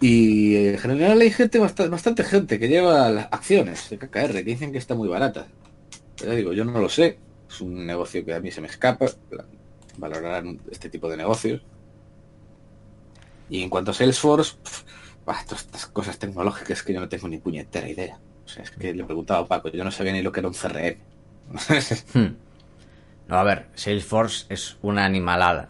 Y 0.00 0.56
en 0.56 0.78
general 0.78 1.20
hay 1.20 1.30
gente, 1.30 1.58
bastante, 1.58 1.90
bastante 1.90 2.24
gente 2.24 2.58
que 2.58 2.68
lleva 2.68 3.10
las 3.10 3.28
acciones 3.30 3.90
de 3.90 3.98
KKR, 3.98 4.32
que 4.32 4.44
dicen 4.44 4.72
que 4.72 4.78
está 4.78 4.94
muy 4.94 5.08
barata. 5.08 5.46
Pero 6.18 6.34
digo, 6.34 6.52
yo 6.54 6.64
no 6.64 6.78
lo 6.80 6.88
sé, 6.88 7.18
es 7.48 7.60
un 7.60 7.86
negocio 7.86 8.24
que 8.24 8.32
a 8.32 8.40
mí 8.40 8.50
se 8.50 8.62
me 8.62 8.68
escapa, 8.68 9.06
valorar 9.98 10.44
este 10.70 10.88
tipo 10.88 11.10
de 11.10 11.18
negocios. 11.18 11.62
Y 13.50 13.62
en 13.62 13.68
cuanto 13.68 13.90
a 13.90 13.94
Salesforce, 13.94 14.56
estas 15.26 15.86
cosas 15.86 16.18
tecnológicas 16.18 16.82
que 16.82 16.92
yo 16.92 17.00
no 17.00 17.08
tengo 17.08 17.28
ni 17.28 17.38
puñetera 17.38 17.88
idea. 17.88 18.18
O 18.44 18.48
sea, 18.48 18.64
es 18.64 18.70
que 18.70 18.92
le 18.92 19.02
he 19.02 19.06
preguntado 19.06 19.44
a 19.44 19.46
Paco, 19.46 19.68
yo 19.68 19.84
no 19.84 19.90
sabía 19.90 20.12
ni 20.12 20.22
lo 20.22 20.32
que 20.32 20.40
era 20.40 20.48
un 20.48 20.54
CRM. 20.54 20.96
Hmm. 22.14 22.36
No, 23.28 23.36
a 23.36 23.44
ver, 23.44 23.66
Salesforce 23.74 24.46
es 24.48 24.76
una 24.82 25.04
animalada. 25.04 25.68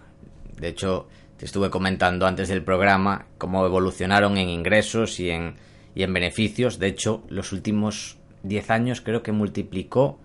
De 0.57 0.69
hecho, 0.69 1.09
te 1.37 1.45
estuve 1.45 1.69
comentando 1.69 2.27
antes 2.27 2.49
del 2.49 2.63
programa 2.63 3.27
cómo 3.37 3.67
evolucionaron 3.67 4.39
en 4.39 4.49
ingresos 4.49 5.21
y 5.21 5.31
en, 5.31 5.57
y 5.95 6.03
en 6.03 6.13
beneficios. 6.13 6.79
De 6.79 6.87
hecho, 6.87 7.23
los 7.29 7.53
últimos 7.53 8.19
10 8.45 8.71
años 8.71 9.01
creo 9.03 9.23
que 9.23 9.33
multiplicó 9.33 10.19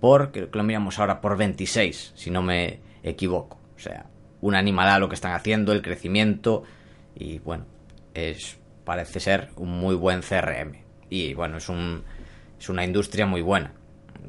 por, 0.00 0.32
creo 0.32 0.50
que 0.50 0.58
lo 0.58 0.64
miramos 0.64 0.98
ahora, 0.98 1.22
por 1.22 1.38
26, 1.38 2.12
si 2.14 2.30
no 2.30 2.42
me 2.42 2.80
equivoco. 3.02 3.58
O 3.76 3.78
sea, 3.78 4.06
una 4.42 4.58
animalada 4.58 4.98
lo 4.98 5.08
que 5.08 5.14
están 5.14 5.32
haciendo, 5.32 5.72
el 5.72 5.80
crecimiento 5.80 6.64
y 7.14 7.38
bueno, 7.38 7.64
es 8.12 8.58
parece 8.84 9.20
ser 9.20 9.50
un 9.56 9.70
muy 9.70 9.94
buen 9.94 10.20
CRM. 10.20 10.76
Y 11.10 11.34
bueno, 11.34 11.58
es, 11.58 11.68
un, 11.68 12.04
es 12.58 12.68
una 12.68 12.84
industria 12.84 13.26
muy 13.26 13.42
buena. 13.42 13.72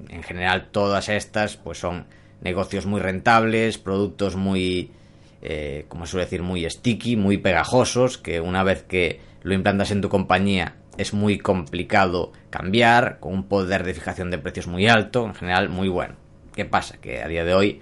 En 0.10 0.24
general 0.24 0.70
todas 0.72 1.10
estas 1.10 1.58
pues 1.58 1.78
son 1.80 2.06
negocios 2.41 2.86
muy 2.86 2.99
rentables, 2.99 3.78
productos 3.78 4.36
muy, 4.36 4.91
eh, 5.41 5.86
como 5.88 6.06
suele 6.06 6.26
decir, 6.26 6.43
muy 6.43 6.70
sticky, 6.70 7.16
muy 7.16 7.38
pegajosos, 7.38 8.18
que 8.18 8.39
una 8.41 8.64
vez 8.64 8.84
que 8.84 9.20
lo 9.43 9.53
implantas 9.53 9.91
en 9.91 10.01
tu 10.01 10.10
compañía 10.10 10.76
es 10.97 11.14
muy 11.14 11.38
complicado 11.38 12.32
cambiar, 12.49 13.20
con 13.20 13.34
un 13.34 13.43
poder 13.47 13.84
de 13.84 13.93
fijación 13.93 14.32
de 14.32 14.38
precios 14.38 14.68
muy 14.68 14.88
alto, 14.88 15.26
en 15.26 15.34
general 15.34 15.70
muy 15.70 15.89
bueno. 15.89 16.16
¿Qué 16.53 16.66
pasa? 16.66 16.97
Que 17.01 17.22
a 17.22 17.28
día 17.28 17.43
de 17.43 17.53
hoy 17.53 17.82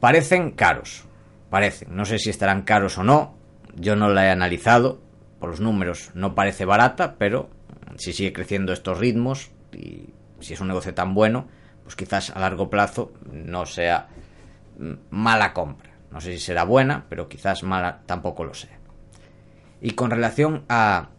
parecen 0.00 0.52
caros, 0.52 1.04
parecen, 1.50 1.94
no 1.94 2.04
sé 2.04 2.18
si 2.18 2.30
estarán 2.30 2.62
caros 2.62 2.96
o 2.98 3.04
no, 3.04 3.34
yo 3.74 3.96
no 3.96 4.08
la 4.08 4.26
he 4.26 4.30
analizado, 4.30 5.00
por 5.38 5.50
los 5.50 5.60
números 5.60 6.10
no 6.14 6.34
parece 6.34 6.64
barata, 6.64 7.16
pero 7.18 7.50
si 7.96 8.12
sigue 8.12 8.32
creciendo 8.32 8.72
estos 8.72 8.98
ritmos 8.98 9.50
y 9.72 10.10
si 10.40 10.54
es 10.54 10.60
un 10.60 10.68
negocio 10.68 10.94
tan 10.94 11.14
bueno, 11.14 11.48
pues 11.82 11.96
quizás 11.96 12.30
a 12.30 12.40
largo 12.40 12.70
plazo 12.70 13.12
no 13.30 13.66
sea 13.66 14.08
mala 15.10 15.52
compra. 15.52 15.90
No 16.10 16.20
sé 16.20 16.32
si 16.32 16.38
será 16.38 16.64
buena, 16.64 17.06
pero 17.08 17.28
quizás 17.28 17.62
mala 17.62 18.02
tampoco 18.06 18.44
lo 18.44 18.54
sea. 18.54 18.78
Y 19.80 19.92
con 19.92 20.10
relación 20.10 20.64
a 20.68 21.10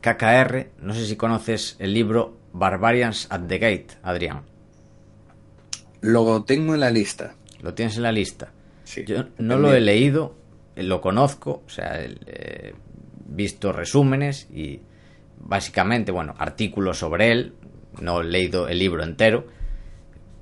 KKR, 0.00 0.70
no 0.80 0.94
sé 0.94 1.06
si 1.06 1.16
conoces 1.16 1.76
el 1.78 1.92
libro 1.92 2.38
Barbarians 2.52 3.26
at 3.30 3.42
the 3.46 3.58
Gate, 3.58 3.88
Adrián. 4.02 4.42
Lo 6.00 6.44
tengo 6.44 6.74
en 6.74 6.80
la 6.80 6.90
lista. 6.90 7.34
Lo 7.60 7.74
tienes 7.74 7.96
en 7.96 8.04
la 8.04 8.12
lista. 8.12 8.52
Yo 9.06 9.24
no 9.38 9.58
lo 9.58 9.74
he 9.74 9.80
leído, 9.80 10.36
lo 10.76 11.00
conozco, 11.00 11.64
o 11.66 11.68
sea, 11.68 12.00
he 12.04 12.74
visto 13.28 13.72
resúmenes 13.72 14.48
y 14.50 14.80
básicamente, 15.38 16.12
bueno, 16.12 16.34
artículos 16.38 16.98
sobre 16.98 17.32
él, 17.32 17.54
no 18.00 18.20
he 18.20 18.24
leído 18.24 18.68
el 18.68 18.78
libro 18.78 19.02
entero, 19.02 19.46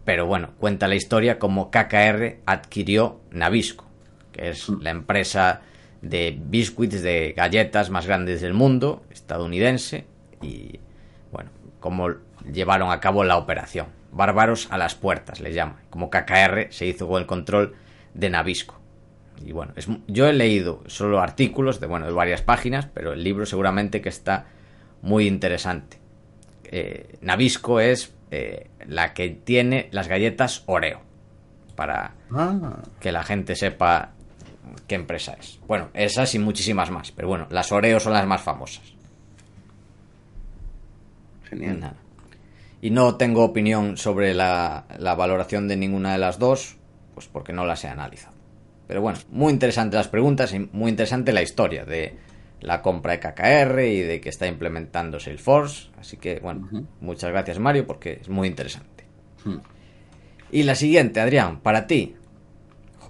pero 0.05 0.27
bueno, 0.27 0.51
cuenta 0.59 0.89
la 0.89 0.95
historia 0.95 1.39
como 1.39 1.71
KKR 1.71 2.41
adquirió 2.47 3.21
Nabisco, 3.31 3.87
que 4.33 4.51
es 4.51 4.69
mm. 4.69 4.83
la 4.83 4.91
empresa 4.91 5.63
de 6.03 6.39
biscuits, 6.39 7.03
de 7.03 7.33
galletas 7.37 7.91
más 7.91 8.07
grandes 8.07 8.43
del 8.43 8.53
mundo, 8.53 9.05
estadounidense, 9.11 10.07
y 10.43 10.79
bueno, 11.33 11.51
cómo 11.81 12.09
llevaron 12.53 12.91
a 12.91 13.01
cabo 13.01 13.25
la 13.25 13.39
operación. 13.39 13.87
Bárbaros 14.13 14.69
a 14.71 14.79
las 14.79 14.95
puertas, 14.95 15.41
le 15.41 15.53
llama. 15.53 15.81
Como 15.91 16.11
KKR 16.11 16.69
se 16.71 16.87
hizo 16.87 17.09
con 17.09 17.21
el 17.21 17.27
control 17.27 17.75
de 18.13 18.31
Nabisco. 18.31 18.84
Y 19.43 19.53
bueno, 19.53 19.73
es, 19.77 19.89
yo 20.07 20.27
he 20.27 20.33
leído 20.33 20.83
solo 20.87 21.21
artículos 21.21 21.81
de, 21.81 21.87
bueno, 21.87 22.07
de 22.07 22.13
varias 22.13 22.43
páginas, 22.43 22.89
pero 22.93 23.13
el 23.13 23.25
libro 23.25 23.47
seguramente 23.47 24.01
que 24.01 24.09
está 24.09 24.47
muy 25.03 25.27
interesante. 25.27 25.99
Eh, 26.65 27.19
Nabisco 27.21 27.81
es 27.81 28.15
eh, 28.31 28.69
la 28.87 29.15
que 29.15 29.29
tiene 29.29 29.89
las 29.93 30.09
galletas 30.09 30.63
Oreo. 30.67 31.01
Para 31.77 32.15
ah. 32.33 32.83
que 33.01 33.13
la 33.13 33.23
gente 33.23 33.57
sepa 33.57 34.11
qué 34.87 34.95
empresa 34.95 35.37
es. 35.39 35.61
Bueno, 35.67 35.89
esas 35.95 36.35
y 36.35 36.39
muchísimas 36.39 36.91
más. 36.91 37.13
Pero 37.13 37.29
bueno, 37.29 37.47
las 37.51 37.73
Oreo 37.73 38.01
son 38.01 38.13
las 38.13 38.27
más 38.27 38.43
famosas. 38.43 38.95
Genial. 41.45 41.95
Y 42.81 42.91
no 42.91 43.17
tengo 43.17 43.45
opinión 43.45 43.97
sobre 43.97 44.35
la, 44.35 44.85
la 44.99 45.15
valoración 45.15 45.69
de 45.69 45.77
ninguna 45.77 46.13
de 46.13 46.19
las 46.19 46.39
dos, 46.39 46.77
pues 47.15 47.29
porque 47.29 47.53
no 47.53 47.65
las 47.65 47.85
he 47.85 47.89
analizado. 47.89 48.34
Pero 48.87 49.01
bueno, 49.01 49.19
muy 49.31 49.53
interesantes 49.53 49.97
las 49.97 50.09
preguntas 50.09 50.53
y 50.53 50.59
muy 50.73 50.91
interesante 50.91 51.33
la 51.33 51.43
historia 51.43 51.85
de 51.85 52.17
la 52.61 52.83
compra 52.83 53.13
de 53.13 53.21
KKR 53.21 53.81
y 53.81 54.01
de 54.01 54.21
que 54.21 54.29
está 54.29 54.47
implementando 54.47 55.21
Salesforce. 55.21 55.91
Así 55.99 56.17
que 56.17 56.41
bueno, 56.41 56.69
muchas 57.01 57.31
gracias 57.31 57.59
Mario 57.59 57.87
porque 57.87 58.19
es 58.21 58.29
muy 58.29 58.49
interesante. 58.49 59.05
Hmm. 59.45 59.59
Y 60.51 60.63
la 60.63 60.75
siguiente, 60.75 61.21
Adrián, 61.21 61.61
para 61.61 61.87
ti, 61.87 62.15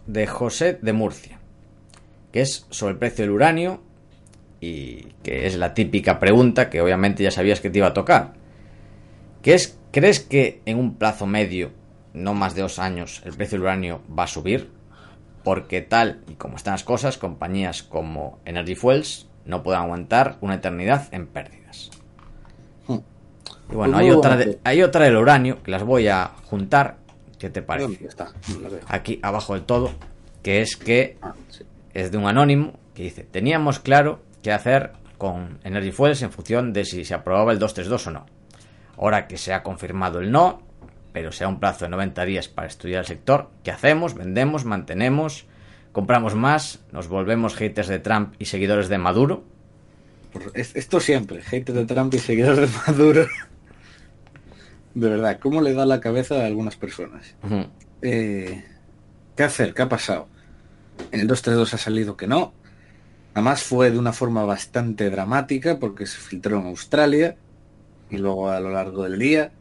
de 0.06 0.26
José 0.26 0.78
de 0.80 0.92
Murcia, 0.92 1.38
que 2.32 2.40
es 2.40 2.66
sobre 2.70 2.92
el 2.92 2.98
precio 2.98 3.24
del 3.24 3.32
uranio 3.32 3.82
y 4.60 5.08
que 5.22 5.46
es 5.46 5.56
la 5.56 5.74
típica 5.74 6.18
pregunta 6.18 6.70
que 6.70 6.80
obviamente 6.80 7.22
ya 7.22 7.30
sabías 7.30 7.60
que 7.60 7.70
te 7.70 7.78
iba 7.78 7.88
a 7.88 7.94
tocar. 7.94 8.34
Que 9.42 9.54
es, 9.54 9.78
¿crees 9.92 10.20
que 10.20 10.62
en 10.64 10.78
un 10.78 10.94
plazo 10.94 11.26
medio, 11.26 11.70
no 12.12 12.34
más 12.34 12.54
de 12.54 12.62
dos 12.62 12.78
años, 12.78 13.22
el 13.24 13.34
precio 13.34 13.58
del 13.58 13.62
uranio 13.64 14.00
va 14.16 14.24
a 14.24 14.28
subir? 14.28 14.70
Porque 15.44 15.82
tal 15.82 16.22
y 16.26 16.34
como 16.34 16.56
están 16.56 16.72
las 16.72 16.82
cosas, 16.84 17.18
compañías 17.18 17.82
como 17.82 18.40
Energy 18.44 18.74
Fuels 18.74 19.28
no 19.44 19.62
pueden 19.62 19.82
aguantar 19.82 20.38
una 20.40 20.54
eternidad 20.54 21.08
en 21.12 21.26
pérdidas. 21.26 21.90
Hmm. 22.88 22.98
Y 23.70 23.74
bueno, 23.74 23.98
hay 23.98 24.10
otra, 24.10 24.38
hay 24.64 24.82
otra 24.82 25.04
del 25.04 25.16
uranio 25.16 25.62
que 25.62 25.70
las 25.70 25.84
voy 25.84 26.08
a 26.08 26.32
juntar. 26.46 26.96
¿Qué 27.38 27.50
te 27.50 27.60
parece? 27.60 28.08
Aquí 28.88 29.20
abajo 29.22 29.52
del 29.52 29.64
todo, 29.64 29.90
que 30.42 30.62
es 30.62 30.76
que 30.76 31.18
ah, 31.20 31.34
es 31.92 32.10
de 32.10 32.16
un 32.16 32.26
anónimo 32.26 32.72
que 32.94 33.02
dice: 33.02 33.24
Teníamos 33.24 33.80
claro 33.80 34.22
qué 34.42 34.50
hacer 34.50 34.92
con 35.18 35.58
Energy 35.62 35.92
Fuels 35.92 36.22
en 36.22 36.32
función 36.32 36.72
de 36.72 36.86
si 36.86 37.04
se 37.04 37.12
aprobaba 37.12 37.52
el 37.52 37.58
232 37.58 38.06
o 38.06 38.10
no. 38.12 38.26
Ahora 38.96 39.26
que 39.26 39.36
se 39.36 39.52
ha 39.52 39.62
confirmado 39.62 40.20
el 40.20 40.30
no, 40.30 40.62
pero 41.14 41.30
sea 41.30 41.46
un 41.46 41.60
plazo 41.60 41.84
de 41.84 41.92
90 41.92 42.24
días 42.24 42.48
para 42.48 42.66
estudiar 42.66 42.98
el 43.02 43.06
sector, 43.06 43.48
¿qué 43.62 43.70
hacemos? 43.70 44.14
¿Vendemos? 44.14 44.64
¿Mantenemos? 44.64 45.46
¿Compramos 45.92 46.34
más? 46.34 46.80
¿Nos 46.90 47.06
volvemos 47.06 47.54
haters 47.54 47.86
de 47.86 48.00
Trump 48.00 48.34
y 48.40 48.46
seguidores 48.46 48.88
de 48.88 48.98
Maduro? 48.98 49.44
Esto 50.54 50.98
siempre, 50.98 51.40
haters 51.40 51.78
de 51.78 51.86
Trump 51.86 52.12
y 52.12 52.18
seguidores 52.18 52.68
de 52.68 52.78
Maduro. 52.92 53.26
De 54.94 55.08
verdad, 55.08 55.38
¿cómo 55.38 55.62
le 55.62 55.72
da 55.72 55.86
la 55.86 56.00
cabeza 56.00 56.42
a 56.42 56.46
algunas 56.46 56.74
personas? 56.74 57.36
Eh, 58.02 58.64
¿Qué 59.36 59.42
hacer? 59.44 59.72
¿Qué 59.72 59.82
ha 59.82 59.88
pasado? 59.88 60.26
En 61.12 61.20
el 61.20 61.28
232 61.28 61.74
ha 61.74 61.78
salido 61.78 62.16
que 62.16 62.26
no. 62.26 62.52
Además 63.34 63.62
fue 63.62 63.92
de 63.92 64.00
una 64.00 64.12
forma 64.12 64.44
bastante 64.44 65.10
dramática 65.10 65.78
porque 65.78 66.06
se 66.06 66.18
filtró 66.18 66.58
en 66.58 66.66
Australia 66.66 67.36
y 68.10 68.16
luego 68.16 68.50
a 68.50 68.58
lo 68.58 68.70
largo 68.70 69.04
del 69.04 69.16
día 69.20 69.52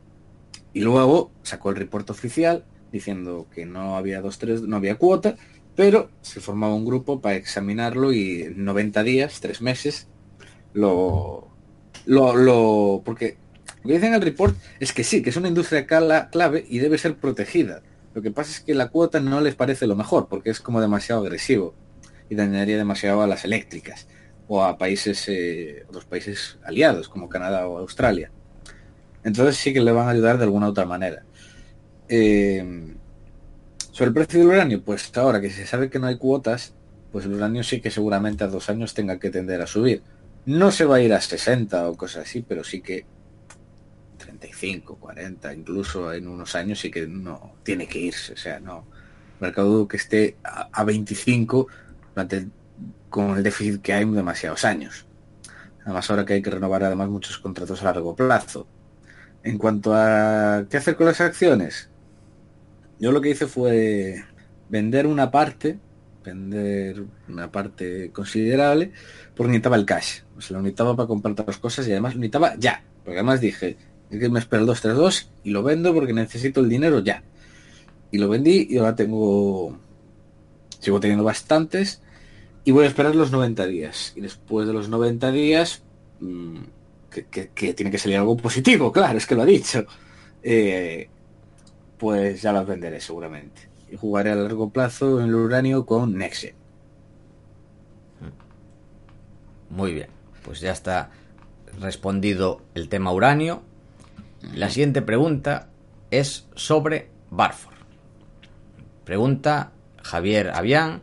y 0.74 0.82
luego 0.82 1.32
sacó 1.44 1.70
el 1.70 1.76
reporte 1.76 2.12
oficial 2.12 2.66
diciendo 2.92 3.48
que 3.54 3.66
no 3.66 3.98
había 3.98 4.22
dos, 4.22 4.38
tres, 4.38 4.62
no 4.62 4.76
había 4.76 4.96
cuota, 4.96 5.36
pero 5.76 6.10
se 6.22 6.40
formaba 6.40 6.76
un 6.76 6.86
grupo 6.86 7.22
para 7.22 7.36
examinarlo 7.36 8.14
y 8.14 8.44
en 8.44 8.64
90 8.64 9.04
días, 9.04 9.40
tres 9.42 9.62
meses, 9.62 10.08
lo, 10.74 11.48
lo, 12.06 12.36
lo, 12.36 13.02
porque 13.04 13.38
lo 13.84 13.88
que 13.88 13.94
dicen 13.96 14.10
en 14.10 14.16
el 14.16 14.22
report 14.22 14.56
es 14.80 14.94
que 14.94 15.04
sí, 15.04 15.22
que 15.22 15.32
es 15.32 15.38
una 15.38 15.48
industria 15.48 15.88
clave 15.88 16.66
y 16.70 16.80
debe 16.80 16.98
ser 16.98 17.16
protegida. 17.16 17.82
Lo 18.14 18.22
que 18.22 18.32
pasa 18.32 18.52
es 18.52 18.60
que 18.60 18.76
la 18.76 18.90
cuota 18.90 19.20
no 19.20 19.42
les 19.42 19.56
parece 19.56 19.88
lo 19.88 19.96
mejor, 19.96 20.28
porque 20.28 20.52
es 20.52 20.60
como 20.60 20.80
demasiado 20.80 21.22
agresivo 21.22 21.74
y 22.30 22.36
dañaría 22.36 22.78
demasiado 22.78 23.22
a 23.22 23.28
las 23.28 23.44
eléctricas 23.44 24.08
o 24.48 24.64
a 24.64 24.78
países, 24.78 25.28
eh, 25.28 25.84
otros 25.90 26.06
países 26.06 26.60
aliados 26.64 27.10
como 27.10 27.28
Canadá 27.28 27.68
o 27.68 27.80
Australia. 27.80 28.32
Entonces 29.24 29.58
sí 29.58 29.74
que 29.74 29.82
le 29.82 29.92
van 29.92 30.08
a 30.08 30.12
ayudar 30.12 30.38
de 30.38 30.44
alguna 30.44 30.68
otra 30.68 30.86
manera. 30.86 31.24
Eh, 32.10 32.96
sobre 33.92 34.08
el 34.08 34.14
precio 34.14 34.40
del 34.40 34.48
uranio, 34.50 34.84
pues 34.84 35.16
ahora 35.18 35.40
que 35.40 35.52
se 35.52 35.68
sabe 35.68 35.90
que 35.90 36.00
no 36.00 36.08
hay 36.08 36.18
cuotas, 36.18 36.74
pues 37.12 37.26
el 37.26 37.34
uranio 37.34 37.64
sí 37.64 37.80
que 37.80 37.92
seguramente 37.92 38.44
a 38.44 38.48
dos 38.48 38.70
años 38.70 38.96
tenga 38.96 39.20
que 39.20 39.30
tender 39.30 39.62
a 39.62 39.68
subir. 39.68 40.02
No 40.48 40.72
se 40.72 40.86
va 40.86 40.96
a 40.96 41.02
ir 41.02 41.14
a 41.14 41.22
60 41.22 41.90
o 41.90 41.96
cosas 41.96 42.26
así, 42.26 42.42
pero 42.42 42.64
sí 42.64 42.82
que 42.82 43.06
35, 44.18 44.96
40, 44.96 45.54
incluso 45.54 46.12
en 46.12 46.28
unos 46.28 46.56
años 46.56 46.80
sí 46.80 46.90
que 46.90 47.06
no 47.06 47.54
tiene 47.62 47.88
que 47.88 48.00
irse. 48.00 48.34
O 48.34 48.38
sea, 48.38 48.60
no. 48.60 48.86
Mercado 49.40 49.88
que 49.88 49.98
esté 49.98 50.38
a, 50.44 50.84
25 50.84 51.68
con 53.10 53.38
el 53.38 53.44
déficit 53.44 53.80
que 53.82 53.94
hay 53.94 54.06
demasiados 54.06 54.66
años. 54.66 55.06
Además 55.86 56.10
ahora 56.10 56.26
que 56.26 56.34
hay 56.34 56.42
que 56.42 56.50
renovar 56.50 56.84
además 56.84 57.10
muchos 57.10 57.38
contratos 57.38 57.82
a 57.82 57.86
largo 57.86 58.16
plazo. 58.16 58.66
En 59.44 59.58
cuanto 59.58 59.94
a 59.94 60.66
qué 60.70 60.78
hacer 60.78 60.96
con 60.96 61.06
las 61.06 61.20
acciones, 61.22 61.90
yo 63.00 63.12
lo 63.12 63.22
que 63.22 63.30
hice 63.30 63.48
fue 63.48 64.24
vender 64.70 65.06
una 65.06 65.30
parte, 65.32 65.78
vender 66.24 67.04
una 67.28 67.52
parte 67.52 68.12
considerable, 68.12 68.92
porque 69.36 69.50
necesitaba 69.50 69.76
el 69.76 69.86
cash. 69.86 70.22
O 70.38 70.42
sea, 70.42 70.58
lo 70.58 70.64
necesitaba 70.64 70.96
para 70.96 71.08
comprar 71.08 71.34
otras 71.34 71.58
cosas 71.58 71.88
y 71.88 71.92
además 71.92 72.16
lo 72.16 72.22
necesitaba 72.22 72.56
ya. 72.58 72.84
Porque 73.04 73.20
además 73.20 73.42
dije, 73.42 73.78
es 74.10 74.20
que 74.20 74.30
me 74.30 74.40
espero 74.40 74.62
el 74.62 74.68
232 74.68 75.32
y 75.44 75.50
lo 75.52 75.64
vendo 75.64 75.94
porque 75.94 76.14
necesito 76.14 76.62
el 76.62 76.70
dinero 76.70 77.00
ya. 77.00 77.24
Y 78.12 78.20
lo 78.20 78.30
vendí 78.30 78.68
y 78.70 78.78
ahora 78.78 78.96
tengo 78.96 79.78
sigo 80.80 81.00
teniendo 81.00 81.24
bastantes 81.24 82.02
y 82.66 82.72
voy 82.72 82.86
a 82.86 82.88
esperar 82.88 83.16
los 83.16 83.32
90 83.32 83.66
días. 83.66 84.14
Y 84.16 84.22
después 84.22 84.68
de 84.68 84.74
los 84.74 84.90
90 84.90 85.32
días, 85.32 85.82
mm, 86.20 86.58
que, 87.14 87.74
tiene 87.74 87.92
que 87.92 87.98
salir 87.98 88.18
algo 88.18 88.36
positivo, 88.38 88.92
claro, 88.92 89.18
es 89.18 89.28
que 89.28 89.36
lo 89.36 89.44
ha 89.44 89.46
dicho, 89.46 89.86
eh, 90.42 91.08
pues 91.98 92.42
ya 92.42 92.52
los 92.52 92.66
venderé 92.66 93.00
seguramente. 93.00 93.70
Y 93.92 93.96
jugaré 93.96 94.32
a 94.32 94.36
largo 94.36 94.70
plazo 94.70 95.20
en 95.20 95.28
el 95.28 95.36
uranio 95.36 95.86
con 95.86 96.18
Nexe. 96.18 96.56
Muy 99.70 99.94
bien, 99.94 100.08
pues 100.44 100.60
ya 100.60 100.72
está 100.72 101.12
respondido 101.80 102.62
el 102.76 102.90
tema 102.90 103.12
uranio. 103.12 103.64
La 104.54 104.70
siguiente 104.70 105.02
pregunta 105.02 105.70
es 106.12 106.48
sobre 106.56 107.10
Barford. 107.32 107.74
Pregunta 109.06 109.72
Javier 110.04 110.52
Avián. 110.54 111.02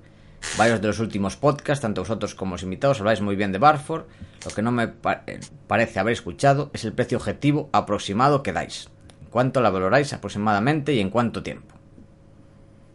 Varios 0.56 0.80
de 0.80 0.86
los 0.86 1.00
últimos 1.00 1.36
podcasts, 1.36 1.82
tanto 1.82 2.00
vosotros 2.00 2.34
como 2.34 2.54
los 2.54 2.62
invitados, 2.62 3.00
habláis 3.00 3.20
muy 3.20 3.36
bien 3.36 3.52
de 3.52 3.58
Barford. 3.58 4.04
Lo 4.44 4.50
que 4.50 4.62
no 4.62 4.72
me 4.72 4.84
eh, 4.84 5.40
parece 5.66 6.00
haber 6.00 6.12
escuchado 6.12 6.70
es 6.72 6.84
el 6.84 6.92
precio 6.92 7.18
objetivo 7.18 7.68
aproximado 7.72 8.42
que 8.42 8.52
dais. 8.52 8.88
¿Cuánto 9.30 9.60
la 9.60 9.70
valoráis 9.70 10.12
aproximadamente 10.12 10.92
y 10.94 11.00
en 11.00 11.10
cuánto 11.10 11.42
tiempo? 11.42 11.74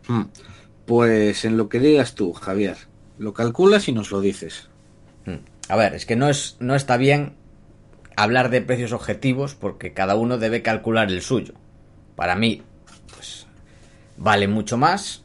Hmm. 0.07 0.23
Pues 0.85 1.45
en 1.45 1.57
lo 1.57 1.69
que 1.69 1.79
digas 1.79 2.15
tú, 2.15 2.33
Javier. 2.33 2.77
Lo 3.17 3.33
calculas 3.33 3.87
y 3.87 3.93
nos 3.93 4.11
lo 4.11 4.21
dices. 4.21 4.69
Hmm. 5.25 5.45
A 5.69 5.75
ver, 5.75 5.93
es 5.95 6.05
que 6.05 6.15
no, 6.15 6.29
es, 6.29 6.57
no 6.59 6.75
está 6.75 6.97
bien 6.97 7.35
hablar 8.15 8.49
de 8.49 8.61
precios 8.61 8.91
objetivos 8.91 9.55
porque 9.55 9.93
cada 9.93 10.15
uno 10.15 10.37
debe 10.37 10.61
calcular 10.61 11.09
el 11.09 11.21
suyo. 11.21 11.53
Para 12.15 12.35
mí, 12.35 12.63
pues 13.13 13.47
vale 14.17 14.47
mucho 14.47 14.77
más 14.77 15.23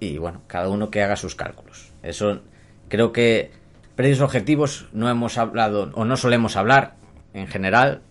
y 0.00 0.18
bueno, 0.18 0.42
cada 0.46 0.68
uno 0.68 0.90
que 0.90 1.02
haga 1.02 1.16
sus 1.16 1.34
cálculos. 1.34 1.92
Eso 2.02 2.42
creo 2.88 3.12
que 3.12 3.52
precios 3.96 4.20
objetivos 4.20 4.88
no 4.92 5.08
hemos 5.08 5.38
hablado 5.38 5.90
o 5.94 6.04
no 6.04 6.16
solemos 6.16 6.56
hablar 6.56 6.96
en 7.32 7.46
general. 7.46 8.02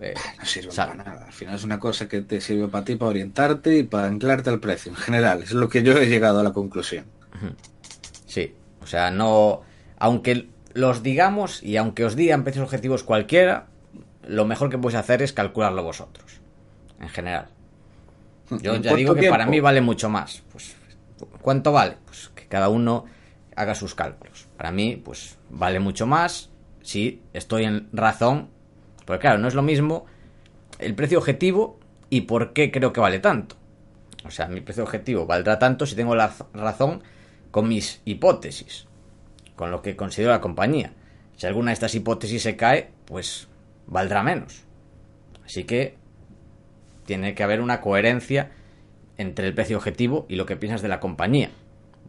Eh, 0.00 0.14
no 0.38 0.44
sirve 0.44 0.74
para 0.74 0.94
nada. 0.94 1.26
Al 1.26 1.32
final 1.32 1.54
es 1.54 1.64
una 1.64 1.78
cosa 1.78 2.08
que 2.08 2.22
te 2.22 2.40
sirve 2.40 2.68
para 2.68 2.84
ti, 2.84 2.96
para 2.96 3.10
orientarte 3.10 3.78
y 3.78 3.82
para 3.82 4.06
anclarte 4.06 4.48
al 4.48 4.60
precio. 4.60 4.92
En 4.92 4.96
general, 4.96 5.42
es 5.42 5.52
lo 5.52 5.68
que 5.68 5.82
yo 5.82 5.96
he 5.98 6.06
llegado 6.06 6.40
a 6.40 6.42
la 6.42 6.52
conclusión. 6.52 7.04
Sí, 8.26 8.54
o 8.82 8.86
sea, 8.86 9.10
no. 9.10 9.62
Aunque 9.98 10.48
los 10.72 11.02
digamos 11.02 11.62
y 11.62 11.76
aunque 11.76 12.04
os 12.04 12.16
digan 12.16 12.44
precios 12.44 12.64
objetivos 12.64 13.04
cualquiera, 13.04 13.66
lo 14.26 14.46
mejor 14.46 14.70
que 14.70 14.78
podéis 14.78 14.98
hacer 14.98 15.20
es 15.22 15.32
calcularlo 15.32 15.82
vosotros. 15.82 16.40
En 16.98 17.08
general. 17.08 17.48
Yo 18.50 18.76
ya 18.76 18.94
digo 18.94 19.14
que 19.14 19.28
para 19.28 19.46
mí 19.46 19.60
vale 19.60 19.80
mucho 19.80 20.08
más. 20.08 20.42
Pues 20.50 20.74
¿Cuánto 21.40 21.72
vale? 21.72 21.96
Pues 22.06 22.30
que 22.34 22.46
cada 22.46 22.68
uno 22.68 23.04
haga 23.56 23.74
sus 23.74 23.94
cálculos. 23.94 24.39
Para 24.60 24.72
mí, 24.72 25.00
pues 25.02 25.38
vale 25.48 25.80
mucho 25.80 26.06
más 26.06 26.50
si 26.82 27.22
estoy 27.32 27.64
en 27.64 27.88
razón. 27.94 28.50
Porque 29.06 29.22
claro, 29.22 29.38
no 29.38 29.48
es 29.48 29.54
lo 29.54 29.62
mismo 29.62 30.04
el 30.78 30.94
precio 30.94 31.16
objetivo 31.16 31.80
y 32.10 32.20
por 32.20 32.52
qué 32.52 32.70
creo 32.70 32.92
que 32.92 33.00
vale 33.00 33.20
tanto. 33.20 33.56
O 34.22 34.30
sea, 34.30 34.48
mi 34.48 34.60
precio 34.60 34.82
objetivo 34.82 35.24
valdrá 35.24 35.58
tanto 35.58 35.86
si 35.86 35.96
tengo 35.96 36.14
la 36.14 36.34
razón 36.52 37.02
con 37.50 37.68
mis 37.68 38.02
hipótesis, 38.04 38.86
con 39.56 39.70
lo 39.70 39.80
que 39.80 39.96
considero 39.96 40.30
la 40.30 40.42
compañía. 40.42 40.92
Si 41.38 41.46
alguna 41.46 41.70
de 41.70 41.74
estas 41.74 41.94
hipótesis 41.94 42.42
se 42.42 42.56
cae, 42.56 42.90
pues 43.06 43.48
valdrá 43.86 44.22
menos. 44.22 44.64
Así 45.42 45.64
que 45.64 45.96
tiene 47.06 47.34
que 47.34 47.44
haber 47.44 47.62
una 47.62 47.80
coherencia 47.80 48.50
entre 49.16 49.46
el 49.46 49.54
precio 49.54 49.78
objetivo 49.78 50.26
y 50.28 50.36
lo 50.36 50.44
que 50.44 50.56
piensas 50.56 50.82
de 50.82 50.88
la 50.88 51.00
compañía. 51.00 51.48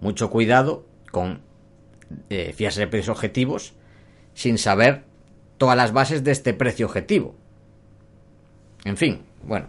Mucho 0.02 0.30
cuidado 0.30 0.86
con 1.12 1.50
eh, 2.30 2.54
fiarse 2.56 2.82
de 2.82 2.88
precios 2.88 3.16
objetivos 3.16 3.74
sin 4.34 4.58
saber 4.58 5.04
todas 5.58 5.78
las 5.78 5.94
bases 5.94 6.24
de 6.24 6.32
este 6.32 6.54
precio 6.54 6.86
objetivo. 6.86 7.36
En 8.84 8.98
fin, 8.98 9.22
bueno, 9.44 9.68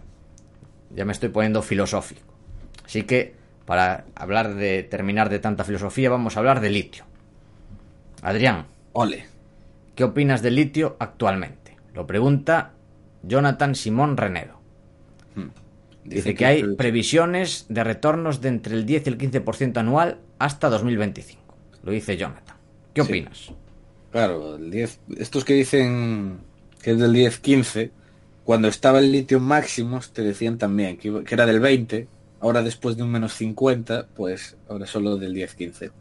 ya 0.95 1.05
me 1.05 1.11
estoy 1.11 1.29
poniendo 1.29 1.61
filosófico. 1.61 2.33
Así 2.85 3.03
que, 3.03 3.35
para 3.65 4.05
hablar 4.15 4.55
de 4.55 4.83
terminar 4.83 5.29
de 5.29 5.39
tanta 5.39 5.63
filosofía, 5.63 6.09
vamos 6.09 6.35
a 6.35 6.39
hablar 6.39 6.61
de 6.61 6.69
litio. 6.69 7.05
Adrián. 8.21 8.65
Ole. 8.93 9.25
¿Qué 9.95 10.03
opinas 10.03 10.41
del 10.41 10.55
litio 10.55 10.95
actualmente? 10.99 11.77
Lo 11.93 12.07
pregunta 12.07 12.71
Jonathan 13.21 13.75
Simón 13.75 14.17
Renedo. 14.17 14.59
Hmm. 15.35 15.49
Dice, 16.03 16.35
que, 16.35 16.45
hay 16.45 16.75
previsiones 16.75 17.65
de 17.69 17.83
retornos 17.83 18.41
de 18.41 18.49
entre 18.49 18.75
el 18.75 18.85
10 18.85 19.07
y 19.07 19.09
el 19.09 19.17
15% 19.17 19.77
anual 19.77 20.19
hasta 20.39 20.69
2025. 20.69 21.42
Lo 21.83 21.91
dice 21.91 22.17
Jonathan. 22.17 22.55
¿Qué 22.93 23.01
opinas? 23.01 23.51
Claro, 24.11 24.55
el 24.55 24.69
10, 24.69 24.99
estos 25.17 25.43
que 25.43 25.53
dicen 25.53 26.39
que 26.81 26.91
es 26.91 26.99
del 26.99 27.13
10-15, 27.13 27.91
cuando 28.43 28.67
estaba 28.67 28.99
el 28.99 29.11
litio 29.11 29.39
máximo 29.39 29.99
te 30.11 30.21
decían 30.21 30.57
también 30.57 30.97
que, 30.97 31.23
era 31.29 31.45
del 31.45 31.59
20, 31.59 32.07
ahora 32.41 32.61
después 32.61 32.97
de 32.97 33.03
un 33.03 33.11
menos 33.11 33.33
50, 33.33 34.07
pues 34.15 34.55
ahora 34.69 34.85
solo 34.85 35.17
del 35.17 35.33
10-15. 35.33 35.91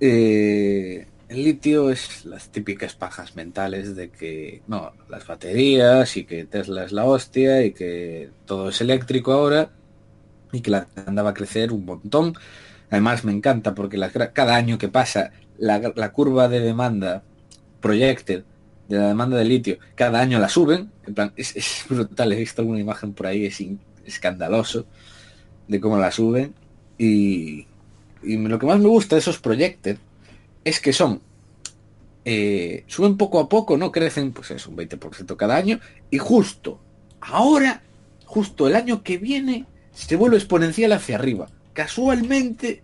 Eh, 0.00 1.06
el 1.28 1.44
litio 1.44 1.90
es 1.90 2.24
las 2.24 2.48
típicas 2.50 2.94
pajas 2.94 3.36
mentales 3.36 3.96
de 3.96 4.10
que 4.10 4.62
no, 4.66 4.92
las 5.08 5.26
baterías 5.26 6.16
y 6.16 6.24
que 6.24 6.44
Tesla 6.44 6.84
es 6.84 6.92
la 6.92 7.04
hostia 7.04 7.64
y 7.64 7.72
que 7.72 8.30
todo 8.46 8.68
es 8.68 8.80
eléctrico 8.80 9.32
ahora 9.32 9.70
y 10.52 10.60
que 10.60 10.70
la 10.70 10.86
demanda 10.94 11.22
va 11.22 11.30
a 11.30 11.34
crecer 11.34 11.72
un 11.72 11.84
montón. 11.84 12.34
Además 12.92 13.24
me 13.24 13.32
encanta 13.32 13.74
porque 13.74 13.98
cada 14.34 14.54
año 14.54 14.76
que 14.76 14.88
pasa 14.88 15.32
la, 15.56 16.12
curva 16.12 16.48
de 16.48 16.60
demanda 16.60 17.22
projected 17.80 18.44
de 18.86 18.98
la 18.98 19.08
demanda 19.08 19.38
de 19.38 19.46
litio, 19.46 19.78
cada 19.94 20.20
año 20.20 20.38
la 20.38 20.50
suben. 20.50 20.90
En 21.06 21.14
plan, 21.14 21.32
es, 21.36 21.86
brutal. 21.88 22.34
He 22.34 22.36
visto 22.36 22.60
alguna 22.60 22.80
imagen 22.80 23.14
por 23.14 23.28
ahí, 23.28 23.46
es 23.46 23.64
escandaloso 24.04 24.84
de 25.68 25.80
cómo 25.80 25.96
la 25.96 26.10
suben. 26.10 26.52
Y, 26.98 27.66
lo 28.22 28.58
que 28.58 28.66
más 28.66 28.78
me 28.78 28.88
gusta 28.88 29.16
de 29.16 29.20
esos 29.20 29.38
projected 29.38 29.96
es 30.62 30.78
que 30.78 30.92
son 30.92 31.22
eh, 32.26 32.84
suben 32.88 33.16
poco 33.16 33.40
a 33.40 33.48
poco, 33.48 33.78
¿no? 33.78 33.90
Crecen, 33.90 34.32
pues 34.32 34.50
es 34.50 34.66
un 34.66 34.76
20% 34.76 35.34
cada 35.36 35.56
año. 35.56 35.80
Y 36.10 36.18
justo 36.18 36.78
ahora, 37.22 37.80
justo 38.26 38.68
el 38.68 38.76
año 38.76 39.02
que 39.02 39.16
viene, 39.16 39.64
se 39.94 40.14
vuelve 40.16 40.36
exponencial 40.36 40.92
hacia 40.92 41.14
arriba. 41.16 41.48
Casualmente, 41.72 42.82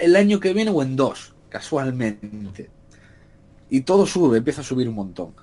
el 0.00 0.16
año 0.16 0.40
que 0.40 0.52
viene 0.52 0.70
o 0.70 0.82
en 0.82 0.96
dos, 0.96 1.34
casualmente. 1.48 2.70
Y 3.68 3.82
todo 3.82 4.06
sube, 4.06 4.38
empieza 4.38 4.60
a 4.60 4.64
subir 4.64 4.88
un 4.88 4.94
montón. 4.94 5.34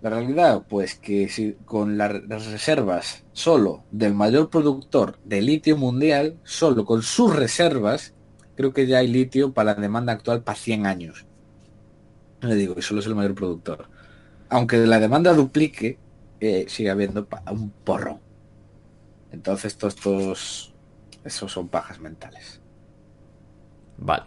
La 0.00 0.10
realidad, 0.10 0.64
pues 0.68 0.96
que 0.96 1.28
si 1.30 1.54
con 1.64 1.96
las 1.96 2.12
reservas 2.28 3.24
solo 3.32 3.84
del 3.90 4.12
mayor 4.14 4.50
productor 4.50 5.18
de 5.24 5.40
litio 5.40 5.76
mundial, 5.78 6.38
solo 6.44 6.84
con 6.84 7.02
sus 7.02 7.34
reservas, 7.34 8.12
creo 8.54 8.72
que 8.72 8.86
ya 8.86 8.98
hay 8.98 9.08
litio 9.08 9.54
para 9.54 9.74
la 9.74 9.80
demanda 9.80 10.12
actual 10.12 10.42
para 10.42 10.58
100 10.58 10.86
años. 10.86 11.26
No 12.42 12.50
le 12.50 12.56
digo 12.56 12.74
que 12.74 12.82
solo 12.82 13.00
es 13.00 13.06
el 13.06 13.14
mayor 13.14 13.34
productor. 13.34 13.88
Aunque 14.50 14.76
la 14.86 15.00
demanda 15.00 15.32
duplique, 15.32 15.98
eh, 16.40 16.66
sigue 16.68 16.90
habiendo 16.90 17.26
un 17.50 17.70
porro. 17.70 18.20
Entonces 19.32 19.76
todos 19.78 19.94
estos... 19.94 20.73
Esos 21.24 21.52
son 21.52 21.68
pajas 21.68 22.00
mentales. 22.00 22.60
Vale. 23.96 24.24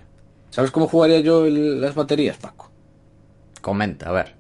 ¿Sabes 0.50 0.72
cómo 0.72 0.88
jugaría 0.88 1.20
yo 1.20 1.46
las 1.46 1.94
baterías, 1.94 2.38
Paco? 2.38 2.72
Comenta, 3.62 4.10
a 4.10 4.14
ver. 4.14 4.36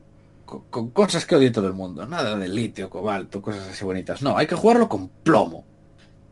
Con, 0.45 0.91
cosas 0.91 1.25
que 1.25 1.35
odia 1.35 1.51
todo 1.51 1.67
el 1.67 1.73
mundo. 1.73 2.05
Nada 2.05 2.35
de 2.35 2.47
litio, 2.47 2.89
cobalto, 2.89 3.41
cosas 3.41 3.67
así 3.67 3.83
bonitas. 3.83 4.21
No, 4.21 4.37
hay 4.37 4.47
que 4.47 4.55
jugarlo 4.55 4.87
con 4.87 5.09
plomo. 5.09 5.65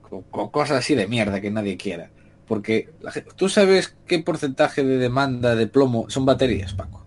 con 0.10 0.50
cosas 0.50 0.78
así 0.78 0.96
de 0.96 1.08
mierda 1.08 1.42
que 1.42 1.52
nadie 1.52 1.78
quiera. 1.78 2.10
Porque 2.48 2.90
tú 3.36 3.50
sabes 3.50 3.96
qué 4.06 4.20
porcentaje 4.20 4.84
de 4.84 4.98
demanda 4.98 5.56
de 5.56 5.68
plomo 5.68 6.10
son 6.10 6.26
baterías, 6.26 6.74
Paco. 6.74 7.06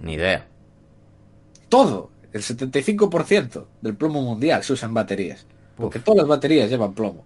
Ni 0.00 0.14
idea. 0.14 0.46
Todo, 1.68 2.10
el 2.32 2.42
75% 2.42 3.66
del 3.82 3.96
plomo 3.96 4.22
mundial 4.22 4.64
se 4.64 4.72
usa 4.72 4.88
en 4.88 4.94
baterías. 4.94 5.46
Porque 5.76 5.98
todas 5.98 6.18
las 6.18 6.26
baterías 6.26 6.70
llevan 6.70 6.94
plomo. 6.94 7.24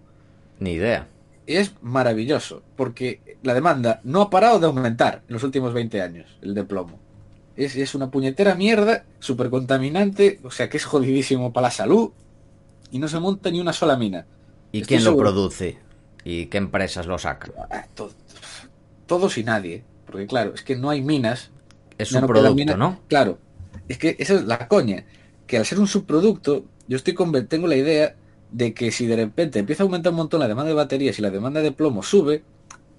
Ni 0.59 0.71
idea. 0.73 1.07
Es 1.47 1.73
maravilloso, 1.81 2.63
porque 2.75 3.37
la 3.43 3.53
demanda 3.53 4.01
no 4.03 4.21
ha 4.21 4.29
parado 4.29 4.59
de 4.59 4.65
aumentar 4.65 5.21
en 5.27 5.33
los 5.33 5.43
últimos 5.43 5.73
20 5.73 6.01
años, 6.01 6.37
el 6.41 6.53
de 6.53 6.63
plomo. 6.63 6.99
Es, 7.55 7.75
es 7.75 7.95
una 7.95 8.09
puñetera 8.09 8.55
mierda, 8.55 9.05
súper 9.19 9.49
contaminante, 9.49 10.39
o 10.43 10.51
sea 10.51 10.69
que 10.69 10.77
es 10.77 10.85
jodidísimo 10.85 11.53
para 11.53 11.67
la 11.67 11.71
salud, 11.71 12.11
y 12.91 12.99
no 12.99 13.07
se 13.07 13.19
monta 13.19 13.51
ni 13.51 13.59
una 13.59 13.73
sola 13.73 13.95
mina. 13.95 14.25
¿Y 14.71 14.81
quién 14.81 15.03
lo 15.03 15.15
produce? 15.15 15.77
¿Y 16.23 16.47
qué 16.47 16.57
empresas 16.57 17.05
lo 17.05 17.17
sacan? 17.17 17.53
Ah, 17.69 17.85
todos 19.05 19.37
y 19.37 19.43
nadie. 19.43 19.83
Porque 20.05 20.27
claro, 20.27 20.53
es 20.53 20.63
que 20.63 20.75
no 20.75 20.89
hay 20.89 21.01
minas. 21.01 21.51
Es 21.97 22.11
un 22.11 22.27
producto, 22.27 22.77
¿no? 22.77 22.99
Claro. 23.07 23.37
Es 23.87 23.97
que 23.97 24.15
esa 24.19 24.35
es 24.35 24.45
la 24.45 24.67
coña. 24.67 25.05
Que 25.47 25.57
al 25.57 25.65
ser 25.65 25.79
un 25.79 25.87
subproducto, 25.87 26.65
yo 26.87 26.97
estoy 26.97 27.15
tengo 27.47 27.67
la 27.67 27.75
idea 27.75 28.15
de 28.55 28.73
que 28.73 28.89
si 28.89 29.05
de 29.05 29.17
repente 29.17 29.59
empieza 29.59 29.83
a 29.83 29.85
aumentar 29.85 30.13
un 30.13 30.17
montón 30.17 30.39
la 30.39 30.47
demanda 30.47 30.69
de 30.69 30.75
baterías 30.75 31.19
y 31.19 31.21
la 31.21 31.29
demanda 31.29 31.61
de 31.61 31.73
plomo 31.73 32.01
sube, 32.01 32.41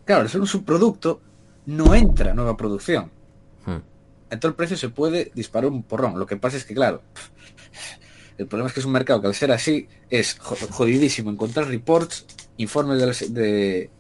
claro, 0.05 0.21
al 0.21 0.29
ser 0.29 0.43
un 0.43 0.47
subproducto, 0.47 1.23
no 1.65 1.95
entra 1.95 2.35
nueva 2.35 2.59
producción. 2.59 3.11
Hmm. 3.65 3.81
Entonces 4.29 4.51
el 4.51 4.55
precio 4.55 4.77
se 4.77 4.91
puede 4.91 5.33
disparar 5.35 5.71
un 5.71 5.83
porrón. 5.83 6.19
Lo 6.19 6.27
que 6.27 6.37
pasa 6.37 6.59
es 6.59 6.65
que, 6.67 6.75
claro, 6.75 7.01
el 8.39 8.47
problema 8.47 8.69
es 8.69 8.75
que 8.75 8.81
es 8.81 8.87
un 8.87 8.93
mercado 8.93 9.23
que 9.23 9.29
al 9.29 9.35
ser 9.35 9.51
así 9.51 9.89
es 10.11 10.39
jodidísimo 10.39 11.31
encontrar 11.31 11.69
reports, 11.69 12.27
informes 12.59 12.99
de, 12.99 13.29
de 13.31 13.91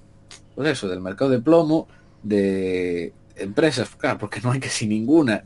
pues 0.55 0.69
eso, 0.69 0.89
del 0.89 1.01
mercado 1.01 1.31
de 1.31 1.41
plomo, 1.41 1.89
de 2.23 3.15
empresas, 3.35 3.89
claro, 3.97 4.19
porque 4.19 4.43
no 4.43 4.53
hay 4.53 4.61
casi 4.61 4.87
ninguna. 4.87 5.43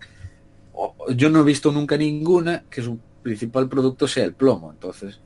Yo 1.15 1.31
no 1.31 1.41
he 1.41 1.45
visto 1.45 1.71
nunca 1.71 1.97
ninguna 1.97 2.65
que 2.69 2.83
su 2.83 2.99
principal 3.23 3.69
producto 3.69 4.09
sea 4.09 4.25
el 4.25 4.35
plomo. 4.35 4.73
Entonces, 4.73 5.21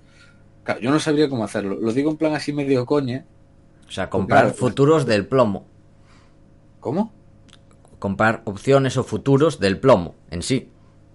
claro, 0.65 0.81
yo 0.81 0.91
no 0.91 0.99
sabría 0.99 1.29
cómo 1.29 1.45
hacerlo. 1.45 1.79
Lo 1.81 1.93
digo 1.93 2.11
en 2.11 2.17
plan 2.17 2.35
así 2.35 2.53
medio 2.53 2.85
coña. 2.85 3.25
O 3.87 3.93
sea, 3.93 4.11
comprar 4.11 4.53
futuros 4.55 5.07
del 5.07 5.27
plomo. 5.27 5.67
¿Cómo? 6.81 7.13
Comprar 7.99 8.43
opciones 8.45 8.97
o 8.97 9.05
futuros 9.05 9.61
del 9.61 9.79
plomo 9.79 10.15
en 10.31 10.43
sí 10.43 10.69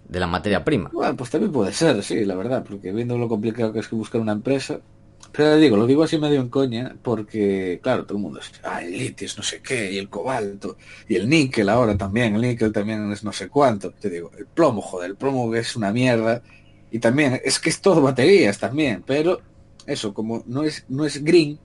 de 0.08 0.20
la 0.20 0.28
materia 0.28 0.64
prima. 0.66 0.90
Bueno, 0.92 1.16
pues 1.16 1.30
también 1.30 1.52
puede 1.52 1.72
ser, 1.72 2.04
sí, 2.04 2.26
la 2.26 2.36
verdad, 2.36 2.66
porque 2.68 2.92
viendo 2.92 3.18
lo 3.18 3.30
complicado 3.30 3.72
que 3.72 3.80
es 3.80 3.88
que 3.88 3.96
buscar 3.96 4.20
una 4.20 4.32
empresa. 4.32 4.80
Pero 5.32 5.58
digo, 5.58 5.78
lo 5.78 5.86
digo 5.86 6.04
así 6.04 6.18
medio 6.18 6.42
en 6.42 6.50
coña, 6.50 6.96
porque, 7.04 7.80
claro, 7.84 8.06
todo 8.06 8.18
el 8.18 8.24
mundo 8.24 8.40
es, 8.40 8.52
ah, 8.64 8.82
el 8.82 8.98
litio 8.98 9.28
es 9.28 9.38
no 9.38 9.44
sé 9.44 9.62
qué, 9.62 9.92
y 9.92 10.00
el 10.00 10.10
cobalto, 10.10 10.78
y 11.08 11.16
el 11.16 11.30
níquel 11.30 11.70
ahora 11.70 11.96
también, 11.96 12.34
el 12.36 12.42
níquel 12.42 12.72
también 12.72 13.12
es 13.12 13.24
no 13.24 13.32
sé 13.32 13.48
cuánto. 13.48 13.92
Te 13.92 14.10
digo, 14.10 14.32
el 14.38 14.48
plomo, 14.48 14.82
joder, 14.82 15.12
el 15.12 15.16
plomo 15.16 15.54
es 15.54 15.76
una 15.76 15.92
mierda. 15.92 16.42
Y 16.92 17.00
también, 17.00 17.40
es 17.44 17.60
que 17.60 17.70
es 17.70 17.82
todo 17.82 18.02
baterías 18.02 18.58
también, 18.60 19.04
pero 19.06 19.42
eso, 19.86 20.14
como 20.14 20.44
no 20.48 20.64
es, 20.64 20.86
no 20.90 21.06
es 21.06 21.24
green, 21.24 21.60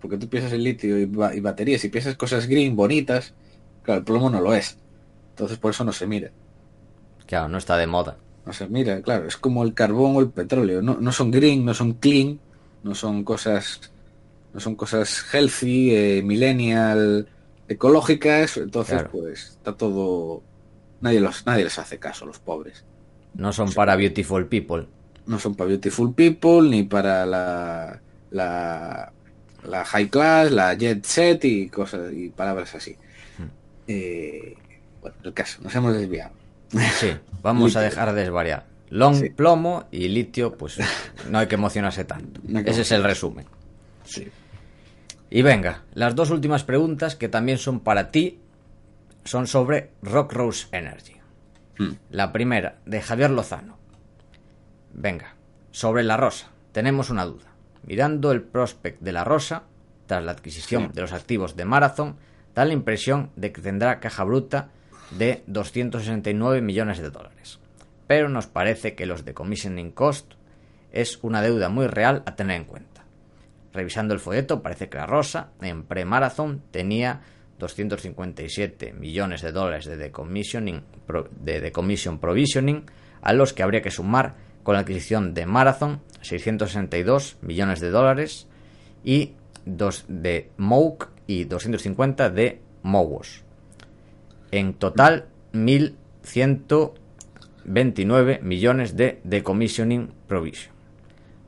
porque 0.00 0.18
tú 0.18 0.28
piensas 0.28 0.52
en 0.52 0.64
litio 0.64 0.98
y, 0.98 1.02
y 1.02 1.40
baterías 1.40 1.84
y 1.84 1.88
piensas 1.88 2.16
cosas 2.16 2.46
green, 2.46 2.76
bonitas, 2.76 3.34
claro, 3.82 4.00
el 4.00 4.04
plomo 4.04 4.30
no 4.30 4.40
lo 4.40 4.54
es. 4.54 4.78
Entonces 5.30 5.58
por 5.58 5.72
eso 5.72 5.84
no 5.84 5.92
se 5.92 6.06
mira. 6.06 6.30
Claro, 7.26 7.48
no 7.48 7.58
está 7.58 7.76
de 7.76 7.86
moda. 7.86 8.16
O 8.46 8.52
sea, 8.52 8.68
mira, 8.68 9.02
claro, 9.02 9.26
es 9.26 9.36
como 9.36 9.64
el 9.64 9.74
carbón 9.74 10.16
o 10.16 10.20
el 10.20 10.30
petróleo. 10.30 10.80
No, 10.80 10.96
no 11.00 11.12
son 11.12 11.30
green, 11.30 11.64
no 11.64 11.74
son 11.74 11.94
clean, 11.94 12.38
no 12.84 12.94
son 12.94 13.24
cosas, 13.24 13.90
no 14.54 14.60
son 14.60 14.76
cosas 14.76 15.24
healthy, 15.32 15.94
eh, 15.94 16.22
millennial, 16.22 17.28
ecológicas. 17.66 18.56
Entonces, 18.56 19.02
pues 19.10 19.50
está 19.50 19.76
todo. 19.76 20.42
Nadie 21.00 21.20
los, 21.20 21.44
nadie 21.44 21.64
les 21.64 21.78
hace 21.78 21.98
caso, 21.98 22.24
los 22.24 22.38
pobres. 22.38 22.84
No 23.36 23.52
son 23.52 23.72
para 23.72 23.96
beautiful 23.96 24.46
people. 24.46 24.86
No 25.26 25.38
son 25.38 25.54
para 25.54 25.68
beautiful 25.68 26.14
people 26.14 26.68
ni 26.68 26.84
para 26.84 27.26
la, 27.26 28.00
la, 28.30 29.12
la 29.64 29.84
high 29.84 30.08
class, 30.08 30.50
la 30.50 30.74
jet 30.74 31.04
set 31.04 31.44
y 31.44 31.68
cosas 31.68 32.12
y 32.12 32.30
palabras 32.30 32.74
así. 32.74 32.96
Hmm. 33.38 33.48
Eh, 33.88 34.54
bueno, 35.00 35.16
el 35.22 35.34
caso, 35.34 35.60
nos 35.62 35.74
hemos 35.74 35.94
desviado. 35.94 36.32
Sí, 36.98 37.10
vamos 37.42 37.76
a 37.76 37.80
dejar 37.80 38.12
de 38.12 38.22
desvariar. 38.22 38.66
Long, 38.90 39.34
plomo 39.34 39.86
y 39.90 40.08
litio, 40.08 40.56
pues 40.56 40.78
no 41.30 41.38
hay 41.38 41.46
que 41.46 41.56
emocionarse 41.56 42.04
tanto. 42.04 42.40
Ese 42.64 42.82
es 42.82 42.92
el 42.92 43.02
resumen. 43.02 43.46
Sí. 44.04 44.28
Y 45.28 45.42
venga, 45.42 45.82
las 45.94 46.14
dos 46.14 46.30
últimas 46.30 46.64
preguntas 46.64 47.16
que 47.16 47.28
también 47.28 47.58
son 47.58 47.80
para 47.80 48.10
ti 48.10 48.38
son 49.24 49.46
sobre 49.46 49.90
Rock 50.02 50.32
Rose 50.32 50.66
Energy. 50.70 51.15
Hmm. 51.78 51.92
La 52.10 52.32
primera, 52.32 52.78
de 52.86 53.02
Javier 53.02 53.30
Lozano. 53.30 53.78
Venga, 54.92 55.36
sobre 55.70 56.02
la 56.04 56.16
rosa, 56.16 56.48
tenemos 56.72 57.10
una 57.10 57.24
duda. 57.24 57.52
Mirando 57.84 58.32
el 58.32 58.42
prospect 58.42 59.00
de 59.00 59.12
la 59.12 59.24
rosa, 59.24 59.64
tras 60.06 60.24
la 60.24 60.32
adquisición 60.32 60.90
de 60.92 61.02
los 61.02 61.12
activos 61.12 61.56
de 61.56 61.64
Marathon, 61.64 62.16
da 62.54 62.64
la 62.64 62.72
impresión 62.72 63.30
de 63.36 63.52
que 63.52 63.60
tendrá 63.60 64.00
caja 64.00 64.24
bruta 64.24 64.70
de 65.10 65.44
269 65.46 66.62
millones 66.62 66.98
de 66.98 67.10
dólares. 67.10 67.60
Pero 68.06 68.28
nos 68.28 68.46
parece 68.46 68.94
que 68.94 69.06
los 69.06 69.24
de 69.24 69.34
commissioning 69.34 69.90
cost 69.90 70.34
es 70.92 71.18
una 71.22 71.42
deuda 71.42 71.68
muy 71.68 71.86
real 71.86 72.22
a 72.26 72.36
tener 72.36 72.56
en 72.56 72.64
cuenta. 72.64 73.04
Revisando 73.72 74.14
el 74.14 74.20
folleto 74.20 74.62
parece 74.62 74.88
que 74.88 74.96
la 74.96 75.06
Rosa 75.06 75.50
en 75.60 75.82
pre-marathon 75.82 76.62
tenía 76.70 77.20
257 77.58 78.92
millones 78.92 79.42
de 79.42 79.52
dólares 79.52 79.86
de 79.86 79.96
decommissioning, 79.96 80.82
de 81.40 81.60
decommission 81.60 82.18
provisioning 82.18 82.84
a 83.22 83.32
los 83.32 83.52
que 83.52 83.62
habría 83.62 83.82
que 83.82 83.90
sumar 83.90 84.34
con 84.62 84.74
la 84.74 84.80
adquisición 84.80 85.32
de 85.32 85.46
Marathon 85.46 86.02
662 86.22 87.36
millones 87.40 87.80
de 87.80 87.90
dólares 87.90 88.48
y 89.04 89.34
dos 89.64 90.04
de 90.08 90.50
Mouk 90.56 91.08
y 91.26 91.44
250 91.44 92.30
de 92.30 92.60
Mowos. 92.82 93.42
En 94.50 94.74
total, 94.74 95.26
1.129 95.52 98.40
millones 98.42 98.96
de 98.96 99.20
decommissioning 99.24 100.12
provision. 100.26 100.74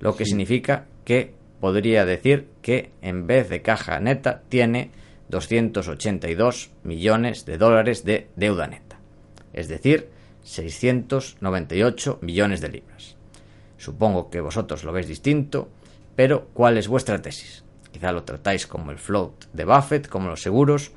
Lo 0.00 0.16
que 0.16 0.24
significa 0.24 0.86
que 1.04 1.34
podría 1.61 2.04
decir 2.04 2.48
que 2.62 2.90
en 3.02 3.26
vez 3.26 3.48
de 3.48 3.62
caja 3.62 3.98
neta 4.00 4.42
tiene 4.48 4.90
282 5.29 6.70
millones 6.83 7.45
de 7.45 7.59
dólares 7.59 8.05
de 8.05 8.29
deuda 8.37 8.66
neta. 8.66 8.99
Es 9.53 9.68
decir, 9.68 10.11
698 10.43 12.18
millones 12.22 12.61
de 12.61 12.68
libras. 12.68 13.16
Supongo 13.76 14.31
que 14.31 14.41
vosotros 14.41 14.85
lo 14.85 14.93
veis 14.93 15.07
distinto, 15.07 15.68
pero 16.16 16.49
¿cuál 16.55 16.79
es 16.79 16.89
vuestra 16.89 17.20
tesis? 17.20 17.64
Quizá 17.93 18.12
lo 18.12 18.24
tratáis 18.24 18.66
como 18.66 18.91
el 18.91 18.99
float 18.99 19.47
de 19.53 19.64
Buffett, 19.64 20.09
como 20.09 20.29
los 20.29 20.43
seguros, 20.43 20.93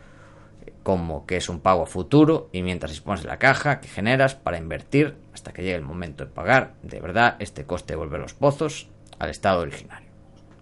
como 0.84 1.26
que 1.26 1.38
es 1.38 1.50
un 1.50 1.60
pago 1.60 1.84
a 1.84 1.88
futuro 1.88 2.50
y 2.52 2.64
mientras 2.64 2.92
dispones 2.92 3.22
de 3.22 3.30
la 3.30 3.38
caja 3.38 3.82
que 3.82 3.88
generas 3.88 4.36
para 4.36 4.58
invertir 4.58 5.16
hasta 5.34 5.54
que 5.54 5.62
llegue 5.62 5.76
el 5.76 5.84
momento 5.84 6.26
de 6.26 6.32
pagar 6.32 6.74
de 6.82 7.00
verdad 7.00 7.36
este 7.40 7.66
coste 7.66 7.94
de 7.94 7.98
volver 7.98 8.20
los 8.20 8.34
pozos 8.34 8.88
al 9.20 9.30
estado 9.30 9.62
originario. 9.62 10.10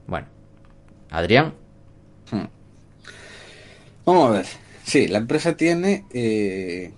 Bueno, 0.07 0.28
Adrián. 1.09 1.53
Hmm. 2.32 2.59
Vamos 4.10 4.28
a 4.28 4.32
ver. 4.39 4.45
Sí, 4.86 5.07
la 5.07 5.20
empresa 5.20 5.55
tiene, 5.55 6.03
eh, 6.12 6.91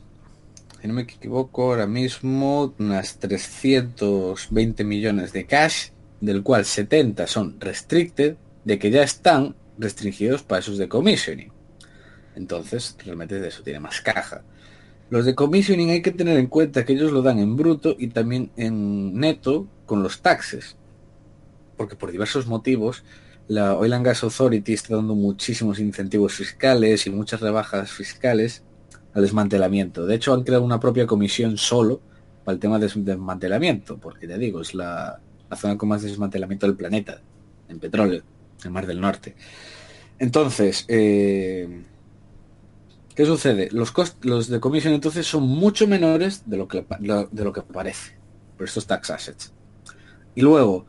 si 0.80 0.88
no 0.88 0.94
me 0.94 1.02
equivoco, 1.02 1.64
ahora 1.64 1.86
mismo 1.86 2.74
unas 2.80 3.20
320 3.20 4.86
millones 4.86 5.34
de 5.34 5.46
cash, 5.46 5.90
del 6.22 6.42
cual 6.42 6.64
70 6.64 7.28
son 7.28 7.60
restricted, 7.60 8.38
de 8.64 8.80
que 8.80 8.92
ya 8.92 9.04
están 9.04 9.58
restringidos 9.78 10.44
para 10.44 10.60
esos 10.60 10.78
de 10.78 10.88
commissioning. 10.88 11.52
Entonces, 12.38 12.96
realmente 13.04 13.42
de 13.42 13.50
eso 13.50 13.62
tiene 13.62 13.82
más 13.82 14.00
caja. 14.00 14.46
Los 15.10 15.26
de 15.26 15.36
commissioning 15.36 15.90
hay 15.90 16.02
que 16.02 16.12
tener 16.12 16.38
en 16.38 16.48
cuenta 16.48 16.86
que 16.86 16.94
ellos 16.94 17.12
lo 17.12 17.22
dan 17.22 17.40
en 17.40 17.58
bruto 17.58 17.94
y 18.00 18.08
también 18.08 18.52
en 18.56 19.20
neto 19.20 19.68
con 19.86 20.02
los 20.02 20.22
taxes. 20.22 20.78
Porque 21.76 21.98
por 21.98 22.10
diversos 22.10 22.48
motivos 22.48 23.04
la 23.52 23.76
Oil 23.76 23.92
and 23.92 24.06
Gas 24.06 24.24
Authority 24.24 24.72
está 24.72 24.96
dando 24.96 25.14
muchísimos 25.14 25.78
incentivos 25.80 26.34
fiscales 26.34 27.06
y 27.06 27.10
muchas 27.10 27.42
rebajas 27.42 27.92
fiscales 27.92 28.64
al 29.14 29.24
desmantelamiento. 29.24 30.06
De 30.06 30.16
hecho, 30.16 30.34
han 30.34 30.44
creado 30.44 30.64
una 30.64 30.80
propia 30.80 31.06
comisión 31.06 31.58
solo 31.58 32.00
para 32.46 32.54
el 32.54 32.62
tema 32.62 32.80
de 32.80 32.88
desmantelamiento, 32.88 33.98
porque 33.98 34.26
ya 34.26 34.38
digo, 34.38 34.62
es 34.62 34.74
la, 34.74 35.20
zona 35.58 35.78
con 35.78 35.90
más 35.90 36.02
desmantelamiento 36.02 36.66
del 36.66 36.78
planeta, 36.78 37.20
en 37.68 37.78
petróleo, 37.80 38.24
el 38.64 38.72
Mar 38.72 38.88
del 38.88 39.02
Norte. 39.02 39.36
Entonces, 40.18 40.86
eh, 40.88 41.84
¿Qué 43.14 43.26
sucede? 43.26 43.68
Los, 43.74 43.94
los 44.22 44.48
de 44.48 44.62
comisión 44.62 44.94
entonces 44.94 45.28
son 45.28 45.44
mucho 45.44 45.86
menores 45.88 46.44
de 46.46 46.56
lo 46.56 46.70
que, 46.70 46.86
de 47.02 47.44
lo 47.44 47.52
que 47.52 47.62
parece 47.62 48.14
por 48.56 48.66
estos 48.66 48.88
tax 48.88 49.10
assets. 49.10 49.52
Y 50.36 50.42
luego, 50.42 50.86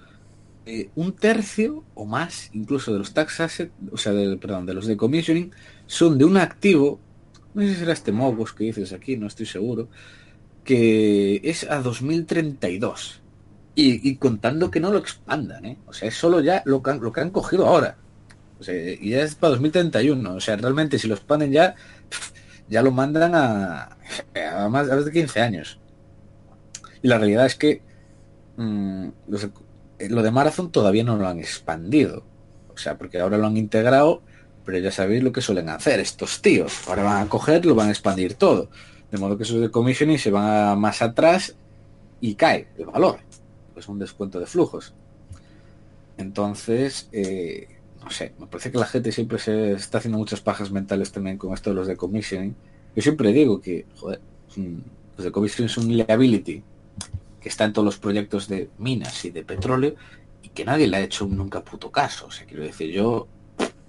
eh, 0.67 0.91
un 0.95 1.13
tercio 1.13 1.85
o 1.95 2.05
más 2.05 2.51
incluso 2.53 2.93
de 2.93 2.99
los 2.99 3.15
tax 3.15 3.41
assets, 3.41 3.73
o 3.91 3.97
sea, 3.97 4.13
perdón, 4.41 4.67
de 4.67 4.75
los 4.75 4.87
de 4.87 4.97
commissioning, 4.97 5.53
son 5.87 6.19
de 6.19 6.25
un 6.25 6.37
activo, 6.37 7.01
no 7.55 7.63
sé 7.63 7.69
si 7.69 7.75
será 7.77 7.93
este 7.93 8.13
Mobos 8.13 8.53
que 8.53 8.65
dices 8.65 8.93
aquí, 8.93 9.17
no 9.17 9.27
estoy 9.27 9.47
seguro, 9.47 9.89
que 10.65 11.41
es 11.45 11.69
a 11.69 11.81
2032. 11.81 13.21
Y, 13.75 14.17
contando 14.17 14.71
que 14.71 14.81
no 14.81 14.93
lo 14.93 14.99
expandan, 14.99 15.65
¿eh? 15.65 15.79
O 15.87 15.95
sea, 15.95 16.07
es 16.07 16.15
solo 16.15 16.41
ya 16.43 16.63
lo 16.67 16.83
que 16.83 16.93
lo 16.93 17.11
que 17.11 17.23
han 17.23 17.31
cogido 17.31 17.67
ahora 17.67 17.97
y 18.71 19.11
ya 19.11 19.23
es 19.23 19.35
para 19.35 19.53
2031. 19.53 20.35
O 20.35 20.41
sea, 20.41 20.57
realmente 20.57 20.99
si 20.99 21.09
los 21.09 21.21
ponen 21.21 21.53
ya, 21.53 21.75
ya 22.69 22.83
lo 22.83 22.91
mandan 22.91 23.35
a, 23.35 23.97
a, 24.35 24.69
más, 24.69 24.89
de 25.05 25.13
15 25.13 25.41
años. 25.41 25.79
Y 27.03 27.09
la 27.09 27.19
realidad 27.19 27.47
es 27.47 27.57
que 27.57 27.83
mm, 28.57 29.09
lo 30.09 30.23
de 30.23 30.31
Marathon 30.31 30.71
todavía 30.71 31.05
no 31.05 31.17
lo 31.17 31.27
han 31.29 31.39
expandido. 31.39 32.25
O 32.75 32.79
sea, 32.79 32.97
porque 32.97 33.21
ahora 33.21 33.39
lo 33.39 33.47
han 33.47 33.57
integrado, 33.57 34.23
pero 34.65 34.79
ya 34.79 34.91
sabéis 34.91 35.23
lo 35.23 35.33
que 35.33 35.41
suelen 35.41 35.69
hacer 35.69 36.01
estos 36.01 36.41
tíos. 36.43 36.89
Ahora 36.89 37.03
van 37.03 37.27
a 37.27 37.29
coger, 37.29 37.67
lo 37.67 37.75
van 37.75 37.89
a 37.89 37.91
expandir 37.91 38.35
todo. 38.35 38.69
De 39.11 39.19
modo 39.19 39.37
que 39.37 39.43
esos 39.43 39.61
de 39.61 39.71
commissioning 39.71 40.19
se 40.19 40.31
van 40.31 40.79
más 40.81 41.03
atrás 41.03 41.55
y 42.21 42.35
cae 42.35 42.69
el 42.79 42.87
valor. 42.87 43.19
Es 43.77 43.89
un 43.89 43.99
descuento 43.99 44.41
de 44.41 44.47
flujos. 44.47 44.95
Entonces, 46.17 47.09
eh, 47.13 47.69
no 48.03 48.11
sé, 48.11 48.33
me 48.39 48.47
parece 48.47 48.71
que 48.71 48.79
la 48.79 48.87
gente 48.87 49.13
siempre 49.13 49.39
se 49.39 49.73
está 49.73 49.99
haciendo 49.99 50.19
muchas 50.19 50.41
pajas 50.41 50.71
mentales 50.71 51.13
también 51.13 51.39
con 51.39 51.53
esto 51.53 51.71
de 51.71 51.77
los 51.77 51.87
de 51.87 51.97
commissioning. 51.97 52.55
Yo 52.95 53.03
siempre 53.03 53.33
digo 53.33 53.61
que, 53.61 53.87
joder, 53.97 54.21
los 55.17 55.25
de 55.25 55.33
commissioning 55.33 55.69
son 55.69 55.87
un 55.87 55.97
liability 55.97 56.63
que 57.43 57.49
está 57.49 57.65
en 57.65 57.73
todos 57.73 57.85
los 57.85 57.99
proyectos 57.99 58.49
de 58.49 58.71
minas 58.79 59.25
y 59.25 59.31
de 59.31 59.45
petróleo 59.45 59.95
y 60.43 60.49
que 60.51 60.65
nadie 60.65 60.87
le 60.87 60.97
ha 60.97 61.01
hecho 61.01 61.27
nunca 61.27 61.63
puto 61.63 61.91
caso. 61.91 62.27
O 62.27 62.31
sea, 62.31 62.47
quiero 62.47 62.63
decir, 62.63 62.91
yo 62.91 63.27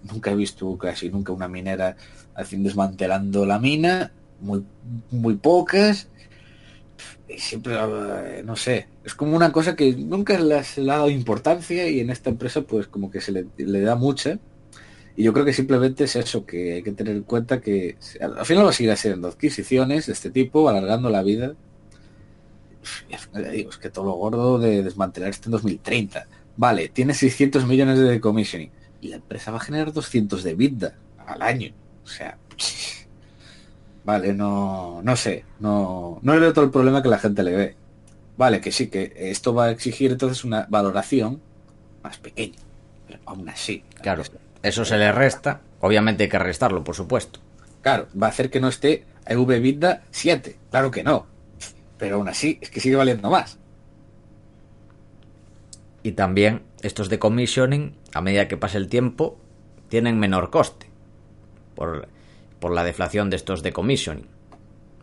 nunca 0.03 0.31
he 0.31 0.35
visto 0.35 0.77
casi 0.77 1.09
nunca 1.09 1.31
una 1.31 1.47
minera 1.47 1.95
haciendo 2.35 2.67
desmantelando 2.67 3.45
la 3.45 3.59
mina, 3.59 4.11
muy, 4.41 4.63
muy 5.11 5.35
pocas, 5.35 6.07
y 7.27 7.39
siempre, 7.39 7.75
eh, 7.75 8.43
no 8.45 8.55
sé, 8.55 8.87
es 9.03 9.15
como 9.15 9.35
una 9.35 9.51
cosa 9.51 9.75
que 9.75 9.93
nunca 9.93 10.37
le, 10.39 10.55
ha 10.55 10.63
dado 10.77 11.09
importancia 11.09 11.89
y 11.89 11.99
en 11.99 12.09
esta 12.09 12.29
empresa 12.29 12.61
pues 12.61 12.87
como 12.87 13.09
que 13.09 13.21
se 13.21 13.31
le, 13.31 13.81
da 13.81 13.95
mucha. 13.95 14.39
Y 15.15 15.23
yo 15.23 15.33
creo 15.33 15.45
que 15.45 15.53
simplemente 15.53 16.05
es 16.05 16.15
eso, 16.15 16.45
que 16.45 16.73
hay 16.73 16.83
que 16.83 16.91
tener 16.91 17.15
en 17.15 17.23
cuenta 17.23 17.61
que 17.61 17.97
al 18.19 18.45
final 18.45 18.65
va 18.65 18.71
a 18.71 18.73
seguir 18.73 18.91
haciendo 18.91 19.27
adquisiciones 19.27 20.07
de 20.07 20.13
este 20.13 20.31
tipo, 20.31 20.67
alargando 20.69 21.09
la 21.09 21.23
vida. 21.23 21.53
Digo, 23.51 23.69
es 23.69 23.77
que 23.77 23.89
todo 23.89 24.05
lo 24.05 24.13
gordo 24.13 24.59
de 24.59 24.83
desmantelar 24.83 25.29
este 25.29 25.47
en 25.47 25.51
2030. 25.51 26.27
Vale, 26.55 26.89
tiene 26.89 27.13
600 27.13 27.65
millones 27.65 27.99
de 27.99 28.19
commissioning 28.19 28.71
y 29.01 29.09
la 29.09 29.17
empresa 29.17 29.51
va 29.51 29.57
a 29.57 29.61
generar 29.61 29.91
200 29.91 30.43
de 30.43 30.53
vida 30.55 30.95
al 31.25 31.41
año. 31.41 31.73
O 32.03 32.07
sea, 32.07 32.37
vale, 34.03 34.33
no, 34.33 35.01
no 35.03 35.15
sé, 35.15 35.45
no, 35.59 36.19
no 36.21 36.33
le 36.33 36.39
veo 36.39 36.53
todo 36.53 36.65
el 36.65 36.71
problema 36.71 37.01
que 37.01 37.09
la 37.09 37.19
gente 37.19 37.43
le 37.43 37.55
ve. 37.55 37.75
Vale, 38.37 38.61
que 38.61 38.71
sí, 38.71 38.87
que 38.87 39.13
esto 39.15 39.53
va 39.53 39.65
a 39.65 39.71
exigir 39.71 40.11
entonces 40.11 40.43
una 40.43 40.65
valoración 40.69 41.41
más 42.01 42.17
pequeña, 42.17 42.59
pero 43.07 43.19
aún 43.25 43.47
así. 43.49 43.83
Claro, 44.01 44.23
eso 44.61 44.85
se 44.85 44.97
le 44.97 45.11
resta, 45.11 45.61
obviamente 45.81 46.23
hay 46.23 46.29
que 46.29 46.39
restarlo, 46.39 46.83
por 46.83 46.95
supuesto. 46.95 47.39
Claro, 47.81 48.07
va 48.21 48.27
a 48.27 48.29
hacer 48.29 48.49
que 48.49 48.59
no 48.59 48.69
esté 48.69 49.05
EV 49.25 49.59
vida 49.59 50.03
7, 50.11 50.57
claro 50.71 50.89
que 50.89 51.03
no, 51.03 51.27
pero 52.03 52.17
aún 52.17 52.27
así 52.27 52.59
es 52.59 52.69
que 52.69 52.81
sigue 52.81 52.97
valiendo 52.97 53.29
más. 53.29 53.57
Y 56.03 56.11
también 56.11 56.63
estos 56.81 57.07
de 57.07 57.17
commissioning, 57.17 57.95
a 58.13 58.19
medida 58.19 58.49
que 58.49 58.57
pase 58.57 58.77
el 58.77 58.89
tiempo, 58.89 59.37
tienen 59.87 60.19
menor 60.19 60.49
coste. 60.49 60.87
Por, 61.75 62.09
por 62.59 62.73
la 62.73 62.83
deflación 62.83 63.29
de 63.29 63.37
estos 63.37 63.63
de 63.63 63.71
commissioning. 63.71 64.27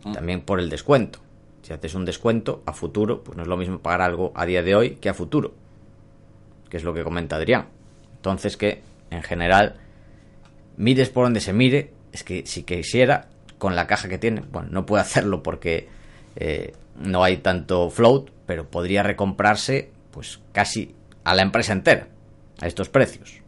Mm. 0.03 0.11
También 0.13 0.41
por 0.41 0.59
el 0.59 0.69
descuento. 0.69 1.17
Si 1.63 1.73
haces 1.73 1.95
un 1.95 2.05
descuento 2.05 2.61
a 2.67 2.73
futuro, 2.73 3.23
pues 3.23 3.35
no 3.35 3.41
es 3.41 3.49
lo 3.49 3.57
mismo 3.57 3.79
pagar 3.79 4.01
algo 4.01 4.31
a 4.35 4.45
día 4.45 4.61
de 4.61 4.75
hoy 4.75 4.91
que 4.97 5.09
a 5.09 5.15
futuro. 5.15 5.55
Que 6.69 6.77
es 6.77 6.83
lo 6.83 6.93
que 6.93 7.03
comenta 7.03 7.37
Adrián. 7.37 7.65
Entonces 8.17 8.57
que, 8.57 8.83
en 9.09 9.23
general, 9.23 9.77
mires 10.77 11.09
por 11.09 11.23
donde 11.23 11.39
se 11.39 11.51
mire, 11.51 11.93
es 12.11 12.23
que 12.23 12.45
si 12.45 12.61
quisiera, 12.61 13.27
con 13.57 13.75
la 13.75 13.87
caja 13.87 14.07
que 14.07 14.19
tiene, 14.19 14.43
bueno, 14.51 14.67
no 14.69 14.85
puede 14.85 15.01
hacerlo 15.01 15.41
porque 15.41 15.89
eh, 16.35 16.73
no 17.03 17.23
hay 17.23 17.37
tanto 17.37 17.89
float, 17.89 18.31
pero 18.45 18.69
podría 18.69 19.03
recomprarse 19.03 19.91
pues 20.11 20.39
casi 20.51 20.95
a 21.23 21.35
la 21.35 21.41
empresa 21.41 21.73
entera, 21.73 22.07
a 22.59 22.67
estos 22.67 22.89
precios. 22.89 23.41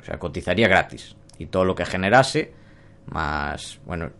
O 0.00 0.04
sea, 0.04 0.18
cotizaría 0.18 0.68
gratis. 0.68 1.16
Y 1.38 1.46
todo 1.46 1.64
lo 1.64 1.74
que 1.74 1.84
generase 1.84 2.52
más, 3.06 3.78
bueno, 3.86 4.10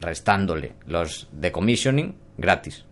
restándole 0.00 0.74
los 0.86 1.28
de 1.32 1.52
commissioning 1.52 2.16
gratis. 2.36 2.84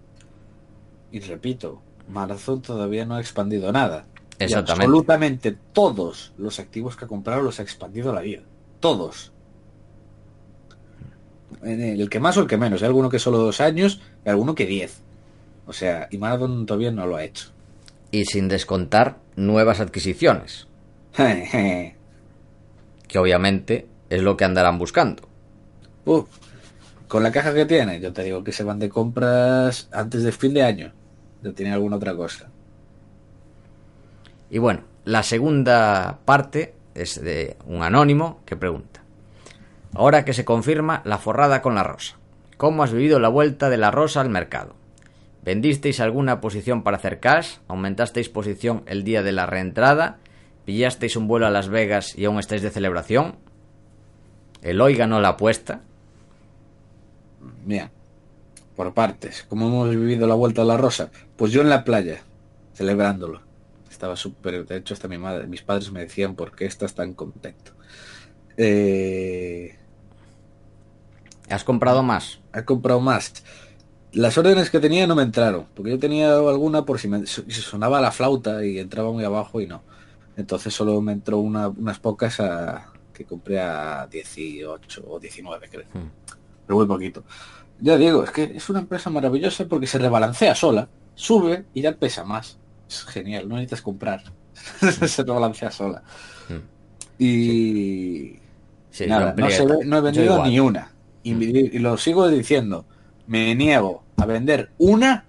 Y 1.10 1.20
repito, 1.20 1.80
Marathon 2.08 2.62
todavía 2.62 3.06
no 3.06 3.14
ha 3.14 3.20
expandido 3.20 3.72
nada. 3.72 4.06
Exactamente. 4.38 4.84
absolutamente 4.84 5.56
todos 5.72 6.34
los 6.36 6.60
activos 6.60 6.94
que 6.94 7.06
ha 7.06 7.08
comprado 7.08 7.40
los 7.40 7.58
ha 7.58 7.62
expandido 7.62 8.12
la 8.12 8.20
vida. 8.20 8.42
Todos. 8.80 9.32
El 11.62 12.10
que 12.10 12.20
más 12.20 12.36
o 12.36 12.42
el 12.42 12.46
que 12.46 12.58
menos. 12.58 12.82
Hay 12.82 12.88
alguno 12.88 13.08
que 13.08 13.18
solo 13.18 13.38
dos 13.38 13.60
años 13.60 14.02
y 14.24 14.28
alguno 14.28 14.54
que 14.54 14.66
diez. 14.66 15.02
O 15.66 15.72
sea, 15.72 16.08
y 16.10 16.18
Marathon 16.18 16.66
todavía 16.66 16.90
no 16.90 17.06
lo 17.06 17.16
ha 17.16 17.24
hecho. 17.24 17.50
Y 18.10 18.24
sin 18.24 18.48
descontar 18.48 19.18
nuevas 19.34 19.80
adquisiciones. 19.80 20.68
que 21.16 21.94
obviamente 23.18 23.86
es 24.10 24.22
lo 24.22 24.36
que 24.36 24.44
andarán 24.44 24.78
buscando. 24.78 25.24
con 27.08 27.22
la 27.22 27.32
caja 27.32 27.52
que 27.52 27.66
tiene, 27.66 28.00
yo 28.00 28.12
te 28.12 28.22
digo 28.22 28.44
que 28.44 28.52
se 28.52 28.64
van 28.64 28.78
de 28.78 28.88
compras 28.88 29.88
antes 29.92 30.22
del 30.22 30.32
fin 30.32 30.54
de 30.54 30.62
año. 30.62 30.92
Ya 31.42 31.52
tiene 31.52 31.72
alguna 31.72 31.96
otra 31.96 32.14
cosa. 32.14 32.48
Y 34.50 34.58
bueno, 34.58 34.82
la 35.04 35.22
segunda 35.22 36.18
parte 36.24 36.74
es 36.94 37.20
de 37.20 37.56
un 37.66 37.82
anónimo 37.82 38.40
que 38.46 38.56
pregunta. 38.56 39.02
Ahora 39.94 40.24
que 40.24 40.34
se 40.34 40.44
confirma 40.44 41.02
la 41.04 41.18
forrada 41.18 41.62
con 41.62 41.74
la 41.74 41.82
rosa, 41.82 42.16
¿cómo 42.56 42.82
has 42.82 42.92
vivido 42.92 43.18
la 43.18 43.28
vuelta 43.28 43.70
de 43.70 43.76
la 43.76 43.90
rosa 43.90 44.20
al 44.20 44.30
mercado? 44.30 44.74
¿Vendisteis 45.46 46.00
alguna 46.00 46.40
posición 46.40 46.82
para 46.82 46.96
hacer 46.96 47.20
cash? 47.20 47.58
¿Aumentasteis 47.68 48.28
posición 48.28 48.82
el 48.86 49.04
día 49.04 49.22
de 49.22 49.30
la 49.30 49.46
reentrada? 49.46 50.18
¿Pillasteis 50.64 51.14
un 51.14 51.28
vuelo 51.28 51.46
a 51.46 51.50
Las 51.50 51.68
Vegas 51.68 52.18
y 52.18 52.24
aún 52.24 52.40
estáis 52.40 52.62
de 52.62 52.70
celebración? 52.70 53.36
Eloy 54.60 54.96
ganó 54.96 55.20
la 55.20 55.28
apuesta. 55.28 55.82
Mira, 57.64 57.92
por 58.74 58.92
partes. 58.92 59.46
¿Cómo 59.48 59.68
hemos 59.68 59.90
vivido 59.90 60.26
la 60.26 60.34
vuelta 60.34 60.62
a 60.62 60.64
la 60.64 60.76
rosa? 60.76 61.12
Pues 61.36 61.52
yo 61.52 61.62
en 61.62 61.70
la 61.70 61.84
playa, 61.84 62.22
celebrándolo. 62.74 63.40
Estaba 63.88 64.16
súper. 64.16 64.66
De 64.66 64.78
hecho, 64.78 64.94
hasta 64.94 65.06
mi 65.06 65.16
madre, 65.16 65.46
mis 65.46 65.62
padres 65.62 65.92
me 65.92 66.00
decían 66.00 66.34
por 66.34 66.56
qué 66.56 66.66
estás 66.66 66.96
tan 66.96 67.14
contento. 67.14 67.70
Eh... 68.56 69.76
¿Has 71.48 71.62
comprado 71.62 72.02
más? 72.02 72.40
He 72.52 72.64
comprado 72.64 73.00
más. 73.00 73.44
Las 74.12 74.38
órdenes 74.38 74.70
que 74.70 74.80
tenía 74.80 75.06
no 75.06 75.14
me 75.14 75.22
entraron, 75.22 75.66
porque 75.74 75.90
yo 75.90 75.98
tenía 75.98 76.34
alguna 76.36 76.84
por 76.84 76.98
si, 76.98 77.08
me, 77.08 77.26
sonaba 77.26 78.00
la 78.00 78.12
flauta 78.12 78.64
y 78.64 78.78
entraba 78.78 79.12
muy 79.12 79.24
abajo 79.24 79.60
y 79.60 79.66
no. 79.66 79.82
Entonces 80.36 80.72
solo 80.74 81.00
me 81.00 81.12
entró 81.12 81.38
unas 81.38 81.98
pocas 81.98 82.40
a, 82.40 82.92
que 83.12 83.24
compré 83.24 83.60
a 83.60 84.06
18 84.06 85.04
o 85.06 85.18
19, 85.18 85.68
creo. 85.68 85.84
Hmm. 85.92 86.10
Pero 86.66 86.76
muy 86.78 86.86
poquito. 86.86 87.24
Ya 87.80 87.96
digo, 87.96 88.24
es 88.24 88.30
que 88.30 88.44
es 88.44 88.68
una 88.70 88.80
empresa 88.80 89.10
maravillosa 89.10 89.66
porque 89.66 89.86
se 89.86 89.98
rebalancea 89.98 90.54
sola, 90.54 90.88
sube 91.14 91.64
y 91.74 91.82
ya 91.82 91.92
pesa 91.92 92.24
más. 92.24 92.58
Es 92.88 93.04
genial, 93.04 93.48
no 93.48 93.56
necesitas 93.56 93.82
comprar. 93.82 94.22
se 95.06 95.22
rebalancea 95.22 95.70
sola. 95.70 96.02
Hmm. 96.48 97.22
Y... 97.22 98.38
nada, 99.06 99.34
no, 99.36 99.98
he 99.98 100.00
vendido 100.00 100.44
ni 100.44 100.60
una. 100.60 100.92
Hmm. 101.24 101.42
y 101.42 101.78
lo 101.78 101.96
sigo 101.96 102.28
diciendo. 102.28 102.86
Me 103.26 103.54
niego 103.54 104.04
a 104.16 104.26
vender 104.26 104.70
una 104.78 105.24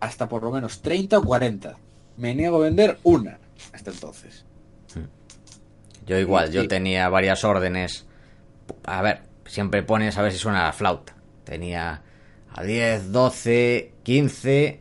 hasta 0.00 0.28
por 0.28 0.42
lo 0.42 0.50
menos 0.50 0.82
30 0.82 1.18
o 1.18 1.22
40. 1.22 1.76
Me 2.16 2.34
niego 2.34 2.56
a 2.56 2.60
vender 2.60 2.98
una 3.02 3.38
hasta 3.72 3.90
entonces. 3.90 4.44
Yo 6.06 6.18
igual, 6.18 6.50
yo 6.50 6.68
tenía 6.68 7.08
varias 7.08 7.44
órdenes. 7.44 8.06
A 8.84 9.00
ver, 9.02 9.22
siempre 9.46 9.82
pones 9.82 10.18
a 10.18 10.22
ver 10.22 10.32
si 10.32 10.38
suena 10.38 10.64
la 10.64 10.72
flauta. 10.72 11.14
Tenía 11.44 12.02
a 12.52 12.62
10, 12.62 13.10
12, 13.10 13.92
15 14.02 14.80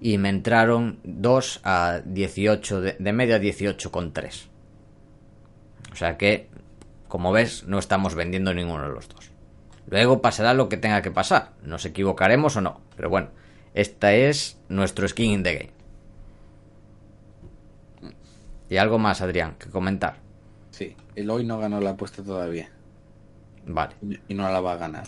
y 0.00 0.18
me 0.18 0.30
entraron 0.30 0.98
dos 1.04 1.60
a 1.62 2.00
18, 2.04 2.80
de, 2.80 2.96
de 2.98 3.12
media 3.12 3.38
18,3. 3.38 4.46
O 5.92 5.96
sea 5.96 6.16
que, 6.16 6.48
como 7.06 7.32
ves, 7.32 7.64
no 7.64 7.78
estamos 7.78 8.14
vendiendo 8.14 8.54
ninguno 8.54 8.84
de 8.84 8.94
los 8.94 9.08
dos. 9.08 9.31
Luego 9.88 10.22
pasará 10.22 10.54
lo 10.54 10.68
que 10.68 10.76
tenga 10.76 11.02
que 11.02 11.10
pasar. 11.10 11.52
Nos 11.62 11.84
equivocaremos 11.84 12.56
o 12.56 12.60
no. 12.60 12.80
Pero 12.96 13.10
bueno, 13.10 13.28
esta 13.74 14.12
es 14.14 14.58
nuestro 14.68 15.06
skin 15.08 15.32
in 15.32 15.42
the 15.42 15.54
game. 15.54 15.72
Y 18.68 18.76
algo 18.78 18.98
más, 18.98 19.20
Adrián, 19.20 19.56
que 19.58 19.68
comentar. 19.68 20.16
Sí, 20.70 20.96
el 21.14 21.28
hoy 21.28 21.44
no 21.44 21.58
ganó 21.58 21.80
la 21.80 21.90
apuesta 21.90 22.22
todavía. 22.22 22.70
Vale. 23.66 23.94
Y 24.28 24.34
no 24.34 24.50
la 24.50 24.60
va 24.60 24.72
a 24.72 24.76
ganar. 24.76 25.06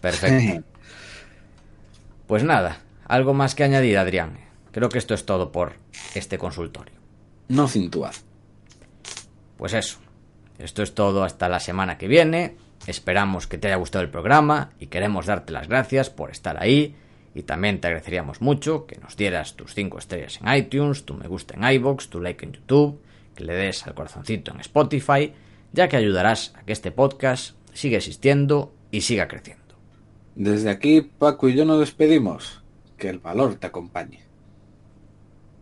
Perfecto. 0.00 0.64
pues 2.26 2.42
nada, 2.42 2.78
algo 3.06 3.34
más 3.34 3.54
que 3.54 3.64
añadir, 3.64 3.98
Adrián. 3.98 4.38
Creo 4.72 4.88
que 4.88 4.98
esto 4.98 5.14
es 5.14 5.26
todo 5.26 5.52
por 5.52 5.74
este 6.14 6.38
consultorio. 6.38 6.94
No 7.48 7.68
cintuad. 7.68 8.14
Pues 9.56 9.74
eso. 9.74 9.98
Esto 10.58 10.82
es 10.82 10.94
todo 10.94 11.24
hasta 11.24 11.48
la 11.48 11.60
semana 11.60 11.98
que 11.98 12.08
viene. 12.08 12.56
Esperamos 12.86 13.46
que 13.46 13.58
te 13.58 13.68
haya 13.68 13.76
gustado 13.76 14.04
el 14.04 14.10
programa 14.10 14.70
y 14.78 14.86
queremos 14.86 15.26
darte 15.26 15.52
las 15.52 15.68
gracias 15.68 16.10
por 16.10 16.30
estar 16.30 16.62
ahí. 16.62 16.94
Y 17.34 17.42
también 17.42 17.80
te 17.80 17.88
agradeceríamos 17.88 18.40
mucho 18.40 18.86
que 18.86 18.98
nos 18.98 19.16
dieras 19.16 19.54
tus 19.54 19.74
5 19.74 19.98
estrellas 19.98 20.38
en 20.40 20.54
iTunes, 20.54 21.04
tu 21.04 21.14
me 21.14 21.26
gusta 21.26 21.54
en 21.56 21.64
iBox, 21.64 22.08
tu 22.08 22.20
like 22.20 22.44
en 22.44 22.52
YouTube 22.52 23.00
que 23.34 23.44
le 23.44 23.54
des 23.54 23.86
al 23.86 23.94
corazoncito 23.94 24.52
en 24.52 24.60
Spotify, 24.60 25.32
ya 25.72 25.88
que 25.88 25.96
ayudarás 25.96 26.54
a 26.56 26.64
que 26.64 26.72
este 26.72 26.92
podcast 26.92 27.56
siga 27.72 27.98
existiendo 27.98 28.72
y 28.90 29.02
siga 29.02 29.28
creciendo. 29.28 29.74
Desde 30.34 30.70
aquí, 30.70 31.00
Paco 31.00 31.48
y 31.48 31.54
yo 31.54 31.64
nos 31.64 31.80
despedimos. 31.80 32.62
Que 32.96 33.08
el 33.08 33.18
valor 33.18 33.56
te 33.56 33.66
acompañe. 33.66 34.20